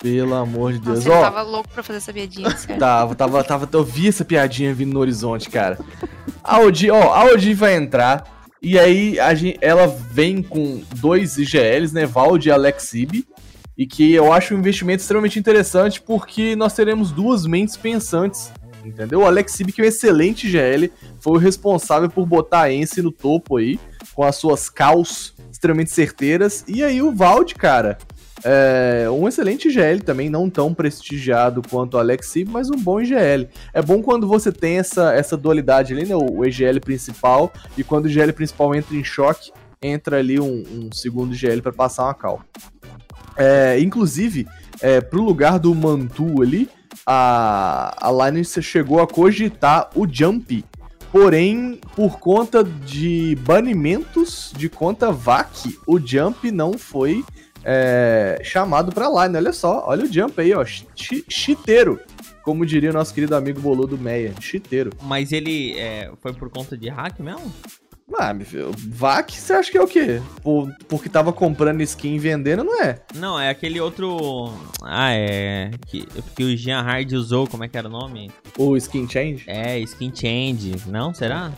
Pelo 0.00 0.34
amor 0.34 0.72
de 0.72 0.78
Deus. 0.78 1.04
Nossa, 1.04 1.20
tava 1.20 1.42
louco 1.42 1.68
pra 1.68 1.82
fazer 1.82 1.98
essa 1.98 2.12
piadinha, 2.12 2.50
sério. 2.56 2.78
Tava, 2.80 3.14
tava, 3.14 3.44
tava, 3.44 3.68
eu 3.70 3.84
vi 3.84 4.08
essa 4.08 4.24
piadinha 4.24 4.72
vindo 4.72 4.94
no 4.94 5.00
horizonte, 5.00 5.50
cara. 5.50 5.78
A 6.42 6.58
Odi, 6.60 6.90
ó, 6.90 7.12
a 7.12 7.24
Odi 7.24 7.52
vai 7.52 7.76
entrar 7.76 8.40
e 8.62 8.78
aí 8.78 9.18
a 9.18 9.34
gente, 9.34 9.58
ela 9.60 9.86
vem 9.86 10.42
com 10.42 10.82
dois 10.96 11.38
IGLs, 11.38 11.94
né, 11.94 12.04
Valde 12.04 12.48
e 12.48 12.52
Alexib, 12.52 13.24
e 13.76 13.86
que 13.86 14.12
eu 14.12 14.32
acho 14.32 14.54
um 14.54 14.58
investimento 14.58 15.00
extremamente 15.00 15.38
interessante 15.38 16.00
porque 16.00 16.54
nós 16.56 16.74
teremos 16.74 17.10
duas 17.10 17.46
mentes 17.46 17.76
pensantes, 17.76 18.52
entendeu? 18.84 19.20
O 19.20 19.26
Alexib 19.26 19.72
que 19.72 19.80
é 19.80 19.84
um 19.84 19.88
excelente 19.88 20.46
IGL, 20.46 20.90
foi 21.18 21.32
o 21.34 21.38
responsável 21.38 22.10
por 22.10 22.26
botar 22.26 22.62
a 22.62 22.72
Ence 22.72 23.00
no 23.00 23.10
topo 23.10 23.56
aí, 23.56 23.80
com 24.14 24.24
as 24.24 24.36
suas 24.36 24.68
caos 24.68 25.34
extremamente 25.50 25.90
certeiras, 25.90 26.62
e 26.68 26.82
aí 26.82 27.00
o 27.00 27.14
Valde, 27.14 27.54
cara, 27.54 27.96
é 28.44 29.08
um 29.10 29.28
excelente 29.28 29.68
IGL 29.68 30.02
também, 30.04 30.30
não 30.30 30.48
tão 30.48 30.72
prestigiado 30.72 31.62
quanto 31.68 31.94
o 31.94 31.98
Alexib, 31.98 32.48
mas 32.50 32.70
um 32.70 32.76
bom 32.76 33.00
IGL. 33.00 33.48
É 33.72 33.82
bom 33.82 34.02
quando 34.02 34.26
você 34.26 34.50
tem 34.50 34.78
essa, 34.78 35.12
essa 35.12 35.36
dualidade 35.36 35.92
ali, 35.92 36.06
né? 36.06 36.16
O 36.16 36.44
IGL 36.44 36.80
principal, 36.80 37.52
e 37.76 37.84
quando 37.84 38.06
o 38.06 38.08
IGL 38.08 38.32
principal 38.32 38.74
entra 38.74 38.96
em 38.96 39.04
choque, 39.04 39.52
entra 39.82 40.18
ali 40.18 40.40
um, 40.40 40.64
um 40.72 40.92
segundo 40.92 41.34
IGL 41.34 41.62
para 41.62 41.72
passar 41.72 42.04
uma 42.04 42.14
cal. 42.14 42.42
É, 43.36 43.78
inclusive, 43.80 44.46
é, 44.80 45.00
pro 45.00 45.22
lugar 45.22 45.58
do 45.58 45.74
Mantu 45.74 46.42
ali, 46.42 46.68
a, 47.06 47.96
a 48.00 48.10
Linus 48.10 48.56
chegou 48.62 49.00
a 49.00 49.06
cogitar 49.06 49.90
o 49.94 50.06
Jump. 50.10 50.64
Porém, 51.12 51.80
por 51.96 52.20
conta 52.20 52.62
de 52.62 53.36
banimentos 53.40 54.52
de 54.56 54.68
conta 54.68 55.10
VAC, 55.10 55.76
o 55.86 55.98
Jump 55.98 56.52
não 56.52 56.74
foi 56.74 57.24
é, 57.64 58.40
chamado 58.44 58.92
pra 58.92 59.08
line. 59.08 59.36
Olha 59.36 59.52
só, 59.52 59.84
olha 59.86 60.04
o 60.04 60.12
Jump 60.12 60.40
aí, 60.40 60.54
ó. 60.54 60.64
chi- 60.64 61.24
Chiteiro. 61.28 61.98
Como 62.42 62.64
diria 62.64 62.90
o 62.90 62.94
nosso 62.94 63.12
querido 63.14 63.36
amigo 63.36 63.60
Boludo 63.60 63.98
Meia. 63.98 64.32
Chiteiro. 64.40 64.90
Mas 65.02 65.30
ele 65.32 65.78
é, 65.78 66.10
foi 66.22 66.32
por 66.32 66.48
conta 66.50 66.76
de 66.76 66.88
hack 66.88 67.20
mesmo? 67.20 67.52
Ah, 68.18 68.34
meu 68.34 68.44
filho, 68.44 68.72
VAC, 68.76 69.36
você 69.38 69.52
acha 69.52 69.70
que 69.70 69.78
é 69.78 69.80
o 69.80 69.86
quê? 69.86 70.20
Por, 70.42 70.68
porque 70.88 71.08
tava 71.08 71.32
comprando 71.32 71.80
skin 71.82 72.14
e 72.16 72.18
vendendo, 72.18 72.64
não 72.64 72.82
é? 72.82 72.98
Não, 73.14 73.38
é 73.38 73.48
aquele 73.48 73.80
outro. 73.80 74.52
Ah, 74.82 75.12
é. 75.12 75.70
Que, 75.86 76.04
que 76.34 76.42
o 76.42 76.56
Jean 76.56 76.82
Hard 76.82 77.12
usou, 77.12 77.46
como 77.46 77.62
é 77.62 77.68
que 77.68 77.78
era 77.78 77.86
o 77.86 77.90
nome? 77.90 78.28
O 78.58 78.76
skin 78.76 79.08
change? 79.08 79.44
É, 79.46 79.78
Skin 79.78 80.10
Change. 80.12 80.74
Não, 80.88 81.14
será? 81.14 81.52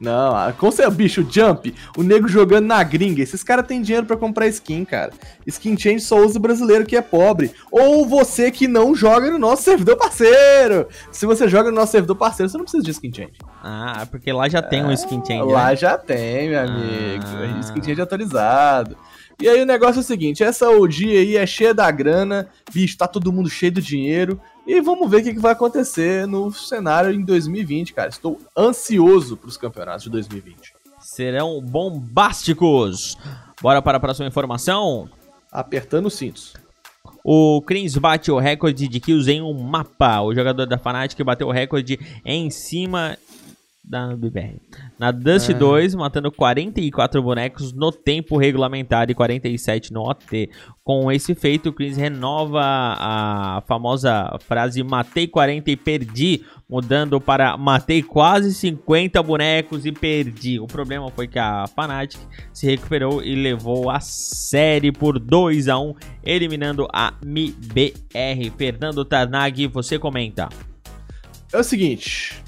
Não, 0.00 0.34
ah, 0.34 0.52
com 0.52 0.70
seu 0.70 0.90
bicho, 0.90 1.26
Jump, 1.30 1.74
o 1.96 2.02
nego 2.02 2.26
jogando 2.26 2.66
na 2.66 2.82
gringa. 2.82 3.22
Esses 3.22 3.42
caras 3.42 3.66
têm 3.66 3.80
dinheiro 3.80 4.06
pra 4.06 4.16
comprar 4.16 4.48
skin, 4.48 4.84
cara. 4.84 5.12
Skin 5.46 5.78
change 5.78 6.00
só 6.00 6.18
usa 6.18 6.38
brasileiro 6.38 6.84
que 6.84 6.96
é 6.96 7.00
pobre. 7.02 7.52
Ou 7.70 8.04
você 8.04 8.50
que 8.50 8.66
não 8.66 8.94
joga 8.94 9.30
no 9.30 9.38
nosso 9.38 9.62
servidor 9.62 9.96
parceiro. 9.96 10.88
Se 11.12 11.26
você 11.26 11.48
joga 11.48 11.70
no 11.70 11.76
nosso 11.76 11.92
servidor 11.92 12.16
parceiro, 12.16 12.50
você 12.50 12.58
não 12.58 12.64
precisa 12.64 12.82
de 12.82 12.90
skin 12.90 13.12
change. 13.14 13.32
Ah, 13.62 14.06
porque 14.10 14.32
lá 14.32 14.48
já 14.48 14.60
tem 14.60 14.84
um 14.84 14.92
Skin 14.92 15.22
Change. 15.24 15.50
Lá 15.50 15.70
né? 15.70 15.76
já 15.76 15.96
tem, 15.96 16.50
meu 16.50 16.60
amigo. 16.60 17.24
Ah. 17.24 17.60
Skin 17.60 17.82
change 17.82 18.02
atualizado. 18.02 18.96
E 19.40 19.48
aí 19.48 19.60
o 19.60 19.66
negócio 19.66 19.98
é 19.98 20.00
o 20.00 20.04
seguinte, 20.04 20.44
essa 20.44 20.70
OG 20.70 21.16
aí 21.16 21.36
é 21.36 21.44
cheia 21.44 21.74
da 21.74 21.90
grana, 21.90 22.48
bicho, 22.72 22.96
tá 22.96 23.08
todo 23.08 23.32
mundo 23.32 23.50
cheio 23.50 23.72
do 23.72 23.82
dinheiro. 23.82 24.40
E 24.66 24.80
vamos 24.80 25.10
ver 25.10 25.18
o 25.18 25.22
que, 25.22 25.34
que 25.34 25.40
vai 25.40 25.52
acontecer 25.52 26.26
no 26.26 26.50
cenário 26.50 27.12
em 27.12 27.22
2020, 27.22 27.92
cara. 27.92 28.08
Estou 28.08 28.40
ansioso 28.56 29.36
pros 29.36 29.56
campeonatos 29.56 30.04
de 30.04 30.10
2020. 30.10 30.72
Serão 31.00 31.60
bombásticos. 31.60 33.18
Bora 33.60 33.82
para 33.82 33.98
a 33.98 34.00
próxima 34.00 34.26
informação. 34.26 35.08
Apertando 35.52 36.06
os 36.06 36.14
cintos. 36.14 36.54
O 37.22 37.62
Crins 37.62 37.96
bate 37.96 38.30
o 38.30 38.38
recorde 38.38 38.88
de 38.88 39.00
kills 39.00 39.30
em 39.30 39.42
um 39.42 39.52
mapa. 39.52 40.22
O 40.22 40.34
jogador 40.34 40.66
da 40.66 40.78
Fnatic 40.78 41.22
bateu 41.22 41.48
o 41.48 41.52
recorde 41.52 41.98
em 42.24 42.50
cima 42.50 43.18
da 43.84 44.16
BBR. 44.16 44.60
Na 44.98 45.10
Dust 45.10 45.50
Ah. 45.50 45.52
2, 45.52 45.94
matando 45.94 46.32
44 46.32 47.22
bonecos 47.22 47.72
no 47.72 47.92
tempo 47.92 48.38
regulamentar 48.38 49.10
e 49.10 49.14
47 49.14 49.92
no 49.92 50.08
OT. 50.08 50.48
Com 50.82 51.12
esse 51.12 51.34
feito, 51.34 51.68
o 51.68 51.72
Crins 51.72 51.96
renova 51.96 52.60
a 52.62 53.62
famosa 53.66 54.36
frase 54.40 54.82
matei 54.82 55.26
40 55.26 55.70
e 55.70 55.76
perdi, 55.76 56.44
mudando 56.68 57.20
para 57.20 57.56
matei 57.56 58.02
quase 58.02 58.54
50 58.54 59.22
bonecos 59.22 59.84
e 59.84 59.92
perdi. 59.92 60.58
O 60.58 60.66
problema 60.66 61.10
foi 61.10 61.28
que 61.28 61.38
a 61.38 61.66
Fnatic 61.66 62.20
se 62.52 62.66
recuperou 62.66 63.22
e 63.22 63.34
levou 63.34 63.90
a 63.90 64.00
série 64.00 64.90
por 64.92 65.18
2 65.18 65.68
a 65.68 65.78
1 65.78 65.94
eliminando 66.24 66.88
a 66.92 67.14
MBR. 67.22 68.50
Fernando 68.56 69.04
Tarnag, 69.04 69.66
você 69.68 69.98
comenta. 69.98 70.48
É 71.52 71.58
o 71.58 71.62
seguinte. 71.62 72.43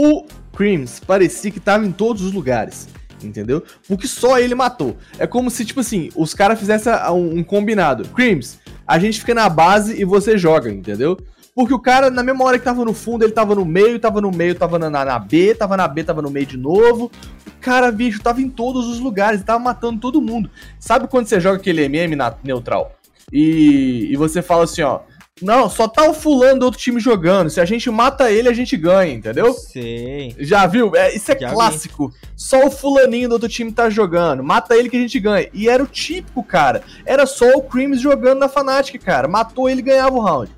O 0.00 0.24
Creams 0.56 1.00
parecia 1.00 1.50
que 1.50 1.58
tava 1.58 1.84
em 1.84 1.90
todos 1.90 2.22
os 2.22 2.32
lugares. 2.32 2.88
Entendeu? 3.20 3.64
Porque 3.88 4.06
só 4.06 4.38
ele 4.38 4.54
matou. 4.54 4.96
É 5.18 5.26
como 5.26 5.50
se, 5.50 5.64
tipo 5.64 5.80
assim, 5.80 6.08
os 6.14 6.32
caras 6.34 6.56
fizessem 6.56 6.92
um, 7.10 7.38
um 7.38 7.42
combinado. 7.42 8.04
Creams, 8.10 8.60
a 8.86 8.96
gente 8.96 9.18
fica 9.18 9.34
na 9.34 9.48
base 9.48 10.00
e 10.00 10.04
você 10.04 10.38
joga, 10.38 10.70
entendeu? 10.70 11.18
Porque 11.52 11.74
o 11.74 11.80
cara, 11.80 12.12
na 12.12 12.22
mesma 12.22 12.44
hora 12.44 12.60
que 12.60 12.64
tava 12.64 12.84
no 12.84 12.94
fundo, 12.94 13.24
ele 13.24 13.32
tava 13.32 13.56
no 13.56 13.64
meio, 13.64 13.98
tava 13.98 14.20
no 14.20 14.30
meio, 14.30 14.54
tava 14.54 14.78
na, 14.78 14.88
na 14.88 15.18
B, 15.18 15.52
tava 15.56 15.76
na 15.76 15.88
B, 15.88 16.04
tava 16.04 16.22
no 16.22 16.30
meio 16.30 16.46
de 16.46 16.56
novo. 16.56 17.10
O 17.48 17.60
cara, 17.60 17.90
bicho, 17.90 18.22
tava 18.22 18.40
em 18.40 18.48
todos 18.48 18.86
os 18.86 19.00
lugares, 19.00 19.42
tava 19.42 19.58
matando 19.58 19.98
todo 19.98 20.22
mundo. 20.22 20.48
Sabe 20.78 21.08
quando 21.08 21.26
você 21.26 21.40
joga 21.40 21.56
aquele 21.56 21.82
MM 21.82 22.14
na 22.14 22.32
neutral? 22.44 22.92
E, 23.32 24.10
e 24.12 24.16
você 24.16 24.42
fala 24.42 24.62
assim, 24.62 24.82
ó. 24.82 25.00
Não, 25.40 25.68
só 25.70 25.86
tá 25.86 26.08
o 26.08 26.14
fulano 26.14 26.60
do 26.60 26.64
outro 26.66 26.80
time 26.80 26.98
jogando. 27.00 27.48
Se 27.50 27.60
a 27.60 27.64
gente 27.64 27.88
mata 27.90 28.30
ele, 28.30 28.48
a 28.48 28.52
gente 28.52 28.76
ganha, 28.76 29.12
entendeu? 29.14 29.52
Sei. 29.54 30.34
Já 30.40 30.66
viu? 30.66 30.94
É, 30.96 31.14
isso 31.14 31.30
é 31.30 31.38
Já 31.38 31.48
vi. 31.48 31.54
clássico. 31.54 32.12
Só 32.36 32.66
o 32.66 32.70
fulaninho 32.70 33.28
do 33.28 33.32
outro 33.32 33.48
time 33.48 33.70
tá 33.72 33.88
jogando. 33.88 34.42
Mata 34.42 34.74
ele 34.76 34.88
que 34.90 34.96
a 34.96 35.00
gente 35.00 35.18
ganha. 35.20 35.48
E 35.54 35.68
era 35.68 35.82
o 35.82 35.86
típico, 35.86 36.42
cara. 36.42 36.82
Era 37.06 37.24
só 37.26 37.50
o 37.56 37.62
Creams 37.62 38.00
jogando 38.00 38.40
na 38.40 38.48
Fnatic, 38.48 39.00
cara. 39.02 39.28
Matou 39.28 39.68
ele 39.70 39.80
e 39.80 39.84
ganhava 39.84 40.16
o 40.16 40.20
round. 40.20 40.50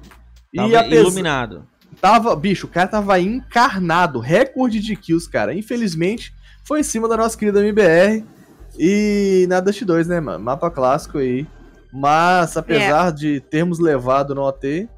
Tava 0.54 0.68
e 0.68 0.76
apesar- 0.76 0.94
iluminado. 1.02 1.66
Tava, 2.00 2.34
bicho, 2.34 2.66
o 2.66 2.70
cara 2.70 2.88
tava 2.88 3.20
encarnado. 3.20 4.20
Recorde 4.20 4.80
de 4.80 4.96
kills, 4.96 5.28
cara. 5.28 5.52
Infelizmente, 5.54 6.32
foi 6.64 6.80
em 6.80 6.84
cima 6.84 7.06
da 7.06 7.16
nossa 7.16 7.36
querida 7.36 7.60
MBR. 7.60 8.24
E 8.78 9.44
na 9.48 9.60
Dust 9.60 9.82
2, 9.84 10.08
né, 10.08 10.20
mano? 10.20 10.42
Mapa 10.42 10.70
clássico 10.70 11.18
aí. 11.18 11.46
Mas, 11.92 12.56
apesar 12.56 13.12
de 13.12 13.40
termos 13.40 13.78
levado 13.78 14.34
no 14.34 14.42
OT, 14.42 14.88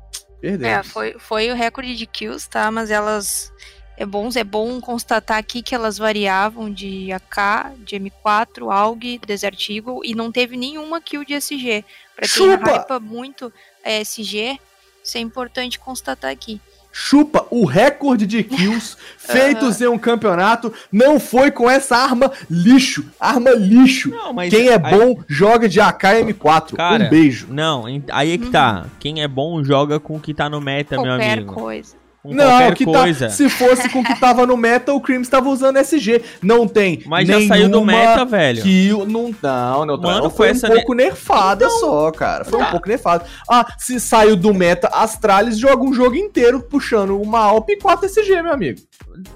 perdemos. 0.41 0.67
É, 0.67 0.83
foi, 0.83 1.17
foi 1.19 1.51
o 1.51 1.55
recorde 1.55 1.97
de 1.97 2.07
kills, 2.07 2.49
tá? 2.49 2.71
Mas 2.71 2.91
elas. 2.91 3.53
É 3.97 4.07
bom, 4.07 4.29
é 4.35 4.43
bom 4.43 4.81
constatar 4.81 5.39
aqui 5.39 5.63
que 5.63 5.75
elas 5.75 5.99
variavam 5.99 6.73
de 6.73 7.13
AK, 7.13 7.77
de 7.85 7.97
M4, 7.97 8.73
AUG, 8.73 9.21
Desert 9.25 9.69
Eagle 9.69 10.01
e 10.03 10.15
não 10.15 10.33
teve 10.33 10.57
nenhuma 10.57 11.01
kill 11.01 11.25
de 11.25 11.35
SG. 11.35 11.85
Pra 12.17 12.27
quem 12.27 12.29
Chupa! 12.29 12.71
hypa 12.73 12.99
muito 12.99 13.53
é, 13.85 14.01
SG, 14.01 14.59
isso 15.05 15.19
é 15.19 15.21
importante 15.21 15.79
constatar 15.79 16.31
aqui. 16.31 16.61
Chupa 16.93 17.47
o 17.51 17.65
recorde 17.65 18.27
de 18.27 18.43
kills 18.45 18.97
feitos 19.19 19.81
em 19.81 19.89
um 19.89 19.99
campeonato. 19.99 20.73
Não 20.93 21.19
foi 21.19 21.51
com 21.51 21.69
essa 21.69 21.97
arma 21.97 22.31
lixo. 22.51 23.05
Arma 23.19 23.51
lixo. 23.51 24.11
Não, 24.11 24.33
mas 24.33 24.51
Quem 24.53 24.69
é 24.69 24.75
aí- 24.75 24.79
bom 24.79 25.17
joga 25.27 25.69
de 25.69 25.81
AK-M4. 25.81 26.77
Cara, 26.77 27.07
um 27.07 27.09
beijo. 27.11 27.47
Não, 27.51 27.85
aí 28.11 28.33
é 28.33 28.39
que 28.39 28.51
tá. 28.51 28.87
Quem 29.01 29.23
é 29.23 29.29
bom 29.29 29.65
joga 29.65 29.99
com 29.99 30.17
o 30.17 30.21
que 30.21 30.35
tá 30.35 30.49
no 30.51 30.61
meta, 30.61 30.97
meu 30.97 31.13
Qualquer 31.13 31.33
amigo. 31.33 31.55
coisa. 31.55 32.02
Com 32.23 32.33
Não, 32.33 32.45
qualquer 32.47 32.75
que 32.77 32.85
coisa. 32.85 33.27
tá, 33.27 33.33
se 33.33 33.49
fosse 33.51 33.89
com 33.89 33.99
o 34.01 34.05
que 34.05 34.15
tava 34.21 34.47
no 34.47 34.57
meta, 34.57 34.93
o 34.95 35.01
Creams 35.01 35.29
tava 35.29 35.49
usando 35.49 35.77
SG. 35.79 36.23
Não 36.41 36.69
tem. 36.69 37.03
Mas 37.05 37.27
já 37.27 37.41
saiu 37.49 37.69
do 37.69 37.85
meta, 37.85 38.25
velho. 38.25 38.63
Kill, 38.63 38.99
não, 39.07 39.35
não, 39.43 39.87
não, 39.87 39.97
Mano, 39.99 40.23
não 40.23 40.31
com 40.31 40.37
foi 40.37 40.51
essa 40.51 40.69
um 40.69 40.71
pouco 40.75 40.95
nerfada 40.95 41.69
só, 41.69 42.13
cara. 42.13 42.45
Foi 42.45 42.61
um 42.61 42.65
Tá. 42.65 42.71
pouco 42.71 42.89
nerfada. 42.89 43.25
Ah, 43.51 43.67
se 43.77 43.99
saiu 43.99 44.37
do 44.37 44.55
meta, 44.55 44.87
Astralis 44.93 45.59
joga 45.59 45.83
um 45.83 45.93
jogo 45.93 46.15
inteiro 46.15 46.61
puxando 46.63 47.21
uma 47.21 47.41
Alp 47.41 47.69
e 47.71 47.77
4 47.77 48.07
SG, 48.07 48.41
meu 48.41 48.53
amigo. 48.53 48.79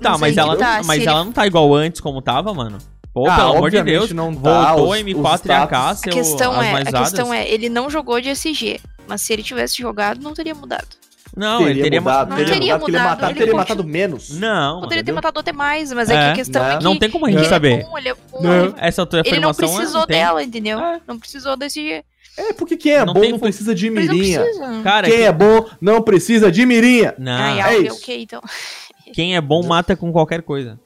Tá, 0.01 0.13
Não 0.13 0.19
mas 0.21 0.35
sei 0.35 0.43
ela, 0.43 0.55
que 0.55 0.61
tá, 0.63 0.81
mas 0.85 1.05
ela 1.05 1.25
não 1.25 1.33
tá 1.33 1.45
igual 1.47 1.75
antes 1.75 2.01
como 2.01 2.23
tava, 2.23 2.55
mano. 2.55 2.79
Pô, 3.13 3.27
Ah, 3.29 3.35
pelo 3.37 3.53
amor 3.57 3.71
de 3.71 3.83
Deus. 3.83 4.13
não 4.13 4.33
tá, 4.33 4.75
voltou 4.75 4.93
os- 4.93 4.99
M4 5.01 5.41
os 5.41 5.45
e 5.47 5.53
AK, 5.53 5.75
A 5.75 5.95
questão, 6.13 6.53
as 6.61 6.67
é, 6.67 6.73
mais 6.73 6.87
a 6.89 6.93
questão 6.93 7.35
é, 7.35 7.49
ele 7.51 7.69
não 7.69 7.91
jogou 7.91 8.21
de 8.21 8.29
SG. 8.31 8.79
Mas 9.09 9.23
se 9.23 9.33
ele 9.33 9.43
tivesse 9.43 9.77
jogado, 9.83 10.21
não 10.23 10.35
teria 10.35 10.55
mudado. 10.55 10.87
Não, 11.37 11.69
ele 11.69 11.83
teria 11.83 12.01
mudado, 12.01 12.31
Não 12.31 12.37
teria 12.37 12.53
teria 12.55 12.79
mudado, 12.79 12.91
mudado, 12.91 13.25
ele 13.25 13.35
teria 13.35 13.53
continua- 13.53 13.59
matado 13.61 13.85
menos. 13.85 14.31
Não, 14.31 14.81
Poderia 14.81 15.05
ter 15.05 15.13
matado 15.13 15.39
até 15.41 15.53
mais, 15.53 15.93
mas 15.93 16.09
é, 16.09 16.15
É, 16.15 16.17
que 16.17 16.25
a 16.25 16.35
questão 16.35 16.63
né? 16.63 16.75
é 16.75 16.79
que 16.79 16.85
Não 16.85 16.99
tem 16.99 17.11
como 17.11 17.27
a 17.27 17.31
gente 17.31 17.41
ele 17.41 17.49
saber. 17.49 17.73
É 17.81 17.83
bom, 17.85 17.99
ele 17.99 18.09
é 18.09 18.15
bom, 18.15 18.43
Não. 18.43 18.75
essa 18.79 19.05
tua 19.05 19.21
Ele 19.21 19.39
não 19.39 19.51
informação 19.51 19.77
precisou 19.77 20.01
não 20.01 20.07
dela, 20.07 20.43
entendeu? 20.43 20.79
É. 20.81 21.01
Não 21.07 21.19
precisou 21.19 21.55
desse. 21.57 22.03
É, 22.39 22.53
porque 22.55 22.77
quem 22.77 22.93
é 22.93 23.05
Não 23.05 23.13
bom 23.15 23.21
tem 23.21 23.33
não 23.33 23.39
precisa 23.39 23.75
de 23.75 23.91
mirinha. 23.91 24.41
precisa. 24.41 24.81
Cara, 24.83 25.07
Quem 25.09 25.17
quem, 25.19 25.27
é 25.27 25.33
bom 25.33 25.67
não 25.81 26.01
precisa 26.03 26.51
de 26.51 26.65
mirinha. 26.67 27.15
não, 27.19 27.33
é 27.63 27.79
isso. 27.79 27.97
ok, 27.97 28.23
então. 28.23 28.41
quem 29.13 29.37
é 29.37 29.41
bom 29.41 29.63
mata 29.63 29.95
com 29.95 30.11
qualquer 30.13 30.43
coisa. 30.43 30.79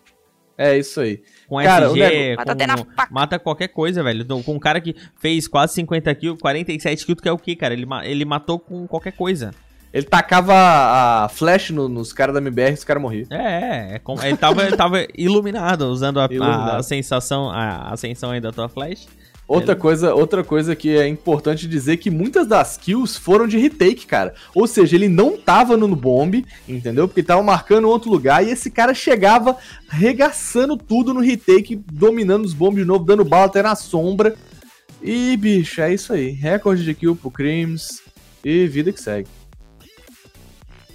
É 0.59 0.77
isso 0.77 1.01
aí. 1.01 1.23
Com 1.49 1.57
Cara, 1.63 1.89
o 1.91 1.97
SG, 1.97 2.01
nego- 2.01 2.37
Mata 2.37 2.53
até 2.53 2.67
na 2.67 2.77
com, 2.77 2.85
faca. 2.95 3.09
mata 3.15 3.39
qualquer 3.39 3.69
coisa, 3.69 4.03
velho. 4.03 4.23
Então, 4.23 4.43
Com 4.43 4.55
um 4.55 4.59
cara 4.59 4.79
que 4.81 4.95
fez 5.19 5.49
quase 5.49 5.73
50 5.75 6.15
kills, 6.15 6.39
47 6.39 7.07
kills, 7.07 7.23
que 7.23 7.29
é 7.29 7.33
o 7.33 7.39
que, 7.39 7.57
cara? 7.57 7.73
Ele, 7.73 7.87
ma- 7.87 8.05
ele 8.07 8.25
matou 8.27 8.59
com 8.59 8.87
qualquer 8.87 9.13
coisa. 9.13 9.53
Ele 9.93 10.07
tacava 10.07 10.55
a 10.55 11.29
flash 11.29 11.71
no- 11.71 11.89
nos 11.89 12.13
caras 12.13 12.33
da 12.35 12.41
MBR 12.41 12.71
e 12.71 12.75
os 12.75 12.85
caras 12.85 13.03
morriam. 13.03 13.27
É, 13.31 13.37
é, 13.37 13.95
é 13.95 13.99
como- 13.99 14.23
ele 14.23 14.37
tava, 14.37 14.63
ele 14.65 14.77
tava 14.77 15.07
iluminado, 15.17 15.83
usando 15.87 16.21
a, 16.21 16.27
a- 16.27 16.29
Iluminado. 16.31 16.77
a 16.79 16.83
sensação, 16.83 17.51
a 17.51 17.91
ascensão 17.93 18.31
aí 18.31 18.41
da 18.41 18.53
tua 18.53 18.69
flash. 18.69 19.09
Outra 19.49 19.73
Ele- 19.73 19.81
coisa, 19.81 20.15
outra 20.15 20.45
coisa 20.45 20.77
que 20.77 20.97
é 20.97 21.09
importante 21.09 21.67
dizer 21.67 21.97
que 21.97 22.09
muitas 22.09 22.47
das 22.47 22.77
kills 22.77 23.19
foram 23.19 23.49
de 23.49 23.59
retake, 23.59 24.07
cara. 24.07 24.33
Ou 24.55 24.65
seja, 24.69 24.95
ele 24.95 25.09
não 25.09 25.37
tava 25.37 25.77
no 25.77 25.89
bomb, 25.97 26.45
entendeu? 26.69 27.09
Porque 27.09 27.21
tava 27.21 27.43
marcando 27.43 27.89
outro 27.89 28.09
lugar 28.13 28.47
e 28.47 28.51
esse 28.51 28.71
cara 28.71 28.95
chegava 28.95 29.57
regaçando 29.89 30.77
tudo 30.77 31.13
no 31.13 31.19
retake, 31.21 31.75
dominando 31.93 32.45
os 32.45 32.55
bombs 32.55 32.79
de 32.79 32.85
novo, 32.85 33.05
dando 33.05 33.25
bala 33.25 33.47
até 33.47 33.61
na 33.61 33.75
sombra. 33.75 34.37
E, 35.03 35.37
bicho, 35.37 35.81
é 35.81 35.93
isso 35.93 36.13
aí. 36.13 36.31
Recorde 36.31 36.85
de 36.85 36.95
kill 36.95 37.17
pro 37.17 37.29
Crims 37.31 38.03
e 38.45 38.69
vida 38.69 38.93
que 38.93 39.01
segue. 39.01 39.27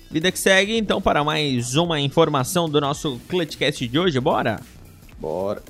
Vida 0.09 0.31
que 0.31 0.39
segue, 0.39 0.77
então, 0.77 1.01
para 1.01 1.23
mais 1.23 1.75
uma 1.75 1.99
informação 1.99 2.69
do 2.69 2.79
nosso 2.79 3.19
Clutchcast 3.27 3.87
de 3.87 3.99
hoje, 3.99 4.19
bora? 4.19 4.61
Bora. 5.19 5.63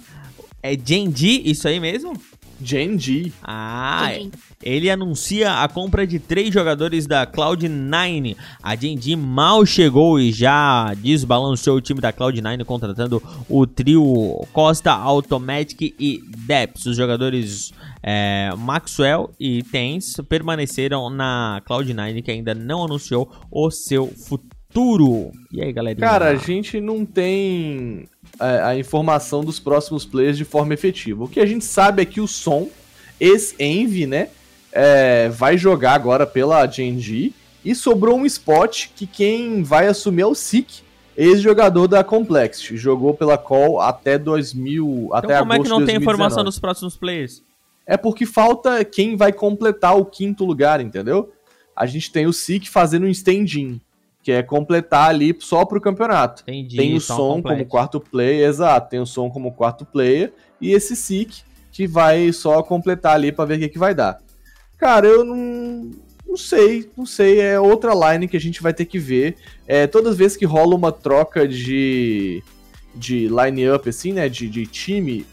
É 0.61 0.77
Genji, 0.77 1.41
isso 1.49 1.67
aí 1.67 1.79
mesmo? 1.79 2.13
Gen.G. 2.61 3.31
Ah, 3.43 4.13
Entendi. 4.13 4.31
ele 4.63 4.89
anuncia 4.89 5.61
a 5.61 5.67
compra 5.67 6.05
de 6.05 6.19
três 6.19 6.53
jogadores 6.53 7.05
da 7.05 7.25
Cloud9. 7.27 8.35
A 8.61 8.75
Genji 8.75 9.15
mal 9.15 9.65
chegou 9.65 10.19
e 10.19 10.31
já 10.31 10.93
desbalanceou 10.95 11.77
o 11.77 11.81
time 11.81 11.99
da 12.01 12.13
Cloud9 12.13 12.63
contratando 12.65 13.21
o 13.49 13.67
trio 13.67 14.45
Costa, 14.53 14.91
Automatic 14.91 15.93
e 15.99 16.23
Deps. 16.45 16.85
Os 16.85 16.97
jogadores 16.97 17.73
é, 18.01 18.51
Maxwell 18.57 19.33
e 19.39 19.63
Tens 19.63 20.15
permaneceram 20.29 21.09
na 21.09 21.61
Cloud9 21.67 22.21
que 22.23 22.31
ainda 22.31 22.53
não 22.53 22.83
anunciou 22.83 23.31
o 23.51 23.69
seu 23.71 24.07
futuro. 24.07 24.54
E 25.51 25.61
aí, 25.61 25.71
galerinha? 25.71 26.05
Cara, 26.05 26.27
a 26.29 26.35
gente 26.35 26.81
não 26.81 27.05
tem 27.05 28.09
é, 28.39 28.61
a 28.61 28.77
informação 28.77 29.43
dos 29.43 29.59
próximos 29.59 30.03
players 30.05 30.37
de 30.37 30.43
forma 30.43 30.73
efetiva. 30.73 31.23
O 31.23 31.29
que 31.29 31.39
a 31.39 31.45
gente 31.45 31.63
sabe 31.63 32.01
é 32.01 32.05
que 32.05 32.19
o 32.19 32.27
Som, 32.27 32.69
ex-Envy, 33.19 34.05
né, 34.05 34.29
é, 34.71 35.29
vai 35.29 35.57
jogar 35.57 35.93
agora 35.93 36.27
pela 36.27 36.67
Gen.G 36.67 37.31
e 37.63 37.73
sobrou 37.73 38.17
um 38.17 38.25
spot 38.25 38.87
que 38.95 39.07
quem 39.07 39.63
vai 39.63 39.87
assumir 39.87 40.23
é 40.23 40.25
o 40.25 40.35
Sik, 40.35 40.81
ex-jogador 41.15 41.87
da 41.87 42.03
Complexity. 42.03 42.75
Jogou 42.75 43.13
pela 43.13 43.37
Call 43.37 43.79
até 43.79 44.17
2000, 44.17 44.85
então, 44.85 45.17
até 45.17 45.39
como 45.39 45.53
é 45.53 45.59
que 45.59 45.69
não 45.69 45.79
de 45.79 45.85
tem 45.85 45.95
informação 45.95 46.43
2019. 46.43 46.49
dos 46.49 46.59
próximos 46.59 46.97
players? 46.97 47.41
É 47.87 47.95
porque 47.95 48.25
falta 48.25 48.83
quem 48.83 49.15
vai 49.15 49.31
completar 49.31 49.97
o 49.97 50.05
quinto 50.05 50.43
lugar, 50.43 50.81
entendeu? 50.81 51.31
A 51.75 51.85
gente 51.85 52.11
tem 52.11 52.25
o 52.25 52.33
Sik 52.33 52.69
fazendo 52.69 53.05
um 53.05 53.09
stand-in, 53.09 53.79
que 54.25 54.31
é 54.31 54.41
completar 54.41 55.09
ali 55.09 55.37
só 55.39 55.63
pro 55.65 55.79
campeonato. 55.79 56.41
Entendi. 56.47 56.75
Tem 56.77 56.95
o 56.95 56.99
som 56.99 57.35
complete. 57.35 57.57
como 57.59 57.69
quarto 57.69 57.99
player, 57.99 58.49
exato. 58.49 58.89
Tem 58.89 58.99
o 58.99 59.05
som 59.05 59.29
como 59.29 59.51
quarto 59.51 59.85
player 59.85 60.33
e 60.59 60.71
esse 60.71 60.95
Seek 60.95 61.43
que 61.71 61.85
vai 61.85 62.33
só 62.33 62.63
completar 62.63 63.13
ali 63.13 63.31
pra 63.31 63.45
ver 63.45 63.57
o 63.57 63.59
que, 63.59 63.69
que 63.69 63.77
vai 63.77 63.93
dar. 63.93 64.19
Cara, 64.79 65.05
eu 65.05 65.23
não, 65.23 65.91
não 66.27 66.35
sei, 66.35 66.89
não 66.97 67.05
sei. 67.05 67.39
É 67.39 67.59
outra 67.59 67.93
line 67.93 68.27
que 68.27 68.35
a 68.35 68.41
gente 68.41 68.63
vai 68.63 68.73
ter 68.73 68.85
que 68.85 68.97
ver. 68.97 69.35
É, 69.67 69.85
todas 69.85 70.13
as 70.13 70.17
vezes 70.17 70.35
que 70.35 70.45
rola 70.45 70.73
uma 70.73 70.91
troca 70.91 71.47
de, 71.47 72.41
de 72.95 73.27
line-up, 73.27 73.87
assim, 73.87 74.11
né? 74.11 74.27
De, 74.27 74.49
de 74.49 74.65
time, 74.65 75.23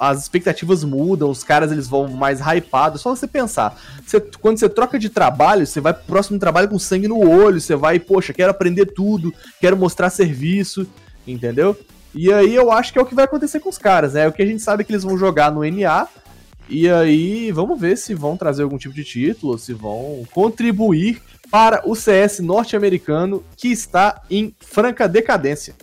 as 0.00 0.22
expectativas 0.22 0.82
mudam, 0.82 1.28
os 1.28 1.44
caras 1.44 1.70
eles 1.70 1.86
vão 1.86 2.08
mais 2.08 2.40
hypados. 2.40 3.02
Só 3.02 3.14
você 3.14 3.26
pensar. 3.26 3.78
Você- 4.04 4.18
quando 4.40 4.58
você 4.58 4.66
troca 4.66 4.98
de 4.98 5.10
trabalho, 5.10 5.66
você 5.66 5.78
vai 5.78 5.92
pro 5.92 6.04
próximo 6.04 6.38
trabalho 6.38 6.70
com 6.70 6.78
sangue 6.78 7.06
no 7.06 7.20
olho, 7.20 7.60
você 7.60 7.76
vai, 7.76 8.00
poxa, 8.00 8.32
quero 8.32 8.50
aprender 8.50 8.86
tudo, 8.86 9.32
quero 9.60 9.76
mostrar 9.76 10.08
serviço, 10.08 10.86
entendeu? 11.26 11.78
E 12.14 12.32
aí 12.32 12.54
eu 12.54 12.72
acho 12.72 12.94
que 12.94 12.98
é 12.98 13.02
o 13.02 13.06
que 13.06 13.14
vai 13.14 13.26
acontecer 13.26 13.60
com 13.60 13.68
os 13.68 13.76
caras, 13.76 14.14
né? 14.14 14.26
O 14.26 14.32
que 14.32 14.42
a 14.42 14.46
gente 14.46 14.62
sabe 14.62 14.80
é 14.80 14.84
que 14.84 14.90
eles 14.90 15.04
vão 15.04 15.18
jogar 15.18 15.52
no 15.52 15.62
NA. 15.62 16.08
E 16.68 16.88
aí, 16.88 17.50
vamos 17.50 17.78
ver 17.80 17.98
se 17.98 18.14
vão 18.14 18.36
trazer 18.36 18.62
algum 18.62 18.78
tipo 18.78 18.94
de 18.94 19.04
título, 19.04 19.58
se 19.58 19.74
vão 19.74 20.22
contribuir 20.32 21.20
para 21.50 21.82
o 21.84 21.96
CS 21.96 22.40
norte-americano 22.40 23.42
que 23.56 23.68
está 23.68 24.22
em 24.30 24.54
franca 24.60 25.08
decadência. 25.08 25.74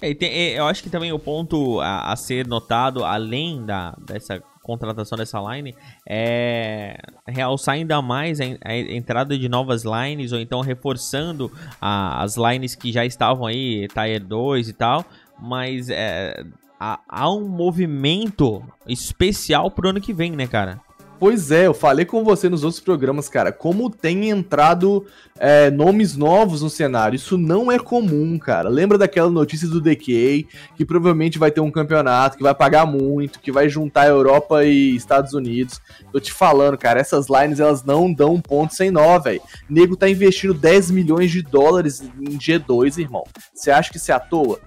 É, 0.00 0.14
tem- 0.14 0.30
é, 0.30 0.58
eu 0.58 0.66
acho 0.66 0.82
que 0.82 0.90
também 0.90 1.12
o 1.12 1.18
ponto 1.18 1.80
a, 1.80 2.12
a 2.12 2.16
ser 2.16 2.46
notado, 2.46 3.04
além 3.04 3.64
da, 3.66 3.96
dessa 4.06 4.40
contratação 4.62 5.16
dessa 5.16 5.40
line, 5.40 5.74
é 6.06 6.98
realçar 7.26 7.74
ainda 7.74 8.00
mais 8.02 8.38
a, 8.40 8.44
a 8.64 8.76
entrada 8.78 9.36
de 9.38 9.48
novas 9.48 9.82
lines, 9.84 10.30
ou 10.32 10.38
então 10.38 10.60
reforçando 10.60 11.50
a- 11.80 12.22
as 12.22 12.36
lines 12.36 12.74
que 12.74 12.92
já 12.92 13.04
estavam 13.04 13.46
aí, 13.46 13.88
Tier 13.88 14.22
2 14.22 14.68
e 14.68 14.72
tal, 14.72 15.04
mas 15.40 15.88
é, 15.88 16.44
há 16.78 17.30
um 17.32 17.48
movimento 17.48 18.62
especial 18.86 19.70
pro 19.70 19.88
ano 19.88 20.00
que 20.00 20.12
vem, 20.12 20.32
né, 20.32 20.46
cara? 20.46 20.80
Pois 21.18 21.50
é, 21.50 21.66
eu 21.66 21.74
falei 21.74 22.04
com 22.04 22.22
você 22.22 22.48
nos 22.48 22.62
outros 22.62 22.80
programas, 22.80 23.28
cara, 23.28 23.50
como 23.50 23.90
tem 23.90 24.30
entrado 24.30 25.04
é, 25.38 25.68
nomes 25.68 26.16
novos 26.16 26.62
no 26.62 26.70
cenário. 26.70 27.16
Isso 27.16 27.36
não 27.36 27.72
é 27.72 27.78
comum, 27.78 28.38
cara. 28.38 28.68
Lembra 28.68 28.96
daquela 28.96 29.28
notícia 29.28 29.66
do 29.66 29.80
DK, 29.80 30.46
que 30.76 30.84
provavelmente 30.84 31.38
vai 31.38 31.50
ter 31.50 31.60
um 31.60 31.72
campeonato, 31.72 32.36
que 32.36 32.42
vai 32.42 32.54
pagar 32.54 32.86
muito, 32.86 33.40
que 33.40 33.50
vai 33.50 33.68
juntar 33.68 34.06
Europa 34.06 34.64
e 34.64 34.94
Estados 34.94 35.32
Unidos. 35.32 35.80
Tô 36.12 36.20
te 36.20 36.32
falando, 36.32 36.78
cara, 36.78 37.00
essas 37.00 37.26
lines 37.28 37.58
elas 37.58 37.82
não 37.82 38.12
dão 38.12 38.34
um 38.34 38.40
ponto 38.40 38.72
sem 38.74 38.90
nó, 38.90 39.18
velho. 39.18 39.42
Nego 39.68 39.96
tá 39.96 40.08
investindo 40.08 40.54
10 40.54 40.92
milhões 40.92 41.32
de 41.32 41.42
dólares 41.42 42.00
em 42.00 42.38
G2, 42.38 42.98
irmão. 42.98 43.24
Você 43.52 43.72
acha 43.72 43.90
que 43.90 43.96
isso 43.96 44.12
é 44.12 44.14
à 44.14 44.20
toa? 44.20 44.60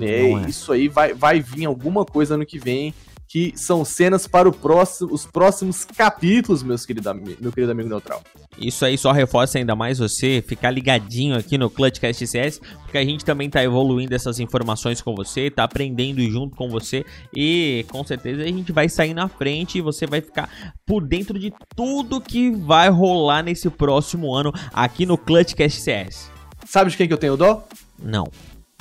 É, 0.00 0.30
Não 0.30 0.38
é. 0.38 0.48
Isso 0.48 0.72
aí 0.72 0.88
vai, 0.88 1.12
vai 1.12 1.40
vir 1.40 1.66
alguma 1.66 2.04
coisa 2.04 2.34
ano 2.34 2.46
que 2.46 2.58
vem 2.58 2.94
que 3.28 3.52
são 3.54 3.84
cenas 3.84 4.26
para 4.26 4.50
próximo, 4.50 5.12
os 5.12 5.26
próximos 5.26 5.84
capítulos, 5.84 6.62
meus 6.62 6.86
querido, 6.86 7.12
meu 7.40 7.52
querido 7.52 7.70
amigo 7.70 7.88
neutral. 7.88 8.22
Isso 8.56 8.84
aí 8.84 8.96
só 8.96 9.12
reforça 9.12 9.58
ainda 9.58 9.76
mais 9.76 9.98
você 9.98 10.42
ficar 10.46 10.70
ligadinho 10.70 11.36
aqui 11.36 11.58
no 11.58 11.68
Clutchcast 11.68 12.26
CS, 12.26 12.60
porque 12.82 12.96
a 12.96 13.04
gente 13.04 13.24
também 13.24 13.50
tá 13.50 13.62
evoluindo 13.62 14.14
essas 14.14 14.40
informações 14.40 15.02
com 15.02 15.14
você, 15.14 15.50
tá 15.50 15.64
aprendendo 15.64 16.20
junto 16.22 16.56
com 16.56 16.68
você 16.68 17.04
e 17.34 17.84
com 17.88 18.02
certeza 18.02 18.42
a 18.42 18.46
gente 18.46 18.72
vai 18.72 18.88
sair 18.88 19.12
na 19.12 19.28
frente 19.28 19.78
e 19.78 19.82
você 19.82 20.06
vai 20.06 20.20
ficar 20.20 20.48
por 20.86 21.06
dentro 21.06 21.38
de 21.38 21.52
tudo 21.76 22.20
que 22.20 22.50
vai 22.50 22.88
rolar 22.88 23.42
nesse 23.42 23.68
próximo 23.68 24.34
ano 24.34 24.52
aqui 24.72 25.04
no 25.04 25.18
Clutchcast 25.18 25.80
CS. 25.80 26.30
Sabe 26.64 26.90
de 26.90 26.96
quem 26.96 27.06
que 27.06 27.12
eu 27.12 27.18
tenho 27.18 27.36
dó? 27.36 27.66
Não. 27.98 28.24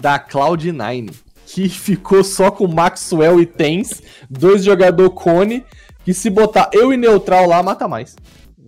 Da 0.01 0.19
Cloud9, 0.19 1.13
que 1.47 1.69
ficou 1.69 2.23
só 2.23 2.51
com 2.51 2.67
Maxwell 2.67 3.39
e 3.39 3.45
Tens, 3.45 4.01
dois 4.29 4.63
jogador 4.63 5.09
cone, 5.11 5.63
que 6.03 6.13
se 6.13 6.29
botar 6.29 6.69
eu 6.73 6.91
e 6.91 6.97
neutral 6.97 7.47
lá, 7.47 7.63
mata 7.63 7.87
mais. 7.87 8.15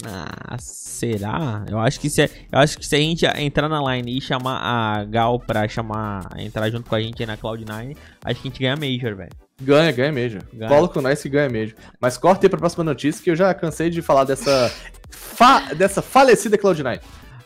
Ah, 0.05 0.55
será? 0.59 1.65
Eu 1.69 1.77
acho 1.77 1.99
que 1.99 2.09
se 2.09 2.21
eu 2.23 2.57
acho 2.59 2.77
que 2.77 2.86
se 2.86 2.95
a 2.95 2.99
gente 2.99 3.25
entrar 3.38 3.67
na 3.67 3.82
line 3.95 4.17
e 4.17 4.21
chamar 4.21 4.59
a 4.61 5.03
Gal 5.03 5.38
pra 5.39 5.67
chamar 5.67 6.30
entrar 6.38 6.69
junto 6.69 6.89
com 6.89 6.95
a 6.95 7.01
gente 7.01 7.21
aí 7.21 7.27
na 7.27 7.36
Cloud9, 7.38 7.97
acho 8.23 8.41
que 8.41 8.47
a 8.47 8.49
gente 8.51 8.59
ganha 8.61 8.75
Major, 8.77 9.13
velho. 9.15 9.30
Ganha, 9.61 9.91
ganha 9.91 10.11
mesmo. 10.13 10.39
Ganha. 10.53 10.69
Cola 10.69 10.88
com 10.88 11.01
nós 11.01 11.21
que 11.21 11.27
ganha 11.27 11.49
mesmo. 11.49 11.75
Mas 11.99 12.17
corta 12.17 12.45
aí 12.45 12.49
pra 12.49 12.57
próxima 12.57 12.86
notícia, 12.86 13.21
que 13.21 13.30
eu 13.30 13.36
já 13.36 13.53
cansei 13.53 13.89
de 13.89 14.01
falar 14.01 14.23
dessa, 14.23 14.71
fa- 15.09 15.73
dessa 15.73 16.01
falecida 16.01 16.57
Cloud9. 16.57 17.01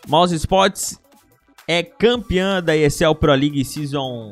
Mouse 0.07 0.35
Sports 0.35 0.99
é 1.67 1.81
campeã 1.83 2.61
da 2.61 2.75
ESL 2.75 3.15
Pro 3.15 3.33
League 3.33 3.63
Season 3.63 4.29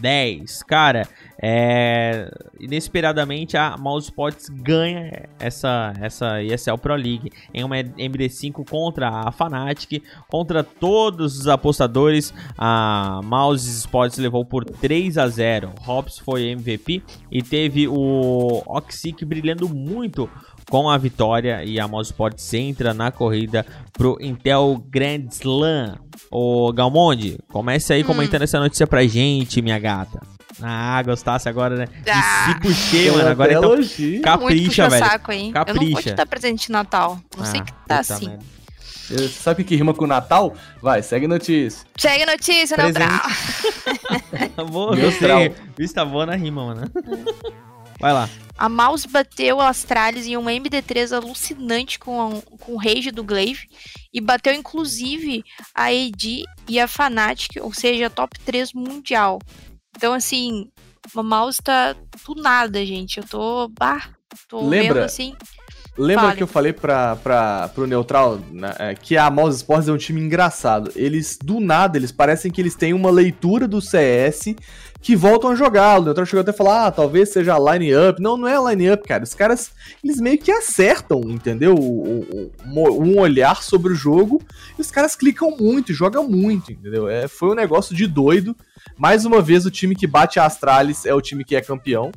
10. 0.00 0.62
Cara, 0.64 1.06
é, 1.40 2.30
inesperadamente 2.58 3.56
a 3.56 3.76
Mouse 3.78 4.06
Sports 4.06 4.48
ganha 4.48 5.28
essa, 5.38 5.92
essa 6.00 6.42
ESL 6.42 6.78
Pro 6.78 6.94
League 6.94 7.30
em 7.52 7.64
uma 7.64 7.76
MD5 7.76 8.68
contra 8.68 9.08
a 9.08 9.32
Fnatic, 9.32 10.02
contra 10.28 10.62
todos 10.62 11.38
os 11.38 11.48
apostadores. 11.48 12.32
A 12.56 13.20
Mouse 13.24 13.68
Sports 13.68 14.18
levou 14.18 14.44
por 14.44 14.64
3 14.64 15.18
a 15.18 15.28
0. 15.28 15.72
Hobbs 15.80 16.18
foi 16.18 16.48
MVP 16.50 17.02
e 17.30 17.42
teve 17.42 17.86
o 17.88 18.62
Oxic 18.66 19.24
brilhando 19.24 19.68
muito 19.68 20.28
com 20.70 20.88
a 20.88 20.96
vitória 20.98 21.64
e 21.64 21.78
a 21.78 21.86
Mouse 21.86 22.10
Sports 22.10 22.52
entra 22.54 22.92
na 22.94 23.10
corrida 23.10 23.64
pro 23.92 24.16
Intel 24.20 24.82
Grand 24.88 25.26
Slam. 25.30 25.98
Ô 26.30 26.72
Galmonde, 26.72 27.38
comece 27.50 27.92
aí 27.92 28.02
Hum. 28.02 28.06
comentando 28.06 28.42
essa 28.42 28.58
notícia 28.58 28.86
pra 28.86 29.04
gente, 29.06 29.60
minha 29.62 29.78
gata. 29.78 30.20
Ah, 30.62 31.02
gostasse 31.02 31.48
agora, 31.48 31.74
né? 31.76 31.88
Ah, 32.08 32.50
e 32.50 32.52
se 32.54 32.60
puxei, 32.60 33.10
mano. 33.10 33.28
Agora 33.28 33.52
então. 33.52 33.72
elogio. 33.74 34.22
Capricha, 34.22 34.82
muito 34.84 34.90
velho. 34.90 34.90
puxa-saco, 34.90 35.32
hein? 35.32 35.52
Eu 35.54 35.74
não 35.74 35.82
vou 35.82 35.90
Capricha. 35.92 36.10
te 36.10 36.14
dar 36.14 36.26
presente 36.26 36.66
de 36.66 36.72
Natal. 36.72 37.18
Não 37.36 37.44
sei 37.44 37.60
Ah, 37.60 37.64
que 37.64 37.72
tá 37.88 37.98
assim. 37.98 38.28
merda. 38.28 38.44
Você 39.08 39.28
Sabe 39.28 39.62
o 39.62 39.64
que, 39.64 39.74
rima 39.76 39.92
com 39.92 40.06
Natal? 40.06 40.54
Vai, 40.80 41.02
segue 41.02 41.26
notícia. 41.26 41.84
Segue 41.98 42.24
notícia, 42.24 42.76
Presente. 42.76 43.00
Neutral. 43.00 43.20
Tá 44.56 44.64
Neutral. 44.64 45.40
gostei. 45.40 45.54
Vista 45.76 46.04
boa 46.04 46.24
na 46.26 46.34
rima, 46.36 46.64
mano. 46.66 46.90
Vai 48.00 48.12
lá. 48.12 48.28
A 48.58 48.68
Mouse 48.68 49.08
bateu 49.08 49.60
a 49.60 49.68
Astralis 49.68 50.26
em 50.26 50.36
uma 50.36 50.52
MD3 50.52 51.12
alucinante 51.16 51.98
com, 51.98 52.20
a- 52.38 52.56
com 52.58 52.72
o 52.74 52.76
Rage 52.76 53.10
do 53.10 53.24
Glaive 53.24 53.66
e 54.12 54.20
bateu 54.20 54.52
inclusive 54.52 55.42
a 55.74 55.84
AD 55.86 56.44
e 56.68 56.78
a 56.78 56.86
Fnatic, 56.86 57.56
ou 57.60 57.72
seja, 57.72 58.06
a 58.06 58.10
top 58.10 58.38
3 58.40 58.72
mundial. 58.72 59.38
Então, 59.96 60.12
assim, 60.12 60.68
a 61.16 61.22
Mouse 61.22 61.58
tá 61.62 61.94
do 62.26 62.34
nada, 62.40 62.84
gente. 62.84 63.18
Eu 63.18 63.24
tô. 63.24 63.68
Bah, 63.68 64.08
tô 64.48 64.66
Lembra? 64.68 64.94
vendo 64.94 65.04
assim. 65.04 65.34
Lembra 65.98 66.24
Fale. 66.24 66.36
que 66.38 66.42
eu 66.42 66.46
falei 66.46 66.72
pra, 66.72 67.16
pra, 67.16 67.68
pro 67.68 67.86
Neutral 67.86 68.38
né, 68.50 68.74
é, 68.78 68.94
que 68.94 69.14
a 69.18 69.30
Mouse 69.30 69.56
Sports 69.58 69.88
é 69.88 69.92
um 69.92 69.98
time 69.98 70.22
engraçado. 70.22 70.90
Eles, 70.96 71.36
do 71.42 71.60
nada, 71.60 71.98
eles 71.98 72.10
parecem 72.10 72.50
que 72.50 72.58
eles 72.62 72.74
têm 72.74 72.94
uma 72.94 73.10
leitura 73.10 73.68
do 73.68 73.78
CS 73.78 74.54
que 75.02 75.16
voltam 75.16 75.50
a 75.50 75.54
jogar. 75.56 76.00
O 76.00 76.04
Neutral 76.04 76.24
chegou 76.24 76.40
até 76.40 76.52
a 76.52 76.54
falar, 76.54 76.86
ah, 76.86 76.92
talvez 76.92 77.30
seja 77.30 77.58
line-up. 77.58 78.22
Não, 78.22 78.36
não 78.36 78.46
é 78.46 78.70
line-up, 78.70 79.06
cara. 79.06 79.24
Os 79.24 79.34
caras, 79.34 79.72
eles 80.02 80.20
meio 80.20 80.38
que 80.38 80.52
acertam, 80.52 81.20
entendeu? 81.26 81.74
Um 81.74 83.18
olhar 83.18 83.62
sobre 83.62 83.92
o 83.92 83.96
jogo. 83.96 84.40
E 84.78 84.80
os 84.80 84.90
caras 84.92 85.16
clicam 85.16 85.56
muito, 85.56 85.92
jogam 85.92 86.28
muito, 86.28 86.70
entendeu? 86.70 87.08
É, 87.08 87.26
foi 87.26 87.50
um 87.50 87.54
negócio 87.54 87.94
de 87.94 88.06
doido. 88.06 88.56
Mais 88.96 89.24
uma 89.24 89.42
vez, 89.42 89.66
o 89.66 89.70
time 89.70 89.96
que 89.96 90.06
bate 90.06 90.38
a 90.38 90.46
Astralis 90.46 91.04
é 91.04 91.12
o 91.12 91.20
time 91.20 91.44
que 91.44 91.56
é 91.56 91.60
campeão, 91.60 92.12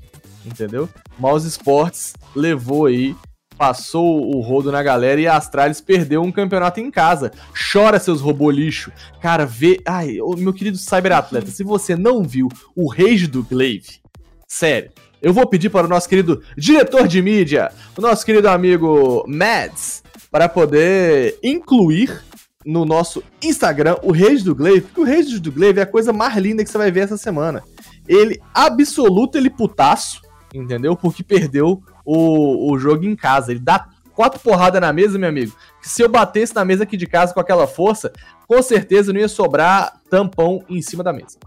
entendeu? 0.46 0.88
Mouse 1.18 1.48
Sports 1.48 2.14
levou 2.36 2.86
aí 2.86 3.16
passou 3.58 4.36
o 4.36 4.42
rodo 4.42 4.72
na 4.72 4.84
galera 4.84 5.20
e 5.20 5.28
a 5.28 5.38
Astralis 5.38 5.82
perdeu 5.82 6.22
um 6.22 6.32
campeonato 6.32 6.80
em 6.80 6.92
casa. 6.92 7.32
Chora, 7.72 8.00
seus 8.00 8.22
robô 8.22 8.52
lixo. 8.52 8.92
Cara, 9.22 9.46
vê. 9.46 9.80
Ai, 9.86 10.18
meu 10.38 10.54
querido 10.54 10.78
cyberatleta, 10.78 11.48
se 11.48 11.64
você 11.64 11.96
não 11.96 12.24
viu 12.24 12.48
o 12.76 12.90
Rage 12.90 13.28
do 13.28 13.44
Glaive, 13.44 14.00
sério, 14.48 14.92
eu 15.22 15.34
vou 15.34 15.48
pedir 15.48 15.70
para 15.70 15.88
o 15.88 15.90
nosso 15.90 16.08
querido 16.08 16.44
diretor 16.58 17.08
de 17.08 17.22
mídia, 17.22 17.72
o 17.98 18.02
nosso 18.02 18.26
querido 18.26 18.48
amigo 18.48 19.24
Mads, 19.28 20.04
para 20.30 20.48
poder 20.48 21.40
incluir 21.44 22.24
no 22.66 22.84
nosso 22.84 23.24
Instagram 23.44 23.96
o 24.02 24.12
Rage 24.12 24.44
do 24.44 24.56
Glaive, 24.56 24.82
porque 24.82 25.02
o 25.02 25.06
Rage 25.06 25.40
do 25.40 25.52
Glaive 25.52 25.80
é 25.80 25.84
a 25.84 25.88
coisa 25.88 26.12
mais 26.12 26.36
linda 26.38 26.64
que 26.64 26.70
você 26.70 26.78
vai 26.78 26.92
ver 26.92 27.02
essa 27.02 27.18
semana. 27.18 27.64
Ele, 28.08 28.40
absoluto, 28.54 29.38
ele 29.38 29.50
putaço, 29.50 30.22
entendeu? 30.54 30.96
Porque 30.96 31.24
perdeu 31.24 31.82
o, 32.06 32.72
o 32.72 32.78
jogo 32.78 33.06
em 33.06 33.16
casa. 33.16 33.52
Ele 33.52 33.60
dá 33.60 33.88
quatro 34.14 34.40
porradas 34.40 34.80
na 34.80 34.94
mesa, 34.94 35.18
meu 35.18 35.30
amigo. 35.30 35.56
Que 35.82 35.90
se 35.90 36.02
eu 36.02 36.10
batesse 36.10 36.56
na 36.56 36.64
mesa 36.64 36.84
aqui 36.84 36.96
de 36.96 37.08
casa 37.08 37.34
com 37.34 37.40
aquela 37.40 37.68
força, 37.68 38.12
com 38.48 38.62
certeza 38.62 39.12
não 39.12 39.20
ia 39.20 39.28
sobrar 39.28 40.00
tampão 40.10 40.64
em 40.70 40.82
cima 40.82 41.04
da 41.04 41.12
mesa. 41.12 41.38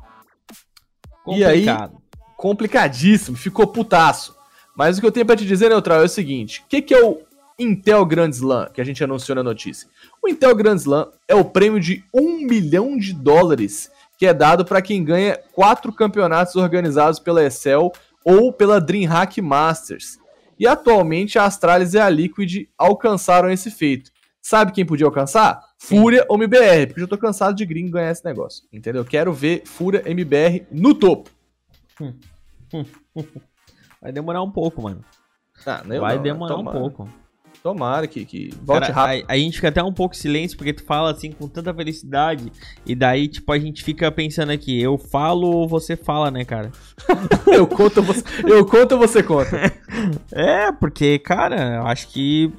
E 1.26 1.44
aí? 1.44 1.64
Complicado. 1.64 1.98
Complicadíssimo, 2.36 3.36
ficou 3.36 3.66
putaço. 3.66 4.36
Mas 4.76 4.96
o 4.96 5.00
que 5.00 5.06
eu 5.06 5.12
tenho 5.12 5.26
pra 5.26 5.36
te 5.36 5.44
dizer, 5.44 5.70
Neutral, 5.70 6.02
é 6.02 6.04
o 6.04 6.08
seguinte: 6.08 6.60
o 6.60 6.68
que, 6.68 6.80
que 6.80 6.94
é 6.94 7.04
o 7.04 7.20
Intel 7.58 8.06
Grand 8.06 8.30
Slam 8.30 8.68
que 8.72 8.80
a 8.80 8.84
gente 8.84 9.02
anunciou 9.02 9.34
na 9.34 9.42
notícia? 9.42 9.88
O 10.22 10.28
Intel 10.28 10.54
Grand 10.54 10.76
Slam 10.76 11.08
é 11.26 11.34
o 11.34 11.44
prêmio 11.44 11.80
de 11.80 12.04
um 12.14 12.46
milhão 12.46 12.96
de 12.96 13.12
dólares 13.12 13.90
que 14.16 14.26
é 14.26 14.34
dado 14.34 14.64
para 14.64 14.82
quem 14.82 15.04
ganha 15.04 15.38
quatro 15.52 15.92
campeonatos 15.92 16.56
organizados 16.56 17.18
pela 17.18 17.44
Excel 17.44 17.92
ou 18.24 18.52
pela 18.52 18.80
DreamHack 18.80 19.40
Masters. 19.40 20.18
E 20.58 20.66
atualmente 20.66 21.38
a 21.38 21.44
Astralis 21.44 21.94
e 21.94 21.98
a 21.98 22.08
Liquid 22.08 22.68
alcançaram 22.76 23.50
esse 23.50 23.70
feito. 23.70 24.10
Sabe 24.40 24.72
quem 24.72 24.84
podia 24.84 25.06
alcançar? 25.06 25.62
Fúria 25.78 26.24
ou 26.28 26.36
MBR, 26.36 26.86
porque 26.86 27.00
eu 27.00 27.04
já 27.04 27.08
tô 27.08 27.18
cansado 27.18 27.54
de 27.54 27.66
gringo 27.66 27.92
ganhar 27.92 28.10
esse 28.10 28.24
negócio. 28.24 28.64
Entendeu? 28.72 29.04
Quero 29.04 29.32
ver 29.32 29.62
Fúria 29.66 30.02
MBR 30.06 30.66
no 30.70 30.94
topo. 30.94 31.30
Vai 34.00 34.12
demorar 34.12 34.42
um 34.42 34.50
pouco, 34.50 34.82
mano. 34.82 35.04
Ah, 35.66 35.82
Vai 35.84 36.16
não, 36.16 36.22
demorar 36.22 36.54
tomara, 36.54 36.78
um 36.78 36.80
pouco. 36.80 37.08
Tomara 37.62 38.06
que, 38.06 38.24
que 38.24 38.50
volte 38.62 38.92
Cara, 38.92 38.94
rápido. 38.94 39.26
A, 39.28 39.32
a 39.32 39.36
gente 39.36 39.56
fica 39.56 39.68
até 39.68 39.82
um 39.82 39.92
pouco 39.92 40.14
em 40.14 40.18
silêncio 40.18 40.56
porque 40.56 40.72
tu 40.72 40.84
fala 40.84 41.10
assim 41.10 41.32
com 41.32 41.48
tanta 41.48 41.74
felicidade. 41.74 42.52
E 42.86 42.94
daí, 42.94 43.28
tipo, 43.28 43.50
a 43.52 43.58
gente 43.58 43.82
fica 43.82 44.10
pensando 44.10 44.50
aqui, 44.50 44.80
eu 44.80 44.96
falo 44.96 45.48
ou 45.48 45.68
você 45.68 45.96
fala, 45.96 46.30
né, 46.30 46.44
cara? 46.44 46.70
Eu 47.46 47.66
conto, 47.66 48.02
você, 48.02 48.22
eu 48.46 48.64
conto 48.66 48.92
ou 48.92 48.98
você 48.98 49.22
conta? 49.22 49.72
É, 50.30 50.70
porque, 50.70 51.18
cara, 51.18 51.76
eu 51.76 51.86
acho 51.86 52.08
que 52.08 52.52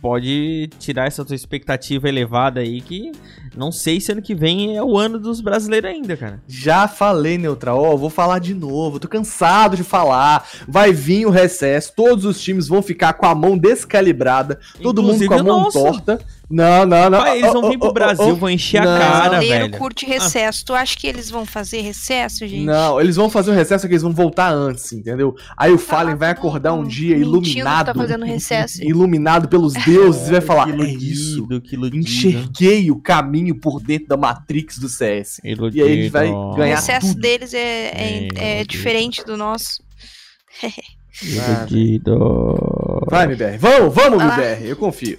pode 0.00 0.68
tirar 0.78 1.06
essa 1.06 1.24
tua 1.24 1.34
expectativa 1.34 2.08
elevada 2.08 2.60
aí 2.60 2.80
que 2.80 3.12
não 3.56 3.72
sei 3.72 4.00
se 4.00 4.12
ano 4.12 4.22
que 4.22 4.34
vem 4.34 4.76
é 4.76 4.82
o 4.82 4.96
ano 4.96 5.18
dos 5.18 5.40
brasileiros 5.40 5.90
ainda, 5.90 6.16
cara. 6.16 6.42
Já 6.46 6.86
falei, 6.86 7.36
Neutral. 7.38 7.82
Ó, 7.82 7.96
vou 7.96 8.10
falar 8.10 8.38
de 8.38 8.54
novo. 8.54 8.98
Tô 9.00 9.08
cansado 9.08 9.76
de 9.76 9.82
falar. 9.84 10.46
Vai 10.68 10.92
vir 10.92 11.26
o 11.26 11.30
recesso. 11.30 11.92
Todos 11.94 12.24
os 12.24 12.40
times 12.40 12.68
vão 12.68 12.82
ficar 12.82 13.14
com 13.14 13.26
a 13.26 13.34
mão 13.34 13.56
descalibrada. 13.58 14.58
Todo 14.82 15.02
mundo 15.02 15.24
com 15.26 15.34
a 15.34 15.42
mão 15.42 15.60
nosso. 15.64 15.78
torta. 15.78 16.20
Não, 16.50 16.84
não, 16.84 17.08
não. 17.08 17.20
Pai, 17.20 17.38
eles 17.38 17.50
Oh, 17.50 17.60
vão 17.60 17.70
vir 17.70 17.76
oh, 17.76 17.78
pro 17.78 17.88
oh, 17.90 17.92
Brasil, 17.92 18.26
oh. 18.30 18.34
vão 18.34 18.50
encher 18.50 18.82
Não. 18.82 18.92
a 18.92 18.98
cara, 18.98 19.28
Brasileiro 19.30 19.66
velho. 19.66 19.78
curte 19.78 20.04
recesso. 20.04 20.64
Tu 20.64 20.74
acha 20.74 20.96
que 20.96 21.06
eles 21.06 21.30
vão 21.30 21.46
fazer 21.46 21.80
recesso, 21.80 22.44
gente? 22.44 22.64
Não, 22.64 23.00
eles 23.00 23.14
vão 23.14 23.30
fazer 23.30 23.52
o 23.52 23.54
recesso 23.54 23.86
que 23.86 23.92
eles 23.92 24.02
vão 24.02 24.12
voltar 24.12 24.52
antes, 24.52 24.92
entendeu? 24.92 25.36
Aí 25.56 25.70
o 25.72 25.78
Fallen 25.78 26.16
vai 26.16 26.34
tá 26.34 26.40
acordar 26.40 26.72
um 26.72 26.82
dia 26.82 27.14
que 27.14 27.20
iluminado. 27.20 27.86
Tá 27.86 27.94
fazendo 27.94 28.24
recesso. 28.24 28.82
Iluminado 28.82 29.46
pelos 29.48 29.74
deuses 29.74 30.26
e 30.26 30.32
vai 30.32 30.40
falar: 30.42 30.66
Que 30.72 30.82
É 30.82 30.86
isso. 30.86 31.36
iludido, 31.38 31.60
que 31.60 31.74
iludido. 31.76 32.04
Enxerguei 32.04 32.90
o 32.90 32.96
caminho 32.96 33.39
por 33.54 33.80
dentro 33.80 34.08
da 34.08 34.16
Matrix 34.16 34.78
do 34.78 34.88
CS. 34.88 35.40
Iludido. 35.44 35.78
E 35.86 35.88
aí 35.88 35.92
a 35.98 36.02
gente 36.02 36.10
vai 36.12 36.28
O 36.30 36.54
ganhar 36.54 36.76
recesso 36.76 37.08
tudo. 37.08 37.20
deles 37.20 37.54
é, 37.54 37.58
é- 37.94 38.28
é 38.60 38.64
diferente 38.64 39.24
do 39.24 39.36
nosso. 39.36 39.82
Iludido. 41.22 43.04
Vai, 43.10 43.24
MBR. 43.24 43.58
Vamos, 43.58 43.94
vamos. 43.94 44.22
MBR. 44.22 44.68
Eu 44.68 44.76
confio. 44.76 45.18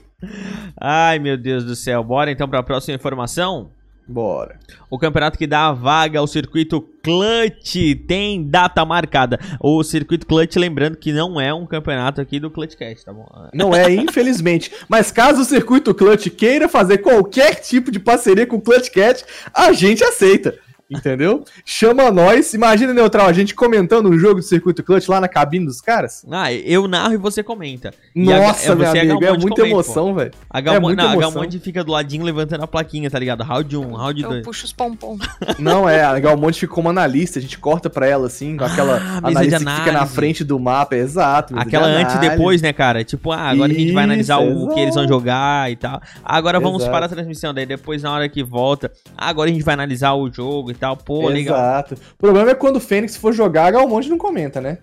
Ai, 0.79 1.19
meu 1.19 1.37
Deus 1.37 1.63
do 1.63 1.75
céu. 1.75 2.03
Bora 2.03 2.31
então 2.31 2.47
pra 2.47 2.63
próxima 2.63 2.95
informação? 2.95 3.71
Bora. 4.11 4.59
O 4.89 4.99
campeonato 4.99 5.37
que 5.37 5.47
dá 5.47 5.67
a 5.67 5.71
vaga 5.73 6.19
ao 6.19 6.27
circuito 6.27 6.81
Clutch 7.01 7.75
tem 8.07 8.43
data 8.43 8.83
marcada. 8.85 9.39
O 9.59 9.83
circuito 9.83 10.27
Clutch, 10.27 10.55
lembrando 10.57 10.97
que 10.97 11.11
não 11.11 11.39
é 11.39 11.53
um 11.53 11.65
campeonato 11.65 12.19
aqui 12.19 12.39
do 12.39 12.51
Clutchcast, 12.51 13.05
tá 13.05 13.13
bom? 13.13 13.25
Não 13.53 13.73
é, 13.73 13.91
infelizmente. 13.93 14.71
Mas 14.89 15.11
caso 15.11 15.41
o 15.41 15.45
circuito 15.45 15.95
Clutch 15.95 16.27
queira 16.27 16.67
fazer 16.67 16.99
qualquer 16.99 17.55
tipo 17.55 17.89
de 17.89 17.99
parceria 17.99 18.45
com 18.45 18.57
o 18.57 18.61
Clutch 18.61 18.89
Cat, 18.89 19.23
a 19.53 19.71
gente 19.71 20.03
aceita. 20.03 20.55
Entendeu? 20.91 21.43
Chama 21.65 22.11
nós. 22.11 22.53
Imagina, 22.53 22.93
Neutral, 22.93 23.27
a 23.27 23.33
gente 23.33 23.55
comentando 23.55 24.09
um 24.09 24.17
jogo 24.19 24.35
do 24.35 24.41
circuito 24.41 24.83
Clutch 24.83 25.07
lá 25.07 25.21
na 25.21 25.27
cabine 25.27 25.65
dos 25.65 25.79
caras. 25.79 26.25
Ah, 26.29 26.51
eu 26.53 26.87
narro 26.87 27.13
e 27.13 27.17
você 27.17 27.41
comenta. 27.41 27.93
Nossa, 28.13 28.71
é, 28.73 28.75
meu 28.75 28.87
a 28.87 28.91
amigo, 28.91 29.23
é 29.25 29.37
muita 29.37 29.65
emoção, 29.65 30.13
velho. 30.13 30.31
A 30.49 30.59
Galmonte, 30.59 31.01
É. 31.01 31.15
Galmonte 31.17 31.59
fica 31.59 31.83
do 31.83 31.91
ladinho 31.91 32.23
levantando 32.25 32.63
a 32.63 32.67
plaquinha, 32.67 33.09
tá 33.09 33.17
ligado? 33.17 33.41
Round 33.43 33.77
1, 33.77 33.93
round 33.93 34.21
Eu 34.21 34.29
2. 34.29 34.43
puxo 34.43 34.65
os 34.65 34.73
pompom. 34.73 35.17
Não, 35.57 35.87
é, 35.87 36.03
a 36.03 36.19
Galmonte 36.19 36.59
ficou 36.59 36.71
como 36.81 36.89
analista, 36.89 37.37
a 37.37 37.41
gente 37.41 37.57
corta 37.59 37.89
pra 37.89 38.07
ela 38.07 38.27
assim, 38.27 38.57
com 38.57 38.63
aquela 38.63 38.97
Ah, 38.97 39.17
analista 39.27 39.59
que 39.59 39.71
fica 39.71 39.91
na 39.91 40.05
frente 40.05 40.43
do 40.43 40.59
mapa, 40.59 40.95
exato. 40.95 41.53
Aquela 41.57 41.85
antes 41.85 42.15
e 42.15 42.19
depois, 42.19 42.61
né, 42.61 42.73
cara? 42.73 43.03
Tipo, 43.03 43.31
ah, 43.31 43.49
agora 43.49 43.71
a 43.71 43.75
gente 43.75 43.91
vai 43.93 44.03
analisar 44.03 44.41
Isso, 44.43 44.65
o 44.65 44.73
que 44.73 44.79
eles 44.79 44.95
vão 44.95 45.03
exato. 45.03 45.07
jogar 45.19 45.71
e 45.71 45.75
tal. 45.75 46.01
Agora 46.23 46.59
vamos 46.59 46.81
Exato. 46.81 46.91
para 46.91 47.05
a 47.05 47.09
transmissão. 47.09 47.53
Daí 47.53 47.65
depois, 47.65 48.01
na 48.03 48.11
hora 48.13 48.27
que 48.27 48.41
volta, 48.43 48.91
agora 49.17 49.49
a 49.49 49.53
gente 49.53 49.63
vai 49.63 49.73
analisar 49.73 50.13
o 50.13 50.31
jogo 50.31 50.71
e 50.71 50.73
tal. 50.81 50.97
Pô, 50.97 51.29
legal. 51.29 51.55
Exato. 51.57 51.93
O 52.13 52.17
problema 52.17 52.51
é 52.51 52.55
quando 52.55 52.75
o 52.75 52.79
Fênix 52.81 53.15
for 53.15 53.31
jogar, 53.31 53.67
a 53.67 53.71
Galmonte 53.71 54.09
não 54.09 54.17
comenta, 54.17 54.59
né? 54.59 54.79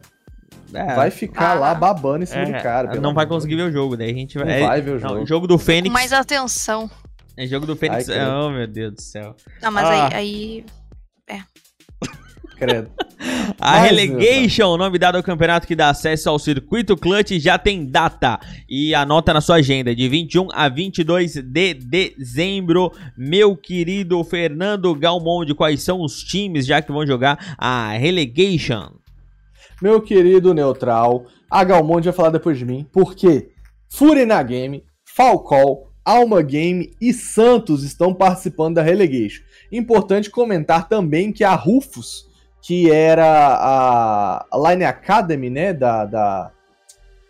É, 0.73 0.95
Vai 0.95 1.11
ficar 1.11 1.51
Ah. 1.53 1.55
lá 1.55 1.75
babando 1.75 2.23
em 2.25 2.27
cima 2.27 2.43
é, 2.43 2.47
do 2.47 2.63
cara. 2.63 3.01
não 3.01 3.13
vai 3.15 3.27
conseguir 3.27 3.57
ver 3.57 3.63
o 3.63 3.73
jogo. 3.73 3.97
Daí 3.97 4.11
a 4.11 4.15
gente 4.15 4.37
vai. 4.39 4.47
Não 4.47 4.53
é, 4.53 4.67
vai 4.67 4.81
ver 4.81 4.91
o 4.97 5.01
não, 5.01 5.09
jogo. 5.11 5.27
jogo 5.27 5.47
do 5.47 5.59
Fênix. 5.59 5.93
mais 5.93 6.13
atenção. 6.13 6.91
É 7.37 7.47
jogo 7.47 7.65
do 7.67 7.75
Fênix. 7.77 8.09
Ai, 8.09 8.17
credo. 8.17 8.31
oh, 8.31 8.51
meu 8.51 8.67
Deus 8.67 8.95
do 8.95 9.01
céu. 9.01 9.35
Não, 9.63 9.71
mas 9.73 9.85
Ah. 9.87 10.09
aí, 10.13 10.65
aí. 11.29 11.39
Credo. 12.59 12.91
A 13.61 13.81
Mas, 13.81 13.91
Relegation, 13.91 14.67
o 14.67 14.77
nome 14.77 14.99
dado 14.99 15.17
ao 15.17 15.23
campeonato 15.23 15.67
que 15.67 15.77
dá 15.77 15.91
acesso 15.91 16.29
ao 16.29 16.39
circuito 16.39 16.97
Clutch, 16.97 17.39
já 17.39 17.57
tem 17.57 17.87
data. 17.87 18.41
E 18.69 18.95
anota 18.95 19.33
na 19.33 19.41
sua 19.41 19.57
agenda, 19.57 19.95
de 19.95 20.09
21 20.09 20.49
a 20.53 20.69
22 20.69 21.35
de 21.35 21.75
dezembro. 21.75 22.93
Meu 23.17 23.57
querido 23.57 24.23
Fernando 24.25 24.95
Galmonde, 24.95 25.55
quais 25.55 25.83
são 25.83 26.03
os 26.03 26.23
times 26.23 26.67
já 26.67 26.83
que 26.83 26.93
vão 26.93 27.07
jogar 27.07 27.55
a 27.57 27.93
Relegation? 27.93 28.93
Meu 29.81 30.01
querido 30.01 30.53
Neutral, 30.53 31.27
a 31.49 31.63
Galmonte 31.63 32.07
vai 32.07 32.13
falar 32.13 32.31
depois 32.31 32.59
de 32.59 32.65
mim. 32.65 32.85
Por 32.93 33.15
quê? 33.15 33.51
Furina 33.89 34.43
Game, 34.43 34.83
Falcol, 35.05 35.89
Alma 36.05 36.43
Game 36.43 36.91
e 37.01 37.13
Santos 37.13 37.85
estão 37.85 38.13
participando 38.13 38.77
da 38.77 38.83
Relegation. 38.83 39.43
Importante 39.71 40.31
comentar 40.31 40.89
também 40.89 41.33
que 41.33 41.45
a 41.45 41.55
Rufus, 41.55 42.28
que 42.63 42.91
era 42.91 43.25
a, 43.27 44.47
Line 44.71 44.85
Academy, 44.85 45.49
né, 45.51 45.73
da, 45.73 46.05
da, 46.05 46.51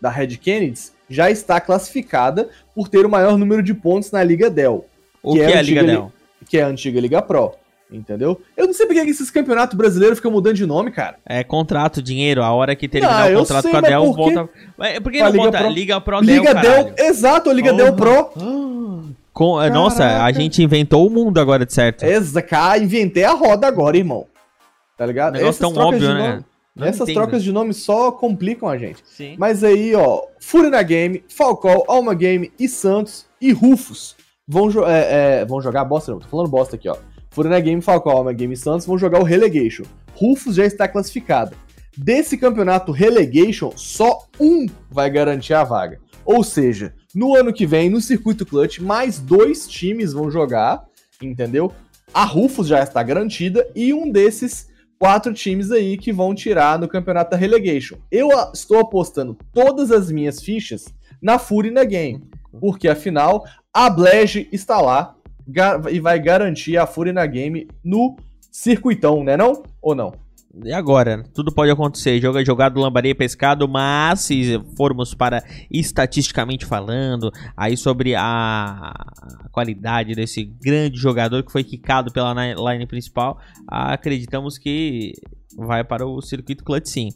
da 0.01 0.09
Red 0.09 0.37
Kennedys, 0.37 0.93
já 1.09 1.29
está 1.31 1.59
classificada 1.61 2.49
por 2.75 2.87
ter 2.87 3.05
o 3.05 3.09
maior 3.09 3.37
número 3.37 3.63
de 3.63 3.73
pontos 3.73 4.11
na 4.11 4.23
Liga 4.23 4.49
Dell. 4.49 4.85
O 5.23 5.33
que, 5.33 5.39
que 5.39 5.45
é, 5.45 5.55
a 5.55 5.59
a 5.59 5.61
Liga 5.61 5.83
Dell? 5.83 6.11
Que 6.47 6.57
é 6.57 6.63
a 6.63 6.67
antiga 6.67 6.99
Liga 6.99 7.21
Pro. 7.21 7.53
Entendeu? 7.91 8.39
Eu 8.55 8.67
não 8.67 8.73
sei 8.73 8.85
porque 8.85 9.03
que 9.03 9.09
esses 9.09 9.31
campeonatos 9.31 9.75
brasileiros 9.75 10.19
ficam 10.19 10.29
mudando 10.31 10.53
de 10.55 10.65
nome, 10.65 10.91
cara. 10.91 11.15
É 11.25 11.43
contrato, 11.43 12.03
dinheiro. 12.03 12.43
A 12.43 12.51
hora 12.53 12.75
que 12.75 12.87
terminar 12.87 13.31
Ah, 13.31 13.33
o 13.33 13.39
contrato 13.39 13.63
sei, 13.63 13.71
com 13.71 13.77
a 13.77 13.81
Dell, 13.81 14.01
por 14.03 14.15
volta. 14.15 14.49
É, 14.81 14.99
Por 14.99 15.11
que 15.11 15.19
A 15.19 15.23
não 15.25 15.31
Liga 15.31 15.43
volta? 15.43 15.57
Pro- 15.57 15.69
Liga 15.69 16.01
Pro 16.01 16.19
Liga 16.19 16.53
Dell, 16.53 16.61
Dell, 16.61 16.85
caralho. 16.85 16.95
exato, 16.99 17.49
a 17.49 17.53
Liga 17.53 17.71
Porra. 17.73 17.83
Dell 17.83 17.95
Pro. 17.95 18.29
Com- 19.33 19.59
é, 19.61 19.69
Nossa, 19.71 20.23
a 20.23 20.31
gente 20.31 20.61
inventou 20.61 21.07
o 21.07 21.09
mundo 21.09 21.39
agora, 21.39 21.65
de 21.65 21.73
certo. 21.73 22.05
Cara, 22.47 22.77
inventei 22.77 23.23
a 23.23 23.31
roda 23.33 23.65
agora, 23.67 23.97
irmão. 23.97 24.27
Tá 24.99 25.05
ligado? 25.05 25.33
negócio 25.35 25.61
tão 25.61 25.71
trocas 25.73 25.93
óbvio, 25.95 26.07
de 26.09 26.13
né? 26.13 26.29
nome- 26.31 26.45
Não 26.75 26.85
essas 26.87 27.01
entendo. 27.01 27.15
trocas 27.15 27.41
de 27.43 27.51
nome 27.53 27.73
só 27.73 28.11
complicam 28.11 28.67
a 28.67 28.77
gente. 28.77 29.01
Sim. 29.05 29.35
Mas 29.39 29.63
aí, 29.63 29.95
ó, 29.95 30.23
Furina 30.41 30.83
Game, 30.83 31.23
Falcol, 31.29 31.85
Alma 31.87 32.13
Game 32.13 32.51
e 32.59 32.67
Santos 32.67 33.25
e 33.39 33.51
Rufus 33.53 34.15
vão, 34.45 34.69
jo- 34.69 34.85
é, 34.85 35.39
é, 35.41 35.45
vão 35.45 35.61
jogar 35.61 35.85
bosta, 35.85 36.11
não, 36.11 36.19
tô 36.19 36.27
falando 36.27 36.49
bosta 36.49 36.75
aqui, 36.75 36.89
ó. 36.89 36.97
Furina 37.31 37.59
Game, 37.61 37.81
Falcol, 37.81 38.17
Alma 38.17 38.33
Game 38.33 38.53
e 38.53 38.57
Santos 38.57 38.85
vão 38.85 38.97
jogar 38.97 39.19
o 39.19 39.23
Relegation. 39.23 39.83
Rufus 40.15 40.55
já 40.55 40.65
está 40.65 40.85
classificado. 40.87 41.55
Desse 41.97 42.37
campeonato 42.37 42.91
Relegation, 42.91 43.71
só 43.77 44.25
um 44.39 44.65
vai 44.91 45.09
garantir 45.09 45.53
a 45.53 45.63
vaga. 45.63 45.99
Ou 46.25 46.43
seja, 46.43 46.93
no 47.15 47.35
ano 47.35 47.51
que 47.53 47.65
vem, 47.65 47.89
no 47.89 48.01
circuito 48.01 48.45
clutch, 48.45 48.79
mais 48.79 49.17
dois 49.19 49.67
times 49.67 50.11
vão 50.13 50.29
jogar, 50.29 50.83
entendeu? 51.21 51.71
A 52.13 52.23
Rufus 52.25 52.67
já 52.67 52.81
está 52.81 53.01
garantida 53.03 53.67
e 53.75 53.93
um 53.93 54.11
desses 54.11 54.68
quatro 54.99 55.33
times 55.33 55.71
aí 55.71 55.97
que 55.97 56.11
vão 56.11 56.35
tirar 56.35 56.77
no 56.77 56.87
campeonato 56.87 57.31
da 57.31 57.37
Relegation. 57.37 57.95
Eu 58.11 58.37
a- 58.37 58.51
estou 58.53 58.79
apostando 58.79 59.35
todas 59.53 59.91
as 59.91 60.11
minhas 60.11 60.41
fichas 60.41 60.93
na 61.21 61.39
Fury 61.39 61.71
na 61.71 61.85
Game, 61.85 62.21
porque 62.59 62.87
afinal 62.89 63.43
a 63.73 63.89
Blege 63.89 64.47
está 64.51 64.79
lá 64.81 65.15
e 65.89 65.99
vai 65.99 66.19
garantir 66.19 66.77
a 66.77 66.85
Fury 66.85 67.13
na 67.13 67.25
Game 67.25 67.67
no 67.83 68.15
circuitão, 68.51 69.23
né 69.23 69.37
não? 69.37 69.63
Ou 69.81 69.95
não? 69.95 70.13
E 70.65 70.73
agora? 70.73 71.23
Tudo 71.33 71.53
pode 71.53 71.71
acontecer. 71.71 72.19
Jogo 72.19 72.39
é 72.39 72.45
jogado, 72.45 72.79
lambaria 72.79 73.13
pescado, 73.13 73.67
mas 73.67 74.21
se 74.21 74.59
formos 74.75 75.13
para 75.13 75.43
estatisticamente 75.69 76.65
falando, 76.65 77.31
aí 77.55 77.77
sobre 77.77 78.15
a 78.15 78.91
qualidade 79.51 80.15
desse 80.15 80.43
grande 80.43 80.97
jogador 80.97 81.43
que 81.43 81.51
foi 81.51 81.63
quicado 81.63 82.11
pela 82.11 82.33
line 82.33 82.87
principal, 82.87 83.37
acreditamos 83.67 84.57
que 84.57 85.13
vai 85.55 85.83
para 85.83 86.05
o 86.05 86.19
circuito 86.21 86.63
clutch 86.63 86.87
sim. 86.87 87.09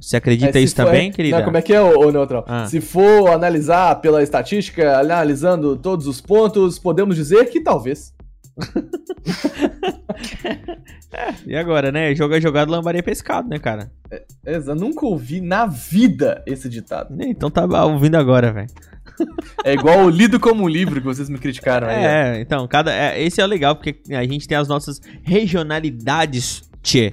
Você 0.00 0.16
acredita 0.16 0.58
É, 0.58 0.62
isso 0.62 0.74
for- 0.76 0.84
também, 0.86 1.08
é- 1.10 1.12
querida? 1.12 1.38
Não, 1.38 1.44
como 1.44 1.56
é 1.56 1.62
que 1.62 1.74
é, 1.74 1.82
ô, 1.82 2.06
ô 2.06 2.10
Neutral? 2.12 2.44
Ah. 2.48 2.66
Se 2.66 2.80
for 2.80 3.30
analisar 3.30 3.96
pela 4.00 4.22
estatística, 4.22 4.96
analisando 4.98 5.76
todos 5.76 6.06
os 6.06 6.20
pontos, 6.20 6.78
podemos 6.78 7.16
dizer 7.16 7.46
que 7.50 7.60
talvez. 7.60 8.14
E 11.46 11.56
agora, 11.56 11.90
né? 11.90 12.14
Jogo 12.14 12.34
é 12.34 12.40
jogado, 12.40 12.70
lambaria 12.70 13.02
pescado, 13.02 13.48
né, 13.48 13.58
cara? 13.58 13.90
Eu 14.44 14.74
nunca 14.76 15.04
ouvi 15.06 15.40
na 15.40 15.66
vida 15.66 16.42
esse 16.46 16.68
ditado. 16.68 17.16
Então 17.20 17.50
tá 17.50 17.64
ouvindo 17.84 18.16
agora, 18.16 18.52
velho. 18.52 18.68
É 19.64 19.74
igual 19.74 20.04
o 20.04 20.08
lido 20.08 20.40
como 20.40 20.64
um 20.64 20.68
livro 20.68 20.94
que 20.98 21.06
vocês 21.06 21.28
me 21.28 21.38
criticaram 21.38 21.86
aí. 21.88 21.96
ó. 21.96 22.08
É, 22.08 22.40
então, 22.40 22.66
cada. 22.66 22.90
é, 22.90 23.22
esse 23.22 23.38
é 23.38 23.44
o 23.44 23.46
legal, 23.46 23.76
porque 23.76 24.00
a 24.14 24.22
gente 24.24 24.48
tem 24.48 24.56
as 24.56 24.66
nossas 24.66 24.98
regionalidades, 25.22 26.62
tchê. 26.82 27.12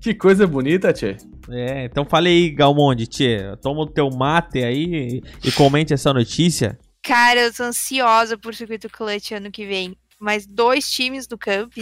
Que 0.00 0.14
coisa 0.14 0.46
bonita, 0.46 0.92
Tchê. 0.92 1.16
É, 1.48 1.84
então 1.84 2.04
fale 2.04 2.28
aí, 2.28 2.50
Galmonde, 2.50 3.06
tchê. 3.06 3.56
Toma 3.62 3.82
o 3.82 3.86
teu 3.86 4.10
mate 4.10 4.62
aí 4.62 5.20
e, 5.42 5.48
e 5.48 5.52
comente 5.52 5.94
essa 5.94 6.12
notícia. 6.12 6.78
Cara, 7.02 7.40
eu 7.40 7.52
tô 7.52 7.62
ansiosa 7.62 8.36
por 8.36 8.54
circuito 8.54 8.88
clutch 8.88 9.32
ano 9.32 9.50
que 9.50 9.66
vem. 9.66 9.96
Mas 10.18 10.46
dois 10.46 10.88
times 10.88 11.26
do 11.26 11.36
camp, 11.36 11.72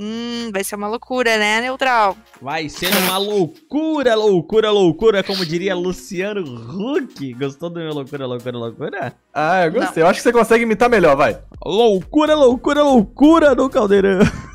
hum, 0.00 0.50
vai 0.52 0.64
ser 0.64 0.76
uma 0.76 0.88
loucura, 0.88 1.36
né, 1.36 1.60
Neutral? 1.60 2.16
Vai 2.40 2.68
ser 2.68 2.90
uma 2.96 3.18
loucura, 3.18 4.14
loucura, 4.14 4.70
loucura, 4.70 5.22
como 5.22 5.44
diria 5.44 5.76
Luciano 5.76 6.42
Huck. 6.42 7.34
Gostou 7.34 7.68
do 7.68 7.78
meu 7.78 7.92
loucura, 7.92 8.26
loucura, 8.26 8.56
loucura? 8.56 9.12
Ah, 9.34 9.66
eu 9.66 9.72
gostei. 9.72 10.02
Eu 10.02 10.06
acho 10.06 10.20
que 10.20 10.22
você 10.22 10.32
consegue 10.32 10.64
imitar 10.64 10.88
melhor, 10.88 11.16
vai. 11.16 11.38
Loucura, 11.64 12.34
loucura, 12.34 12.82
loucura 12.82 13.54
no 13.54 13.68
caldeirão. 13.68 14.20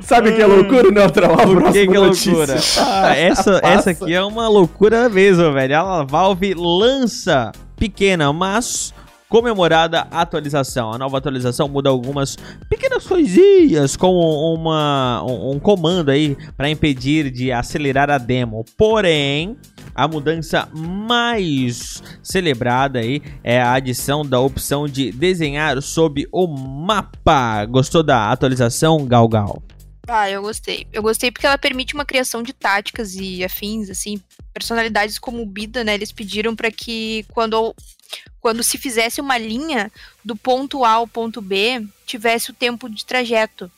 Sabe 0.00 0.32
que 0.32 0.42
é 0.42 0.46
loucura, 0.46 0.90
Neutral? 0.90 1.32
A 1.32 1.36
próxima 1.36 1.72
que, 1.72 1.86
que 1.86 1.96
é 1.96 1.98
loucura? 1.98 2.56
Ah, 2.78 3.16
essa, 3.16 3.60
essa 3.64 3.90
aqui 3.90 4.14
é 4.14 4.22
uma 4.22 4.48
loucura 4.48 5.08
mesmo, 5.08 5.52
velho. 5.52 5.78
A 5.78 6.04
Valve 6.04 6.54
lança 6.54 7.52
pequena, 7.76 8.32
mas 8.32 8.94
comemorada 9.28 10.06
atualização. 10.10 10.92
A 10.92 10.98
nova 10.98 11.18
atualização 11.18 11.68
muda 11.68 11.90
algumas 11.90 12.36
pequenas 12.68 13.06
coisinhas, 13.06 13.96
como 13.96 14.54
uma, 14.54 15.22
um, 15.24 15.52
um 15.52 15.58
comando 15.58 16.10
aí 16.10 16.36
para 16.56 16.70
impedir 16.70 17.30
de 17.30 17.52
acelerar 17.52 18.10
a 18.10 18.18
demo. 18.18 18.64
Porém, 18.76 19.56
a 19.94 20.06
mudança 20.06 20.68
mais 20.74 22.02
celebrada 22.22 22.98
aí 22.98 23.22
é 23.42 23.60
a 23.60 23.72
adição 23.72 24.24
da 24.24 24.38
opção 24.38 24.86
de 24.86 25.10
desenhar 25.10 25.80
sob 25.80 26.26
o 26.32 26.46
mapa. 26.46 27.64
Gostou 27.64 28.02
da 28.02 28.30
atualização, 28.30 29.06
Galgal? 29.06 29.62
Ah, 30.08 30.30
eu 30.30 30.40
gostei. 30.42 30.86
Eu 30.92 31.02
gostei 31.02 31.32
porque 31.32 31.46
ela 31.46 31.58
permite 31.58 31.94
uma 31.94 32.04
criação 32.04 32.42
de 32.42 32.52
táticas 32.52 33.14
e 33.16 33.42
afins, 33.44 33.90
assim, 33.90 34.20
personalidades 34.54 35.18
como 35.18 35.42
o 35.42 35.46
Bida, 35.46 35.82
né? 35.82 35.94
Eles 35.94 36.12
pediram 36.12 36.54
para 36.54 36.70
que 36.70 37.24
quando 37.32 37.74
quando 38.40 38.62
se 38.62 38.78
fizesse 38.78 39.20
uma 39.20 39.36
linha 39.36 39.90
do 40.24 40.36
ponto 40.36 40.84
A 40.84 40.92
ao 40.92 41.08
ponto 41.08 41.42
B, 41.42 41.84
tivesse 42.06 42.50
o 42.50 42.54
tempo 42.54 42.88
de 42.88 43.04
trajeto. 43.04 43.70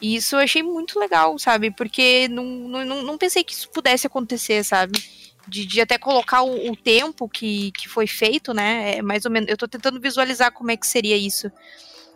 E 0.00 0.14
isso 0.16 0.36
eu 0.36 0.40
achei 0.40 0.62
muito 0.62 1.00
legal, 1.00 1.38
sabe? 1.38 1.72
Porque 1.72 2.28
não, 2.28 2.44
não, 2.44 3.02
não- 3.02 3.18
pensei 3.18 3.42
que 3.42 3.52
isso 3.52 3.68
pudesse 3.70 4.06
acontecer, 4.06 4.62
sabe? 4.64 5.02
De, 5.48 5.66
de 5.66 5.80
até 5.80 5.98
colocar 5.98 6.42
o, 6.42 6.70
o 6.70 6.76
tempo 6.76 7.28
que, 7.28 7.72
que 7.72 7.88
foi 7.88 8.06
feito, 8.06 8.54
né? 8.54 8.98
É 8.98 9.02
mais 9.02 9.24
ou 9.24 9.30
menos. 9.30 9.48
Eu 9.50 9.56
tô 9.56 9.66
tentando 9.66 10.00
visualizar 10.00 10.52
como 10.52 10.70
é 10.70 10.76
que 10.76 10.86
seria 10.86 11.16
isso. 11.16 11.50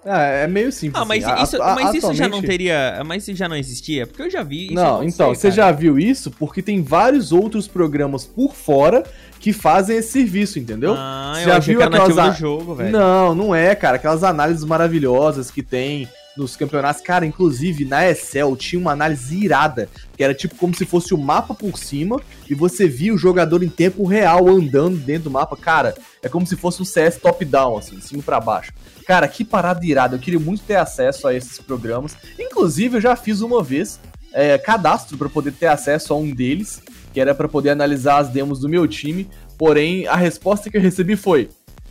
Ah, 0.08 0.22
é 0.22 0.46
meio 0.46 0.72
simples. 0.72 1.00
Ah, 1.00 1.04
mas, 1.04 1.24
assim. 1.24 1.32
A- 1.40 1.42
isso, 1.42 1.62
a- 1.62 1.74
mas 1.74 1.94
isso 1.94 2.14
já 2.14 2.28
não 2.28 2.40
teria. 2.40 3.02
Mas 3.04 3.22
isso 3.28 3.36
já 3.36 3.48
não 3.48 3.56
existia? 3.56 4.06
Porque 4.06 4.22
eu 4.22 4.30
já 4.30 4.42
vi 4.42 4.66
isso. 4.66 4.74
Não, 4.74 5.02
então, 5.04 5.34
você 5.34 5.48
cara. 5.48 5.54
já 5.54 5.72
viu 5.72 5.98
isso? 5.98 6.30
Porque 6.30 6.62
tem 6.62 6.82
vários 6.82 7.32
outros 7.32 7.68
programas 7.68 8.24
por 8.24 8.54
fora 8.54 9.04
que 9.40 9.52
fazem 9.52 9.96
esse 9.98 10.10
serviço, 10.10 10.58
entendeu? 10.58 10.94
Ah, 10.96 11.32
Você 11.36 11.42
eu 11.42 11.46
já 11.48 11.58
viu 11.58 11.82
aquelas 11.82 12.14
do 12.34 12.38
jogo, 12.38 12.74
velho. 12.74 12.90
Não, 12.90 13.34
não 13.34 13.54
é, 13.54 13.74
cara. 13.74 13.96
Aquelas 13.96 14.24
análises 14.24 14.64
maravilhosas 14.64 15.50
que 15.50 15.62
tem 15.62 16.08
nos 16.36 16.54
campeonatos. 16.56 17.02
Cara, 17.02 17.26
inclusive 17.26 17.84
na 17.84 18.08
Excel 18.08 18.56
tinha 18.56 18.80
uma 18.80 18.92
análise 18.92 19.36
irada, 19.36 19.88
que 20.16 20.22
era 20.22 20.32
tipo 20.34 20.54
como 20.54 20.74
se 20.74 20.84
fosse 20.84 21.12
o 21.12 21.18
mapa 21.18 21.52
por 21.54 21.76
cima 21.76 22.20
e 22.48 22.54
você 22.54 22.86
via 22.88 23.12
o 23.12 23.18
jogador 23.18 23.62
em 23.62 23.68
tempo 23.68 24.04
real 24.06 24.48
andando 24.48 24.96
dentro 24.96 25.24
do 25.24 25.30
mapa. 25.30 25.56
Cara, 25.56 25.94
é 26.22 26.28
como 26.28 26.46
se 26.46 26.56
fosse 26.56 26.82
um 26.82 26.84
CS 26.84 27.16
top-down, 27.18 27.76
assim, 27.78 27.96
de 27.96 28.04
cima 28.04 28.22
pra 28.22 28.40
baixo. 28.40 28.72
Cara, 29.06 29.26
que 29.28 29.44
parada 29.44 29.84
irada. 29.84 30.16
Eu 30.16 30.20
queria 30.20 30.40
muito 30.40 30.62
ter 30.62 30.76
acesso 30.76 31.26
a 31.26 31.34
esses 31.34 31.58
programas. 31.58 32.16
Inclusive, 32.38 32.96
eu 32.96 33.00
já 33.00 33.16
fiz 33.16 33.40
uma 33.40 33.62
vez 33.62 34.00
é, 34.32 34.58
cadastro 34.58 35.16
pra 35.16 35.28
poder 35.28 35.52
ter 35.52 35.66
acesso 35.66 36.12
a 36.12 36.16
um 36.16 36.30
deles, 36.30 36.82
que 37.12 37.20
era 37.20 37.34
pra 37.34 37.48
poder 37.48 37.70
analisar 37.70 38.18
as 38.18 38.28
demos 38.28 38.60
do 38.60 38.68
meu 38.68 38.86
time. 38.86 39.28
Porém, 39.56 40.06
a 40.06 40.16
resposta 40.16 40.70
que 40.70 40.76
eu 40.76 40.80
recebi 40.80 41.16
foi: 41.16 41.48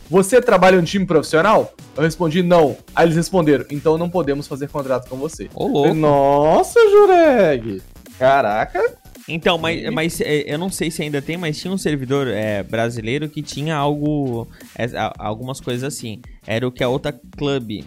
Você 0.08 0.40
trabalha 0.40 0.76
em 0.76 0.80
um 0.80 0.84
time 0.84 1.04
profissional? 1.04 1.72
Eu 1.96 2.02
respondi 2.02 2.42
não. 2.42 2.76
Aí 2.94 3.06
eles 3.06 3.16
responderam: 3.16 3.64
Então 3.70 3.98
não 3.98 4.08
podemos 4.08 4.46
fazer 4.46 4.68
contrato 4.68 5.08
com 5.08 5.16
você. 5.16 5.50
Ô, 5.54 5.66
louco. 5.66 5.94
Nossa, 5.94 6.78
Jureg! 6.90 7.82
Caraca! 8.18 8.80
Então, 9.28 9.58
mas, 9.58 9.92
mas 9.92 10.20
é, 10.20 10.44
eu 10.46 10.58
não 10.58 10.70
sei 10.70 10.90
se 10.90 11.02
ainda 11.02 11.20
tem, 11.20 11.36
mas 11.36 11.60
tinha 11.60 11.72
um 11.72 11.78
servidor 11.78 12.26
é, 12.26 12.62
brasileiro 12.62 13.28
que 13.28 13.42
tinha 13.42 13.76
algo. 13.76 14.48
é, 14.76 14.86
algumas 15.18 15.60
coisas 15.60 15.84
assim. 15.84 16.20
Era 16.46 16.66
o 16.66 16.72
que 16.72 16.82
a 16.82 16.88
outra 16.88 17.12
clube. 17.12 17.84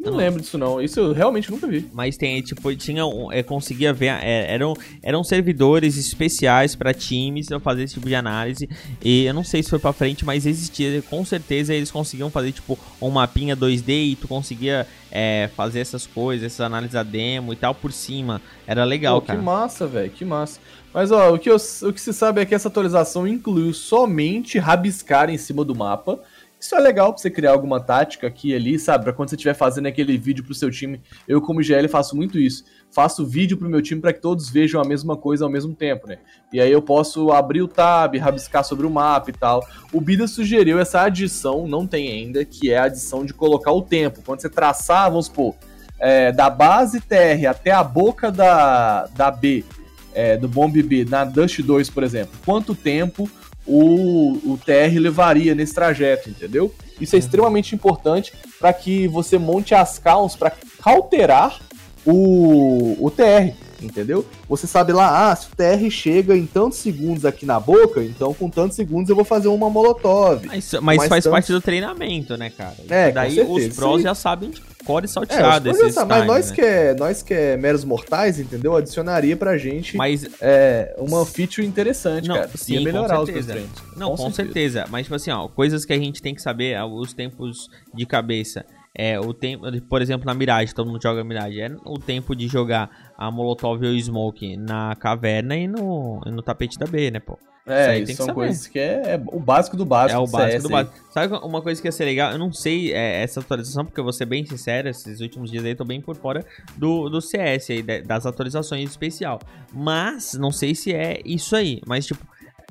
Não 0.00 0.16
lembro 0.16 0.40
disso 0.40 0.56
não. 0.56 0.80
Isso 0.80 0.98
eu 0.98 1.12
realmente 1.12 1.50
nunca 1.50 1.66
vi. 1.66 1.86
Mas 1.92 2.16
tem, 2.16 2.40
tipo, 2.42 2.74
tinha 2.74 3.04
um, 3.06 3.30
é, 3.30 3.42
conseguia 3.42 3.92
ver, 3.92 4.06
é, 4.22 4.52
eram, 4.52 4.74
eram 5.02 5.22
servidores 5.22 5.96
especiais 5.96 6.74
pra 6.74 6.94
times 6.94 7.46
pra 7.48 7.60
fazer 7.60 7.82
esse 7.84 7.94
tipo 7.94 8.08
de 8.08 8.14
análise. 8.14 8.68
E 9.04 9.24
eu 9.24 9.34
não 9.34 9.44
sei 9.44 9.62
se 9.62 9.68
foi 9.70 9.78
pra 9.78 9.92
frente, 9.92 10.24
mas 10.24 10.46
existia, 10.46 11.02
com 11.02 11.24
certeza 11.24 11.74
eles 11.74 11.90
conseguiam 11.90 12.30
fazer, 12.30 12.52
tipo, 12.52 12.78
um 13.00 13.10
mapinha 13.10 13.56
2D 13.56 14.12
e 14.12 14.16
tu 14.16 14.26
conseguia 14.26 14.86
é, 15.12 15.50
fazer 15.56 15.80
essas 15.80 16.06
coisas, 16.06 16.46
essas 16.46 16.60
análises 16.60 16.94
da 16.94 17.02
demo 17.02 17.52
e 17.52 17.56
tal 17.56 17.74
por 17.74 17.92
cima. 17.92 18.40
Era 18.66 18.84
legal, 18.84 19.20
Pô, 19.20 19.26
cara. 19.26 19.38
Que 19.38 19.44
massa, 19.44 19.86
velho, 19.86 20.10
que 20.10 20.24
massa. 20.24 20.60
Mas 20.92 21.12
ó, 21.12 21.32
o 21.34 21.38
que, 21.38 21.48
eu- 21.50 21.56
o 21.82 21.92
que 21.92 22.00
se 22.00 22.12
sabe 22.12 22.40
é 22.40 22.44
que 22.46 22.54
essa 22.54 22.68
atualização 22.68 23.26
incluiu 23.26 23.72
somente 23.72 24.58
rabiscar 24.58 25.30
em 25.30 25.38
cima 25.38 25.64
do 25.64 25.74
mapa. 25.74 26.18
Isso 26.60 26.74
é 26.74 26.78
legal 26.78 27.10
pra 27.10 27.22
você 27.22 27.30
criar 27.30 27.52
alguma 27.52 27.80
tática 27.80 28.26
aqui 28.26 28.50
e 28.50 28.54
ali, 28.54 28.78
sabe? 28.78 29.04
Pra 29.04 29.14
quando 29.14 29.30
você 29.30 29.34
estiver 29.34 29.54
fazendo 29.54 29.86
aquele 29.86 30.18
vídeo 30.18 30.44
pro 30.44 30.54
seu 30.54 30.70
time. 30.70 31.00
Eu, 31.26 31.40
como 31.40 31.62
GL, 31.62 31.88
faço 31.88 32.14
muito 32.14 32.38
isso. 32.38 32.64
Faço 32.90 33.24
vídeo 33.24 33.56
pro 33.56 33.68
meu 33.68 33.80
time 33.80 33.98
para 33.98 34.12
que 34.12 34.20
todos 34.20 34.50
vejam 34.50 34.78
a 34.78 34.84
mesma 34.84 35.16
coisa 35.16 35.46
ao 35.46 35.50
mesmo 35.50 35.74
tempo, 35.74 36.06
né? 36.06 36.18
E 36.52 36.60
aí 36.60 36.70
eu 36.70 36.82
posso 36.82 37.32
abrir 37.32 37.62
o 37.62 37.68
tab, 37.68 38.14
rabiscar 38.16 38.62
sobre 38.62 38.84
o 38.84 38.90
mapa 38.90 39.30
e 39.30 39.32
tal. 39.32 39.66
O 39.90 40.02
Bida 40.02 40.26
sugeriu 40.26 40.78
essa 40.78 41.00
adição, 41.00 41.66
não 41.66 41.86
tem 41.86 42.12
ainda, 42.12 42.44
que 42.44 42.70
é 42.70 42.76
a 42.76 42.84
adição 42.84 43.24
de 43.24 43.32
colocar 43.32 43.72
o 43.72 43.80
tempo. 43.80 44.20
Quando 44.22 44.42
você 44.42 44.50
traçar, 44.50 45.08
vamos 45.08 45.26
supor, 45.26 45.54
é, 45.98 46.30
da 46.30 46.50
base 46.50 47.00
TR 47.00 47.46
até 47.48 47.70
a 47.70 47.82
boca 47.82 48.30
da, 48.30 49.06
da 49.06 49.30
B, 49.30 49.64
é, 50.12 50.36
do 50.36 50.46
Bomb 50.46 50.82
B, 50.82 51.06
na 51.06 51.24
Dust 51.24 51.60
2, 51.62 51.88
por 51.88 52.02
exemplo, 52.02 52.38
quanto 52.44 52.74
tempo 52.74 53.30
o, 53.72 54.52
o 54.52 54.58
TR 54.58 54.98
levaria 54.98 55.54
nesse 55.54 55.72
trajeto, 55.74 56.28
entendeu? 56.28 56.74
Isso 57.00 57.14
é 57.14 57.18
extremamente 57.18 57.74
importante 57.74 58.32
para 58.58 58.72
que 58.72 59.06
você 59.08 59.38
monte 59.38 59.74
as 59.74 59.98
counts 59.98 60.36
para 60.36 60.52
cauterar 60.82 61.60
o, 62.04 62.96
o 62.98 63.10
TR, 63.10 63.52
entendeu? 63.80 64.26
Você 64.48 64.66
sabe 64.66 64.92
lá, 64.92 65.30
ah, 65.30 65.36
se 65.36 65.46
o 65.46 65.50
TR 65.56 65.88
chega 65.90 66.36
em 66.36 66.46
tantos 66.46 66.78
segundos 66.78 67.24
aqui 67.24 67.46
na 67.46 67.60
boca, 67.60 68.02
então 68.02 68.34
com 68.34 68.50
tantos 68.50 68.76
segundos 68.76 69.08
eu 69.08 69.16
vou 69.16 69.24
fazer 69.24 69.48
uma 69.48 69.70
molotov. 69.70 70.44
Mas, 70.46 70.72
mas 70.82 70.82
Mas 70.98 71.08
faz 71.08 71.24
tanto- 71.24 71.32
parte 71.32 71.52
do 71.52 71.60
treinamento, 71.60 72.36
né, 72.36 72.50
cara? 72.50 72.74
É, 72.88 73.08
com 73.08 73.14
Daí 73.14 73.34
certeza. 73.34 73.68
os 73.68 73.76
pros 73.76 73.96
Sim. 73.98 74.02
já 74.02 74.14
sabem 74.14 74.50
de 74.50 74.60
core 74.84 75.04
É, 75.04 75.08
salteado 75.08 75.70
os 75.70 75.76
esses 75.78 75.94
projetos, 75.94 76.08
mas 76.08 76.26
nós 76.26 76.44
times, 76.46 76.50
que, 76.52 76.60
é, 76.62 76.94
nós 76.94 77.22
que 77.22 77.34
é 77.34 77.56
meros 77.56 77.84
mortais, 77.84 78.38
entendeu? 78.38 78.76
Adicionaria 78.76 79.36
pra 79.36 79.56
gente 79.58 79.96
Mas 79.96 80.28
é, 80.40 80.94
uma 80.98 81.24
feature 81.26 81.66
interessante, 81.66 82.28
Não, 82.28 82.36
cara. 82.36 82.50
sim, 82.54 82.74
Ia 82.74 82.80
melhorar 82.80 83.16
com 83.16 83.22
os 83.22 83.26
certeza. 83.28 83.52
treinos. 83.52 83.82
Não, 83.96 84.16
com, 84.16 84.32
certeza. 84.32 84.84
Mas, 84.90 85.04
tipo 85.04 85.14
assim, 85.14 85.30
ó, 85.30 85.48
coisas 85.48 85.84
que 85.84 85.92
a 85.92 85.98
gente 85.98 86.22
tem 86.22 86.34
que 86.34 86.42
saber, 86.42 86.74
ah, 86.76 86.86
os 86.86 87.12
tempos 87.12 87.68
de 87.94 88.06
cabeça. 88.06 88.64
É, 88.92 89.20
o 89.20 89.32
tempo, 89.32 89.64
por 89.82 90.02
exemplo, 90.02 90.26
na 90.26 90.34
Mirage, 90.34 90.74
todo 90.74 90.90
mundo 90.90 91.00
joga 91.00 91.22
Mirage. 91.22 91.60
É 91.60 91.70
o 91.84 91.96
tempo 91.98 92.34
de 92.34 92.48
jogar 92.48 93.09
a 93.20 93.30
Molotov 93.30 93.84
ou 93.84 93.98
Smoke 93.98 94.56
na 94.56 94.96
caverna 94.96 95.54
e 95.56 95.68
no, 95.68 96.22
e 96.26 96.30
no 96.30 96.42
tapete 96.42 96.78
da 96.78 96.86
B, 96.86 97.10
né, 97.10 97.20
pô? 97.20 97.38
Isso 97.66 97.72
É, 97.72 97.98
isso 97.98 98.06
que 98.06 98.14
são 98.14 98.34
coisas 98.34 98.66
que 98.66 98.78
é, 98.78 99.02
é 99.14 99.22
o 99.26 99.38
básico 99.38 99.76
do 99.76 99.84
básico. 99.84 100.18
é 100.18 100.18
o 100.18 100.26
básico 100.26 100.50
CS 100.52 100.62
do 100.62 100.68
aí. 100.68 100.72
básico. 100.84 101.12
Sabe 101.12 101.34
uma 101.46 101.60
coisa 101.60 101.80
que 101.80 101.86
ia 101.86 101.92
ser 101.92 102.06
legal? 102.06 102.32
Eu 102.32 102.38
não 102.38 102.50
sei 102.50 102.92
é, 102.94 103.22
essa 103.22 103.40
atualização, 103.40 103.84
porque 103.84 104.00
eu 104.00 104.04
vou 104.04 104.12
ser 104.14 104.24
bem 104.24 104.44
sincero, 104.46 104.88
esses 104.88 105.20
últimos 105.20 105.50
dias 105.50 105.62
aí 105.64 105.72
eu 105.72 105.76
tô 105.76 105.84
bem 105.84 106.00
por 106.00 106.16
fora 106.16 106.44
do, 106.76 107.10
do 107.10 107.20
CS 107.20 107.70
aí, 107.70 107.82
da- 107.82 108.00
das 108.00 108.24
atualizações 108.24 108.88
especial. 108.90 109.38
Mas, 109.72 110.32
não 110.34 110.50
sei 110.50 110.74
se 110.74 110.92
é 110.94 111.20
isso 111.24 111.54
aí. 111.54 111.80
Mas, 111.86 112.06
tipo, 112.06 112.26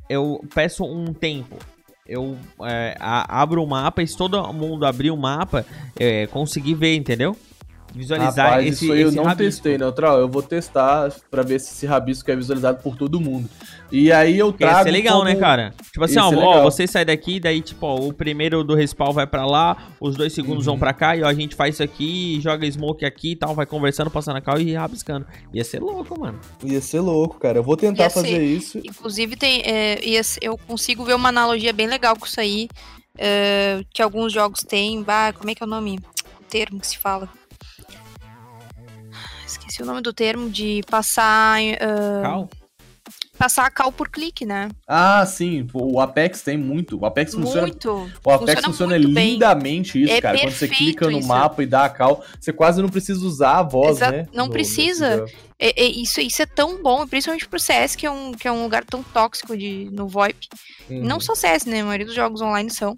eu 0.09 0.43
peço 0.53 0.83
um 0.83 1.13
tempo. 1.13 1.55
Eu 2.05 2.35
é, 2.63 2.95
abro 2.99 3.63
o 3.63 3.67
mapa 3.67 4.01
e 4.01 4.07
se 4.07 4.17
todo 4.17 4.51
mundo 4.51 4.83
abrir 4.83 5.11
o 5.11 5.15
mapa, 5.17 5.63
é, 5.97 6.25
conseguir 6.27 6.73
ver, 6.73 6.95
entendeu? 6.95 7.37
Visualizar 7.93 8.45
Rapaz, 8.49 8.67
esse, 8.67 8.85
isso 8.85 8.93
aí 8.93 9.01
eu 9.01 9.07
esse 9.07 9.17
não 9.17 9.23
rabisco. 9.23 9.51
testei, 9.63 9.77
Neutral. 9.77 10.19
Eu 10.19 10.27
vou 10.29 10.41
testar 10.43 11.11
pra 11.31 11.41
ver 11.41 11.59
se 11.59 11.73
esse 11.73 11.85
rabisco 11.85 12.29
é 12.29 12.35
visualizado 12.35 12.81
por 12.83 12.95
todo 12.95 13.19
mundo. 13.19 13.49
E 13.91 14.11
aí 14.11 14.37
eu 14.37 14.53
trago. 14.53 14.77
ia 14.77 14.83
ser 14.83 14.91
legal, 14.91 15.17
como- 15.19 15.29
né, 15.29 15.35
cara? 15.35 15.73
Tipo 15.91 16.03
assim, 16.03 16.19
ó, 16.19 16.29
ser 16.29 16.35
ó, 16.37 16.63
você 16.63 16.85
sai 16.85 17.03
daqui, 17.03 17.39
daí, 17.39 17.61
tipo, 17.61 17.85
ó, 17.87 17.95
o 17.95 18.13
primeiro 18.13 18.63
do 18.63 18.75
respawn 18.75 19.11
vai 19.11 19.25
pra 19.25 19.45
lá, 19.45 19.75
os 19.99 20.15
dois 20.15 20.31
segundos 20.33 20.67
Uhum. 20.67 20.73
vão 20.73 20.79
pra 20.79 20.93
cá, 20.93 21.15
e 21.17 21.23
ó, 21.23 21.27
a 21.27 21.33
gente 21.33 21.55
faz 21.55 21.75
isso 21.75 21.83
aqui, 21.83 22.39
joga 22.41 22.69
smoke 22.71 23.03
aqui 23.03 23.31
e 23.31 23.35
tal, 23.35 23.55
vai 23.55 23.65
conversando, 23.65 24.11
passando 24.11 24.37
a 24.37 24.41
cal 24.41 24.59
e 24.61 24.73
rabiscando. 24.75 25.25
Ia 25.53 25.63
ser 25.63 25.79
louco, 25.81 26.19
mano. 26.19 26.39
Ia 26.63 26.81
ser 26.81 26.99
louco, 26.99 27.39
cara. 27.39 27.57
Eu 27.57 27.63
vou 27.63 27.75
tentar 27.75 28.03
Ia 28.03 28.09
fazer 28.11 28.27
ser. 28.27 28.43
isso. 28.43 28.77
Inclusive, 28.83 29.35
tem, 29.35 29.61
é, 29.65 29.99
ia 30.07 30.23
ser- 30.23 30.39
eu 30.43 30.57
consigo 30.57 31.03
ver 31.03 31.15
uma 31.15 31.29
analogia 31.29 31.73
bem 31.73 31.87
legal 31.87 32.15
com 32.15 32.25
isso 32.25 32.39
aí. 32.39 32.67
é, 33.21 33.81
que 33.93 34.01
alguns 34.01 34.31
jogos 34.31 34.61
têm. 34.63 35.03
Bah, 35.03 35.33
como 35.33 35.49
é 35.49 35.55
que 35.55 35.61
é 35.61 35.65
o 35.65 35.69
nome? 35.69 35.99
O 36.39 36.43
termo 36.49 36.79
que 36.79 36.87
se 36.87 36.97
fala. 36.97 37.27
Esqueci 39.49 39.81
o 39.81 39.85
nome 39.85 40.01
do 40.01 40.13
termo 40.13 40.49
de 40.49 40.81
passar, 40.89 41.57
ah, 41.81 42.21
Cal? 42.21 42.49
passar 43.37 43.65
a 43.65 43.71
cal 43.71 43.91
por 43.91 44.09
clique, 44.09 44.45
né? 44.45 44.69
Ah, 44.87 45.25
sim. 45.25 45.65
O 45.73 45.99
Apex 45.99 46.41
tem 46.41 46.57
muito. 46.57 46.99
O 46.99 47.05
Apex 47.05 47.33
funciona. 47.33 47.61
Muito. 47.63 48.11
O 48.23 48.31
Apex 48.31 48.63
funciona, 48.65 48.97
muito 48.99 49.13
bem. 49.13 49.31
lindamente 49.33 50.01
isso, 50.03 50.13
É 50.13 50.21
cara. 50.21 50.37
Quando 50.37 50.51
você 50.51 50.67
clica 50.67 51.09
no 51.09 51.19
isso. 51.19 51.27
mapa 51.27 51.63
e 51.63 51.65
dá 51.65 51.85
a 51.85 51.89
cal, 51.89 52.23
você 52.39 52.51
quase 52.53 52.81
não 52.81 52.89
precisa 52.89 53.25
usar 53.25 53.59
a 53.59 53.63
voz, 53.63 53.97
Exa- 53.97 54.11
né? 54.11 54.27
não 54.33 54.45
no- 54.47 54.51
precisa. 54.51 55.25
É- 55.57 55.81
é- 55.83 55.87
isso, 55.89 56.21
isso 56.21 56.41
é 56.41 56.45
tão 56.45 56.81
bom, 56.83 57.07
principalmente 57.07 57.47
pro 57.47 57.59
CS, 57.59 57.95
que 57.95 58.05
é 58.05 58.11
um, 58.11 58.31
que 58.33 58.47
é 58.47 58.51
um 58.51 58.63
lugar 58.63 58.83
tão 58.85 59.01
tóxico 59.01 59.57
de, 59.57 59.89
no 59.91 60.07
VoIP. 60.07 60.47
Uhum. 60.89 61.03
Não 61.03 61.19
só 61.19 61.33
CS, 61.33 61.65
né? 61.65 61.81
A 61.81 61.85
maioria 61.85 62.05
dos 62.05 62.15
jogos 62.15 62.41
online 62.41 62.69
são. 62.69 62.95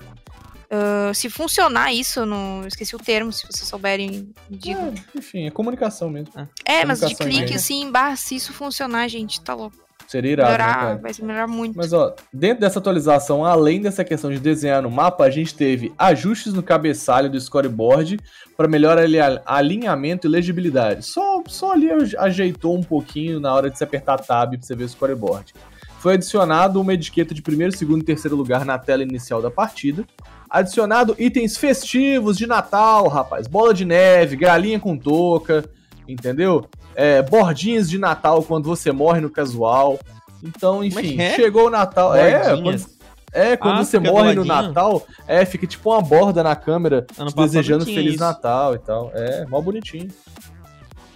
Ah, 0.71 1.11
se 1.13 1.29
funcionar 1.29 1.91
isso, 1.93 2.25
no, 2.25 2.65
esqueci 2.65 2.95
o 2.95 2.99
termo, 2.99 3.33
se 3.33 3.45
vocês 3.45 3.67
souberem, 3.67 4.29
digam. 4.49 4.93
É, 5.13 5.17
enfim, 5.17 5.45
é 5.45 5.51
comunicação 5.51 6.09
mesmo. 6.09 6.31
É, 6.63 6.85
mas 6.85 6.99
de 6.99 7.13
comunicação 7.13 7.27
clique 7.27 7.53
assim, 7.53 7.91
bah, 7.91 8.15
se 8.15 8.35
isso 8.35 8.53
funcionar, 8.53 9.09
gente, 9.09 9.41
tá 9.41 9.53
louco. 9.53 9.75
Seria 10.07 10.31
irado, 10.31 10.51
né, 10.51 10.57
Melhorar, 10.57 10.75
cara? 10.75 10.95
vai 10.97 11.11
melhorar 11.21 11.47
muito. 11.47 11.75
Mas 11.77 11.93
ó, 11.93 12.15
dentro 12.33 12.61
dessa 12.61 12.79
atualização, 12.79 13.45
além 13.45 13.81
dessa 13.81 14.03
questão 14.03 14.31
de 14.31 14.39
desenhar 14.39 14.81
no 14.81 14.89
mapa, 14.89 15.25
a 15.25 15.29
gente 15.29 15.53
teve 15.53 15.93
ajustes 15.97 16.53
no 16.53 16.63
cabeçalho 16.63 17.29
do 17.29 17.39
scoreboard 17.39 18.19
para 18.57 18.67
melhor 18.67 18.97
ali- 18.97 19.19
alinhamento 19.45 20.27
e 20.27 20.29
legibilidade. 20.29 21.05
Só, 21.05 21.41
só 21.47 21.73
ali 21.73 21.87
ajeitou 22.17 22.77
um 22.77 22.83
pouquinho 22.83 23.39
na 23.39 23.53
hora 23.53 23.69
de 23.69 23.77
se 23.77 23.83
apertar 23.83 24.19
tab 24.19 24.51
para 24.51 24.61
você 24.61 24.75
ver 24.75 24.83
o 24.85 24.89
scoreboard. 24.89 25.53
Foi 25.99 26.15
adicionado 26.15 26.81
uma 26.81 26.93
etiqueta 26.93 27.33
de 27.33 27.41
primeiro, 27.41 27.71
segundo 27.77 28.01
e 28.01 28.05
terceiro 28.05 28.35
lugar 28.35 28.65
na 28.65 28.77
tela 28.77 29.03
inicial 29.03 29.41
da 29.41 29.51
partida. 29.51 30.03
Adicionado 30.51 31.15
itens 31.17 31.55
festivos 31.55 32.37
de 32.37 32.45
Natal, 32.45 33.07
rapaz. 33.07 33.47
Bola 33.47 33.73
de 33.73 33.85
neve, 33.85 34.35
galinha 34.35 34.79
com 34.81 34.97
touca, 34.97 35.63
entendeu? 36.05 36.65
É, 36.93 37.21
bordinhas 37.21 37.89
de 37.89 37.97
Natal 37.97 38.43
quando 38.43 38.65
você 38.65 38.91
morre 38.91 39.21
no 39.21 39.29
casual. 39.29 39.97
Então, 40.43 40.83
enfim, 40.83 41.21
é? 41.21 41.35
chegou 41.35 41.67
o 41.67 41.69
Natal. 41.69 42.13
É, 42.13 42.49
Bordinhas. 42.49 42.83
quando, 42.83 42.91
é, 43.31 43.55
quando 43.55 43.79
Ah, 43.79 43.85
você 43.85 43.97
morre 43.97 44.33
no. 44.33 44.43
Natal, 44.43 45.05
é, 45.25 45.45
fica 45.45 45.65
tipo 45.65 45.89
uma 45.89 46.01
borda 46.01 46.43
na 46.43 46.53
câmera 46.55 47.07
Ano 47.17 47.31
te 47.31 47.35
desejando 47.37 47.85
Feliz 47.85 48.15
isso. 48.15 48.19
Natal 48.19 48.75
e 48.75 48.79
tal. 48.79 49.09
É, 49.13 49.45
mó 49.45 49.61
bonitinho. 49.61 50.09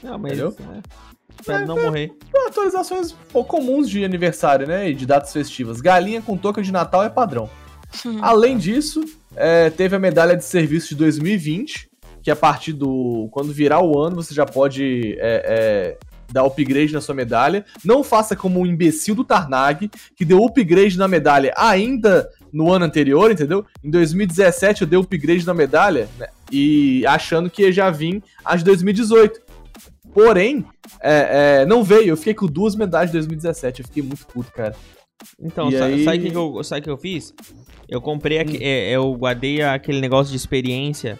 Não, 0.01 0.17
mas. 0.17 0.31
Entendeu? 0.31 0.55
É, 0.59 0.79
espero 1.41 1.67
não 1.67 1.75
morrer. 1.83 2.13
Atualizações 2.47 3.11
pô, 3.33 3.43
comuns 3.43 3.89
de 3.89 4.05
aniversário, 4.05 4.65
né? 4.65 4.89
E 4.89 4.93
de 4.95 5.05
datas 5.05 5.33
festivas. 5.33 5.81
Galinha 5.81 6.21
com 6.21 6.37
touca 6.37 6.61
de 6.61 6.71
Natal 6.71 7.03
é 7.03 7.09
padrão. 7.09 7.49
Além 8.21 8.57
disso, 8.57 9.03
é, 9.35 9.69
teve 9.69 9.95
a 9.95 9.99
medalha 9.99 10.35
de 10.35 10.43
serviço 10.43 10.89
de 10.89 10.95
2020, 10.95 11.89
que 12.21 12.31
a 12.31 12.35
partir 12.35 12.73
do. 12.73 13.27
Quando 13.31 13.53
virar 13.53 13.81
o 13.81 13.99
ano, 13.99 14.15
você 14.15 14.33
já 14.33 14.45
pode 14.45 15.15
é, 15.19 15.97
é, 15.97 15.97
dar 16.31 16.43
upgrade 16.43 16.93
na 16.93 17.01
sua 17.01 17.13
medalha. 17.13 17.65
Não 17.83 18.03
faça 18.03 18.35
como 18.35 18.59
um 18.59 18.65
imbecil 18.65 19.15
do 19.15 19.23
Tarnag, 19.23 19.89
que 20.15 20.25
deu 20.25 20.43
upgrade 20.43 20.97
na 20.97 21.07
medalha 21.07 21.53
ainda 21.55 22.29
no 22.51 22.71
ano 22.71 22.85
anterior, 22.85 23.29
entendeu? 23.29 23.65
Em 23.83 23.89
2017 23.89 24.81
eu 24.81 24.87
dei 24.87 24.97
upgrade 24.97 25.45
na 25.45 25.53
medalha, 25.53 26.07
né? 26.17 26.27
E 26.51 27.05
achando 27.05 27.49
que 27.49 27.63
ia 27.63 27.71
já 27.71 27.89
vir 27.89 28.23
a 28.43 28.55
de 28.55 28.63
2018. 28.63 29.41
Porém, 30.13 30.65
é, 31.01 31.59
é, 31.61 31.65
não 31.65 31.83
veio. 31.83 32.09
Eu 32.09 32.17
fiquei 32.17 32.33
com 32.33 32.45
duas 32.45 32.75
medalhas 32.75 33.09
de 33.09 33.17
2017. 33.17 33.81
Eu 33.81 33.85
fiquei 33.87 34.01
muito 34.01 34.25
puto, 34.27 34.51
cara. 34.53 34.73
Então, 35.39 35.71
sa- 35.71 35.85
aí- 35.85 36.03
sabe 36.03 36.17
o 36.27 36.31
que, 36.31 36.37
eu, 36.37 36.63
sabe 36.63 36.81
que 36.81 36.89
eu 36.89 36.97
fiz? 36.97 37.33
Eu 37.89 38.01
comprei, 38.01 38.39
aque- 38.39 38.61
é, 38.61 38.91
eu 38.91 39.13
guardei 39.13 39.61
aquele 39.61 39.99
negócio 40.01 40.31
de 40.31 40.37
experiência 40.37 41.17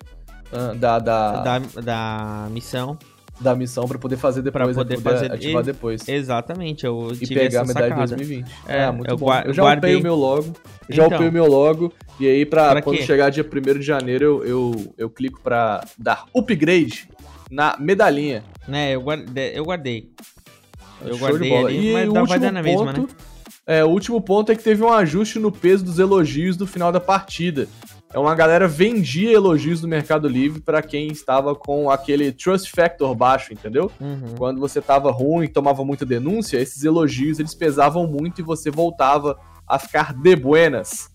Ah, 0.52 0.74
Da, 0.76 1.00
da, 1.00 1.42
da, 1.42 1.60
da 1.82 2.48
missão. 2.52 2.98
da 3.42 3.56
missão 3.56 3.88
pra 3.88 3.98
poder 3.98 4.16
fazer 4.16 4.42
depois, 4.42 4.64
Pra 4.76 4.84
poder 4.84 4.96
poder 5.02 5.16
fazer- 5.20 5.32
ativar 5.34 5.64
e- 5.64 5.66
depois. 5.66 6.08
Exatamente, 6.08 6.86
eu 6.86 7.12
E 7.20 7.28
pegar 7.28 7.62
a 7.62 7.66
medalha 7.66 7.90
sacada. 7.90 8.06
de 8.08 8.16
2020. 8.16 8.52
É, 8.68 8.84
É, 8.84 8.92
muito 8.92 9.10
eu 9.10 9.18
bom. 9.18 9.34
Eu 9.44 9.54
já 9.54 9.64
guardei. 9.64 9.92
upei 9.96 10.00
o 10.02 10.04
meu 10.04 10.16
logo. 10.16 10.54
Já 10.88 11.06
Então. 11.08 11.18
upei 11.18 11.30
o 11.30 11.32
meu 11.32 11.46
logo. 11.48 11.92
E 12.20 12.28
aí, 12.28 12.46
pra, 12.46 12.72
Pra 12.72 12.82
quando 12.82 12.98
quê? 12.98 13.04
chegar 13.04 13.30
dia 13.32 13.44
1 13.44 13.80
de 13.80 13.86
janeiro, 13.86 14.24
eu, 14.24 14.46
eu, 14.46 14.94
eu 14.98 15.10
clico 15.10 15.42
pra 15.42 15.84
dar 15.98 16.26
upgrade 16.34 17.10
na 17.52 17.76
medalhinha. 17.80 18.44
Né, 18.68 18.92
eu 18.96 19.02
guardei. 19.02 19.52
Eu 19.56 19.66
guardei. 19.66 20.10
Eu 21.02 21.18
Show 21.18 21.28
guardei 21.28 21.58
ali, 21.58 21.90
e 21.90 21.94
mas 21.94 22.10
o 22.10 22.14
dá- 22.14 22.24
vai 22.24 22.40
dar 22.40 22.52
na 22.54 22.64
mesma, 22.64 22.94
né? 22.94 23.06
É, 23.68 23.84
o 23.84 23.90
último 23.90 24.22
ponto 24.22 24.52
é 24.52 24.56
que 24.56 24.64
teve 24.64 24.84
um 24.84 24.92
ajuste 24.92 25.40
no 25.40 25.52
peso 25.52 25.84
dos 25.84 25.98
elogios 25.98 26.56
do 26.56 26.68
final 26.68 26.92
da 26.92 27.00
partida. 27.00 27.68
é 28.14 28.20
uma 28.20 28.36
galera 28.36 28.68
vendia 28.68 29.34
elogios 29.34 29.82
no 29.82 29.88
Mercado 29.88 30.28
Livre 30.28 30.62
para 30.62 30.82
quem 30.82 31.08
estava 31.08 31.56
com 31.56 31.90
aquele 31.90 32.32
trust 32.32 32.72
factor 32.72 33.14
baixo, 33.16 33.52
entendeu? 33.52 33.92
Uhum. 34.00 34.36
Quando 34.38 34.60
você 34.60 34.82
tava 34.82 35.12
ruim, 35.12 35.48
tomava 35.48 35.84
muita 35.84 36.06
denúncia, 36.06 36.58
esses 36.58 36.84
elogios 36.84 37.40
eles 37.40 37.56
pesavam 37.56 38.08
muito 38.08 38.40
e 38.40 38.44
você 38.44 38.70
voltava 38.70 39.38
a 39.68 39.80
ficar 39.80 40.14
de 40.14 40.36
buenas. 40.36 41.10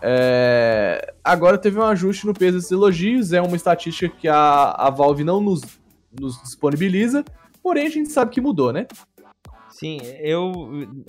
É, 0.00 1.12
Agora 1.24 1.56
teve 1.56 1.78
um 1.78 1.84
ajuste 1.84 2.26
no 2.26 2.34
peso 2.34 2.56
desses 2.56 2.72
elogios, 2.72 3.32
é 3.32 3.40
uma 3.40 3.56
estatística 3.56 4.08
que 4.08 4.26
a, 4.26 4.70
a 4.70 4.90
Valve 4.90 5.22
não 5.22 5.40
nos, 5.40 5.62
nos 6.18 6.40
disponibiliza, 6.42 7.24
porém 7.62 7.86
a 7.86 7.90
gente 7.90 8.10
sabe 8.10 8.32
que 8.32 8.40
mudou, 8.40 8.72
né? 8.72 8.86
Sim, 9.82 9.98
eu 10.20 10.52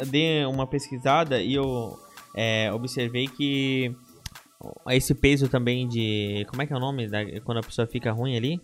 dei 0.08 0.44
uma 0.46 0.66
pesquisada 0.66 1.40
e 1.40 1.54
eu 1.54 1.96
é, 2.36 2.74
observei 2.74 3.28
que 3.28 3.96
esse 4.90 5.14
peso 5.14 5.48
também 5.48 5.88
de. 5.88 6.44
Como 6.50 6.60
é 6.60 6.66
que 6.66 6.74
é 6.74 6.76
o 6.76 6.80
nome? 6.80 7.08
Da, 7.08 7.20
quando 7.42 7.60
a 7.60 7.62
pessoa 7.62 7.86
fica 7.86 8.12
ruim 8.12 8.36
ali? 8.36 8.60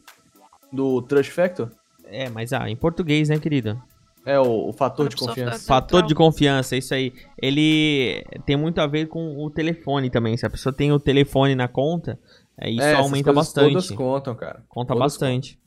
Do 0.74 1.00
Trust 1.04 1.32
Factor. 1.32 1.70
É, 2.06 2.28
mas 2.28 2.52
ah, 2.54 2.68
em 2.68 2.76
português, 2.76 3.30
né, 3.30 3.38
querido? 3.38 3.80
É 4.26 4.40
o, 4.40 4.70
o 4.70 4.74
fator 4.74 5.08
de 5.08 5.16
confiança. 5.16 5.68
Fator 5.68 6.02
de 6.04 6.16
confiança, 6.16 6.76
isso 6.76 6.92
aí. 6.92 7.14
Ele 7.40 8.26
tem 8.48 8.58
muito 8.58 8.82
a 8.82 8.88
ver 8.88 9.10
com 9.10 9.38
o 9.38 9.52
telefone 9.52 10.10
também. 10.10 10.36
Se 10.38 10.46
a 10.46 10.50
pessoa 10.50 10.74
tem 10.74 10.92
o 10.92 11.00
telefone 11.00 11.54
na 11.54 11.68
conta, 11.68 12.18
é, 12.58 12.68
isso 12.68 12.82
É, 12.82 12.94
essas 12.94 13.06
aumenta 13.06 13.32
coisas 13.32 13.46
bastante. 13.54 13.74
Todas 13.74 13.92
contam, 13.92 14.34
cara. 14.34 14.64
Conta 14.68 14.96
todas 14.96 15.14
bastante. 15.14 15.60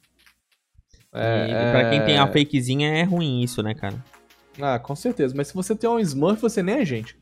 É, 1.14 1.46
e 1.46 1.52
é- 1.52 1.70
pra 1.70 1.90
quem 1.90 2.04
tem 2.04 2.18
a 2.18 2.26
fakezinha 2.26 2.88
é 2.88 3.04
ruim 3.04 3.40
isso, 3.40 3.62
né, 3.62 3.72
cara? 3.72 4.02
Ah, 4.60 4.78
com 4.78 4.94
certeza. 4.94 5.34
Mas 5.36 5.48
se 5.48 5.54
você 5.54 5.74
tem 5.74 5.88
um 5.88 5.98
Smurf, 5.98 6.40
você 6.40 6.62
nem 6.62 6.76
é 6.76 6.84
gente. 6.84 7.16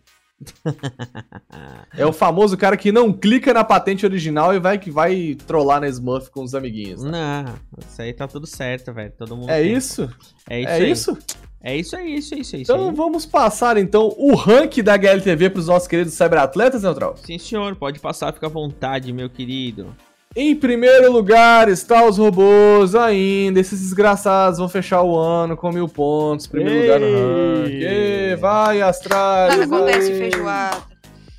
é 1.97 2.07
o 2.07 2.13
famoso 2.15 2.57
cara 2.57 2.75
que 2.77 2.91
não 2.91 3.13
clica 3.13 3.53
na 3.53 3.63
patente 3.63 4.07
original 4.07 4.55
e 4.55 4.59
vai 4.59 4.79
que 4.79 4.91
vai 4.91 5.37
trollar 5.47 5.81
na 5.83 5.89
Smurf 5.89 6.31
com 6.31 6.43
os 6.43 6.55
amiguinhos. 6.55 7.03
né? 7.05 7.11
Não, 7.45 7.55
isso 7.87 8.01
aí 8.01 8.13
tá 8.13 8.27
tudo 8.27 8.47
certo, 8.47 8.93
velho. 8.93 9.13
Todo 9.19 9.37
mundo 9.37 9.51
É 9.51 9.61
tem. 9.61 9.75
isso? 9.75 10.09
É 10.49 10.61
isso 10.61 10.69
é 10.71 10.75
aí. 10.75 10.91
isso? 10.91 11.19
É 11.63 11.77
isso 11.77 11.95
aí, 11.95 12.15
isso 12.17 12.35
aí, 12.35 12.41
isso 12.41 12.57
aí. 12.57 12.63
isso 12.63 12.73
Então 12.73 12.95
vamos 12.95 13.27
passar 13.27 13.77
então 13.77 14.15
o 14.17 14.35
rank 14.35 14.79
da 14.83 14.95
HLTV 14.95 15.51
pros 15.51 15.67
nossos 15.67 15.87
queridos 15.87 16.15
cyberatletas, 16.15 16.83
Neutral. 16.85 17.17
Sim, 17.19 17.37
senhor, 17.39 17.77
pode 17.77 18.01
passar, 18.01 18.33
fica 18.33 18.47
à 18.47 18.51
vontade, 18.51 19.13
meu 19.13 19.29
querido. 19.29 19.95
Em 20.37 20.55
primeiro 20.55 21.11
lugar 21.11 21.69
está 21.69 22.07
os 22.07 22.17
robôs 22.17 22.95
ainda. 22.95 23.59
Esses 23.59 23.81
desgraçados 23.81 24.61
vão 24.61 24.69
fechar 24.69 25.03
o 25.03 25.19
ano 25.19 25.57
com 25.57 25.73
mil 25.73 25.89
pontos. 25.89 26.47
Primeiro 26.47 26.77
Ei! 26.77 26.83
lugar 26.83 27.01
no 27.01 27.63
rank. 27.63 27.73
Ê, 27.73 28.37
vai, 28.37 28.81
Astralis. 28.81 29.59
Nada 29.59 29.77
acontece 29.77 30.13
aê. 30.13 30.19
feijoada. 30.19 30.83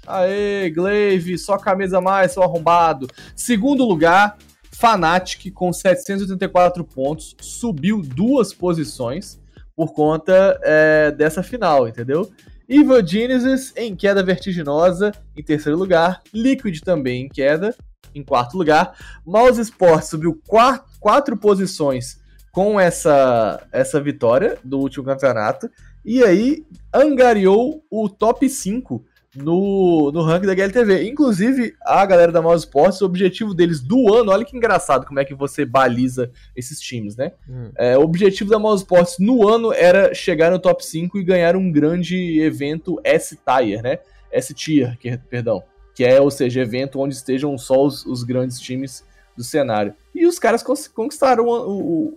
Aê, 0.06 0.70
Glaive, 0.72 1.38
só 1.38 1.58
camisa 1.58 2.00
a 2.00 2.02
mais, 2.02 2.34
seu 2.34 2.44
arrombado. 2.44 3.08
Segundo 3.34 3.86
lugar, 3.86 4.38
Fnatic 4.74 5.54
com 5.54 5.72
784 5.72 6.84
pontos, 6.84 7.38
subiu 7.40 8.02
duas 8.02 8.54
posições 8.54 9.40
por 9.74 9.94
conta 9.94 10.60
é, 10.64 11.12
dessa 11.12 11.42
final, 11.42 11.88
entendeu? 11.88 12.30
Evil 12.68 13.08
Genesis 13.08 13.72
em 13.78 13.96
queda 13.96 14.22
vertiginosa 14.22 15.14
em 15.38 15.42
terceiro 15.42 15.78
lugar, 15.78 16.22
Liquid 16.34 16.82
também 16.82 17.24
em 17.24 17.30
queda 17.30 17.74
em 18.14 18.24
quarto 18.24 18.58
lugar, 18.58 18.94
Mouse 19.26 19.62
Sports 19.62 20.10
subiu 20.10 20.40
quatro, 20.48 20.86
quatro 21.00 21.38
posições 21.38 22.20
com 22.52 22.80
essa, 22.80 23.66
essa 23.72 24.02
vitória 24.02 24.58
do 24.64 24.80
último 24.80 25.06
campeonato 25.06 25.70
e 26.04 26.24
aí 26.24 26.66
angariou 26.94 27.84
o 27.90 28.10
top 28.10 28.50
5 28.50 29.06
no, 29.36 30.12
no 30.12 30.22
ranking 30.24 30.48
da 30.48 30.56
GLTV. 30.56 31.08
Inclusive, 31.08 31.74
a 31.82 32.06
galera 32.06 32.32
da 32.32 32.42
Mouse 32.42 32.66
Sports, 32.66 33.02
o 33.02 33.06
objetivo 33.06 33.54
deles 33.54 33.80
do 33.80 34.14
ano, 34.14 34.32
olha 34.32 34.44
que 34.44 34.56
engraçado 34.56 35.06
como 35.06 35.20
é 35.20 35.26
que 35.26 35.34
você 35.34 35.64
baliza 35.64 36.32
esses 36.56 36.80
times, 36.80 37.16
né? 37.16 37.32
Hum. 37.50 37.72
É, 37.78 37.98
o 37.98 38.02
objetivo 38.02 38.50
da 38.50 38.60
Mouse 38.60 38.84
Sports 38.84 39.18
no 39.20 39.48
ano 39.48 39.72
era 39.72 40.14
chegar 40.14 40.52
no 40.52 40.60
top 40.60 40.86
5 40.86 41.18
e 41.18 41.24
ganhar 41.24 41.56
um 41.56 41.72
grande 41.72 42.42
evento 42.42 43.00
S-Tier, 43.04 43.82
né? 43.82 44.00
S-Tier, 44.32 44.98
que, 44.98 45.18
perdão. 45.18 45.64
Que 46.02 46.06
é, 46.06 46.20
ou 46.20 46.32
seja, 46.32 46.62
evento 46.62 47.00
onde 47.00 47.14
estejam 47.14 47.56
só 47.60 47.86
os, 47.86 48.04
os 48.08 48.24
grandes 48.24 48.60
times 48.60 49.06
do 49.38 49.44
cenário. 49.44 49.94
E 50.16 50.26
os 50.26 50.40
caras 50.40 50.64
conquistaram 50.64 51.46
o, 51.46 51.70
o, 51.70 52.14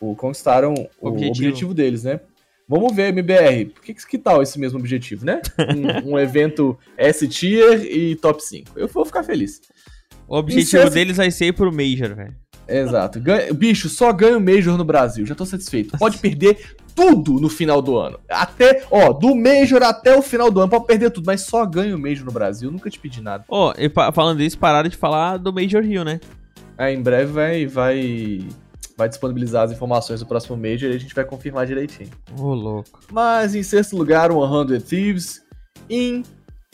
o- 0.00 0.10
o- 0.10 0.14
conquistaram 0.14 0.72
o 1.00 1.08
Objetivo. 1.08 1.48
objetivo. 1.48 1.74
deles, 1.74 2.04
né? 2.04 2.20
Vamos 2.68 2.94
ver, 2.94 3.08
MBR, 3.08 3.66
por 3.66 3.82
que, 3.82 3.94
que 3.94 4.16
tal 4.18 4.42
esse 4.42 4.60
mesmo 4.60 4.78
objetivo, 4.78 5.24
né? 5.26 5.40
Um, 6.04 6.12
um 6.12 6.18
evento 6.20 6.78
S-Tier 6.96 7.84
e 7.84 8.14
top 8.14 8.40
5. 8.44 8.78
Eu 8.78 8.86
vou 8.86 9.04
ficar 9.04 9.24
feliz. 9.24 9.60
O 10.28 10.36
objetivo 10.36 10.88
deles 10.90 11.16
vai 11.16 11.30
ser 11.32 11.46
ir 11.46 11.52
pro 11.52 11.72
Major, 11.72 12.14
velho. 12.14 12.34
Exato. 12.68 13.20
Ganha- 13.20 13.52
Bicho, 13.54 13.88
só 13.88 14.12
ganha 14.12 14.36
o 14.36 14.40
Major 14.40 14.76
no 14.76 14.84
Brasil. 14.84 15.24
Já 15.26 15.34
tô 15.34 15.44
satisfeito. 15.46 15.96
Pode 15.98 16.18
perder 16.18 16.76
tudo 16.94 17.34
no 17.40 17.48
final 17.48 17.80
do 17.82 17.96
ano. 17.96 18.18
Até, 18.28 18.82
ó, 18.90 19.12
do 19.12 19.34
Major 19.34 19.82
até 19.82 20.16
o 20.16 20.22
final 20.22 20.50
do 20.50 20.60
ano, 20.60 20.70
pode 20.70 20.86
perder 20.86 21.10
tudo, 21.10 21.26
mas 21.26 21.42
só 21.42 21.64
ganha 21.66 21.94
o 21.94 21.98
Major 21.98 22.24
no 22.24 22.32
Brasil. 22.32 22.70
Nunca 22.70 22.88
te 22.90 22.98
pedi 22.98 23.20
nada. 23.22 23.44
E 23.78 23.88
pa- 23.88 24.10
falando 24.12 24.40
isso, 24.42 24.58
pararam 24.58 24.88
de 24.88 24.96
falar 24.96 25.36
do 25.36 25.52
Major 25.52 25.84
Hill, 25.84 26.04
né? 26.04 26.18
É, 26.78 26.92
em 26.92 27.02
breve 27.02 27.32
vai, 27.32 27.66
vai, 27.66 28.44
vai 28.96 29.08
disponibilizar 29.08 29.64
as 29.64 29.72
informações 29.72 30.20
do 30.20 30.26
próximo 30.26 30.56
Major 30.56 30.90
e 30.90 30.94
a 30.94 30.98
gente 30.98 31.14
vai 31.14 31.24
confirmar 31.24 31.66
direitinho. 31.66 32.10
Ô, 32.38 32.52
louco. 32.54 32.98
Mas 33.12 33.54
em 33.54 33.62
sexto 33.62 33.96
lugar, 33.96 34.30
100 34.30 34.80
Thieves. 34.80 35.42
Em 35.88 36.22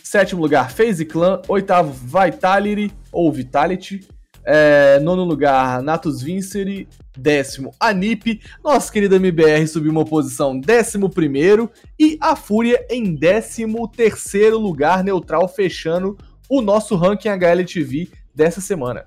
sétimo 0.02 0.40
lugar, 0.40 0.70
FaZe 0.70 1.04
Clan. 1.04 1.40
Oitavo, 1.48 1.92
Vitality, 1.92 2.92
ou 3.12 3.30
Vitality. 3.32 4.06
É, 4.44 4.98
nono 5.00 5.24
lugar, 5.24 5.82
Natus 5.82 6.22
Vincere. 6.22 6.88
Décimo, 7.16 7.74
Anip. 7.78 8.40
Nossa 8.64 8.90
querida 8.90 9.16
MBR 9.16 9.66
subiu 9.68 9.92
uma 9.92 10.04
posição. 10.04 10.58
Décimo 10.58 11.10
primeiro. 11.10 11.70
E 11.98 12.16
a 12.20 12.34
Fúria 12.34 12.84
em 12.90 13.14
décimo 13.14 13.86
terceiro 13.86 14.58
lugar, 14.58 15.04
neutral, 15.04 15.46
fechando 15.46 16.16
o 16.48 16.62
nosso 16.62 16.96
ranking 16.96 17.28
HLTV 17.28 18.08
dessa 18.34 18.60
semana. 18.60 19.04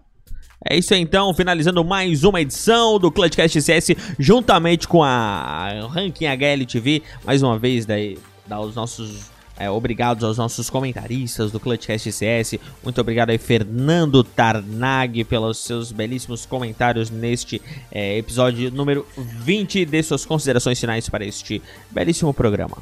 É 0.68 0.76
isso 0.76 0.94
aí, 0.94 1.00
então, 1.00 1.32
finalizando 1.34 1.84
mais 1.84 2.24
uma 2.24 2.42
edição 2.42 2.98
do 2.98 3.12
Clutchcast 3.12 3.62
CS, 3.62 3.90
juntamente 4.18 4.88
com 4.88 5.04
a 5.04 5.88
Ranking 5.92 6.26
HLTV, 6.26 7.04
mais 7.24 7.44
uma 7.44 7.60
vez, 7.60 7.86
daí, 7.86 8.18
dar 8.48 8.62
os 8.62 8.74
nossos 8.74 9.30
é, 9.58 9.70
obrigados 9.70 10.24
aos 10.24 10.38
nossos 10.38 10.70
comentaristas 10.70 11.52
do 11.52 11.60
Clutchcast 11.60 12.12
CS. 12.12 12.56
Muito 12.84 13.00
obrigado 13.00 13.30
aí, 13.30 13.38
Fernando 13.38 14.24
Tarnag, 14.24 15.24
pelos 15.24 15.58
seus 15.58 15.92
belíssimos 15.92 16.46
comentários 16.46 17.10
neste 17.10 17.62
é, 17.92 18.18
episódio 18.18 18.72
número 18.72 19.06
20. 19.18 19.86
Dê 19.86 20.04
suas 20.04 20.26
considerações 20.26 20.80
finais 20.80 21.08
para 21.10 21.26
este 21.26 21.62
belíssimo 21.92 22.34
programa. 22.34 22.78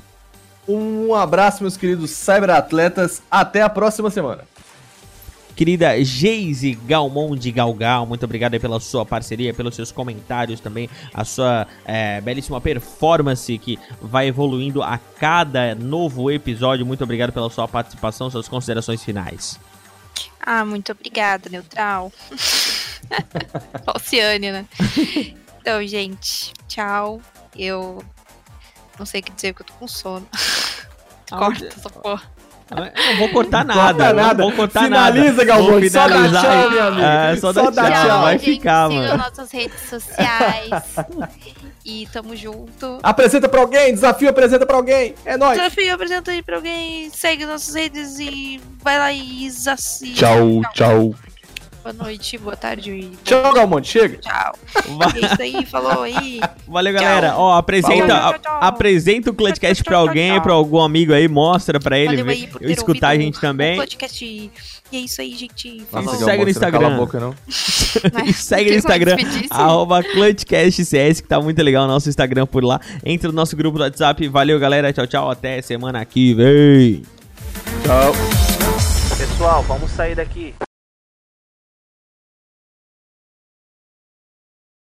Um 0.67 1.13
abraço, 1.13 1.61
meus 1.61 1.75
queridos 1.75 2.11
cyberatletas. 2.11 3.21
Até 3.29 3.61
a 3.61 3.69
próxima 3.69 4.09
semana. 4.09 4.52
Querida 5.55 6.03
Geise 6.03 6.73
Galmon 6.73 7.35
de 7.35 7.51
Galgal, 7.51 8.05
muito 8.05 8.23
obrigado 8.23 8.55
aí 8.55 8.59
pela 8.59 8.79
sua 8.79 9.05
parceria, 9.05 9.53
pelos 9.53 9.75
seus 9.75 9.91
comentários 9.91 10.59
também, 10.59 10.89
a 11.13 11.23
sua 11.23 11.67
é, 11.85 12.19
belíssima 12.21 12.59
performance 12.59 13.55
que 13.59 13.77
vai 14.01 14.27
evoluindo 14.27 14.81
a 14.81 14.97
cada 14.97 15.75
novo 15.75 16.31
episódio. 16.31 16.85
Muito 16.85 17.03
obrigado 17.03 17.31
pela 17.31 17.49
sua 17.49 17.67
participação, 17.67 18.29
suas 18.31 18.47
considerações 18.47 19.03
finais. 19.03 19.59
Ah, 20.41 20.65
muito 20.65 20.91
obrigada, 20.91 21.49
Neutral. 21.49 22.11
Oceane, 23.95 24.51
né? 24.51 24.65
Então, 25.61 25.85
gente, 25.85 26.51
tchau. 26.67 27.21
Eu 27.55 28.03
não 28.97 29.05
sei 29.05 29.21
o 29.21 29.23
que 29.23 29.31
dizer, 29.31 29.53
porque 29.53 29.63
eu 29.63 29.73
tô 29.73 29.79
com 29.79 29.87
sono. 29.87 30.27
Corta 31.29 31.67
essa 31.67 31.89
porra. 31.89 32.32
Não 32.75 33.17
vou 33.17 33.29
cortar 33.29 33.65
Corta 33.65 33.79
nada, 33.81 34.09
eu 34.09 34.13
nada. 34.15 34.33
não 34.35 34.49
vou 34.49 34.51
cortar 34.57 34.83
Finaliza, 34.83 35.27
nada. 35.31 35.45
Galvão, 35.45 35.79
Vou 35.79 35.89
só 35.89 36.07
dá 36.07 36.15
finalizar 36.15 36.41
tchau, 36.43 36.51
aí. 36.51 36.69
meu 36.69 36.83
amigo. 36.87 37.01
É, 37.07 37.35
só, 37.37 37.53
Só 37.53 37.71
dá 37.71 37.91
tchau, 37.91 38.05
tchau. 38.07 38.21
vai 38.21 38.39
gente. 38.39 38.51
ficar, 38.51 38.89
Sigam 38.89 39.03
mano. 39.03 39.17
nossas 39.17 39.51
redes 39.51 39.89
sociais. 39.89 40.69
e 41.85 42.07
tamo 42.13 42.35
junto. 42.35 42.99
Apresenta 43.03 43.49
pra 43.49 43.59
alguém, 43.61 43.93
desafio 43.93 44.29
apresenta 44.29 44.65
pra 44.65 44.77
alguém. 44.77 45.13
É 45.25 45.37
nóis. 45.37 45.57
Desafio, 45.57 45.93
apresenta 45.93 46.31
aí 46.31 46.41
pra 46.41 46.55
alguém. 46.57 47.09
Segue 47.09 47.45
nossas 47.45 47.75
redes 47.75 48.19
e 48.19 48.59
vai 48.81 48.97
lá 48.97 49.11
e 49.11 49.47
assi- 49.67 50.13
Tchau, 50.13 50.61
tchau. 50.73 51.13
Boa 51.83 51.91
noite, 51.93 52.37
boa 52.37 52.55
tarde 52.55 52.91
e 52.91 53.11
Tchau, 53.25 53.51
Galmonte, 53.53 53.89
chega. 53.89 54.17
Tchau. 54.17 54.53
Va- 54.97 55.11
É 55.15 55.19
isso 55.25 55.41
aí, 55.41 55.65
falou 55.65 56.03
aí. 56.03 56.39
Valeu, 56.65 56.93
Tchau. 56.93 57.03
galera. 57.03 57.35
Ó, 57.37 57.53
apresenta, 57.57 58.07
Tchau, 58.07 58.39
tchau, 58.39 58.53
a- 58.61 58.67
apresenta 58.67 59.29
o 59.29 59.33
Clutchcast 59.33 59.83
Tchau, 59.83 59.89
pra 59.91 59.97
alguém, 59.97 60.31
tchau. 60.33 60.41
pra 60.43 60.53
algum 60.53 60.79
amigo 60.79 61.11
aí, 61.13 61.27
mostra 61.27 61.81
pra 61.81 61.99
ele 61.99 62.23
Valeu 62.23 62.25
ver, 62.25 62.71
escutar 62.71 63.09
a 63.09 63.15
gente 63.17 63.37
também. 63.39 63.75
podcast. 63.75 64.23
E 64.23 64.51
é 64.93 64.99
isso 64.99 65.19
aí, 65.21 65.35
gente. 65.35 65.79
Nossa, 65.79 65.87
Falou. 65.91 66.13
Segue 66.15 66.25
Galmonte, 66.25 66.45
no 66.47 66.53
você 66.53 66.59
não 66.59 66.71
cala 66.71 66.83
Instagram. 66.87 66.95
a 66.95 66.97
boca, 66.97 67.19
não. 67.19 67.35
Mas 68.13 68.35
Segue 68.45 68.71
no 68.71 68.77
Instagram, 68.77 69.15
arroba 69.49 70.03
ClutchCastCS, 70.03 71.19
que 71.21 71.27
tá 71.27 71.41
muito 71.41 71.61
legal 71.61 71.83
o 71.83 71.87
nosso 71.87 72.07
Instagram 72.07 72.45
por 72.45 72.63
lá. 72.63 72.79
Entra 73.05 73.27
no 73.27 73.35
nosso 73.35 73.57
grupo 73.57 73.77
do 73.77 73.83
WhatsApp. 73.83 74.25
Valeu, 74.29 74.57
galera. 74.57 74.93
Tchau, 74.93 75.05
tchau. 75.05 75.29
Até 75.29 75.61
semana 75.61 76.05
que 76.05 76.33
vem. 76.33 77.01
Tchau. 77.83 78.13
Pessoal, 79.17 79.61
vamos 79.63 79.91
sair 79.91 80.15
daqui. 80.15 80.53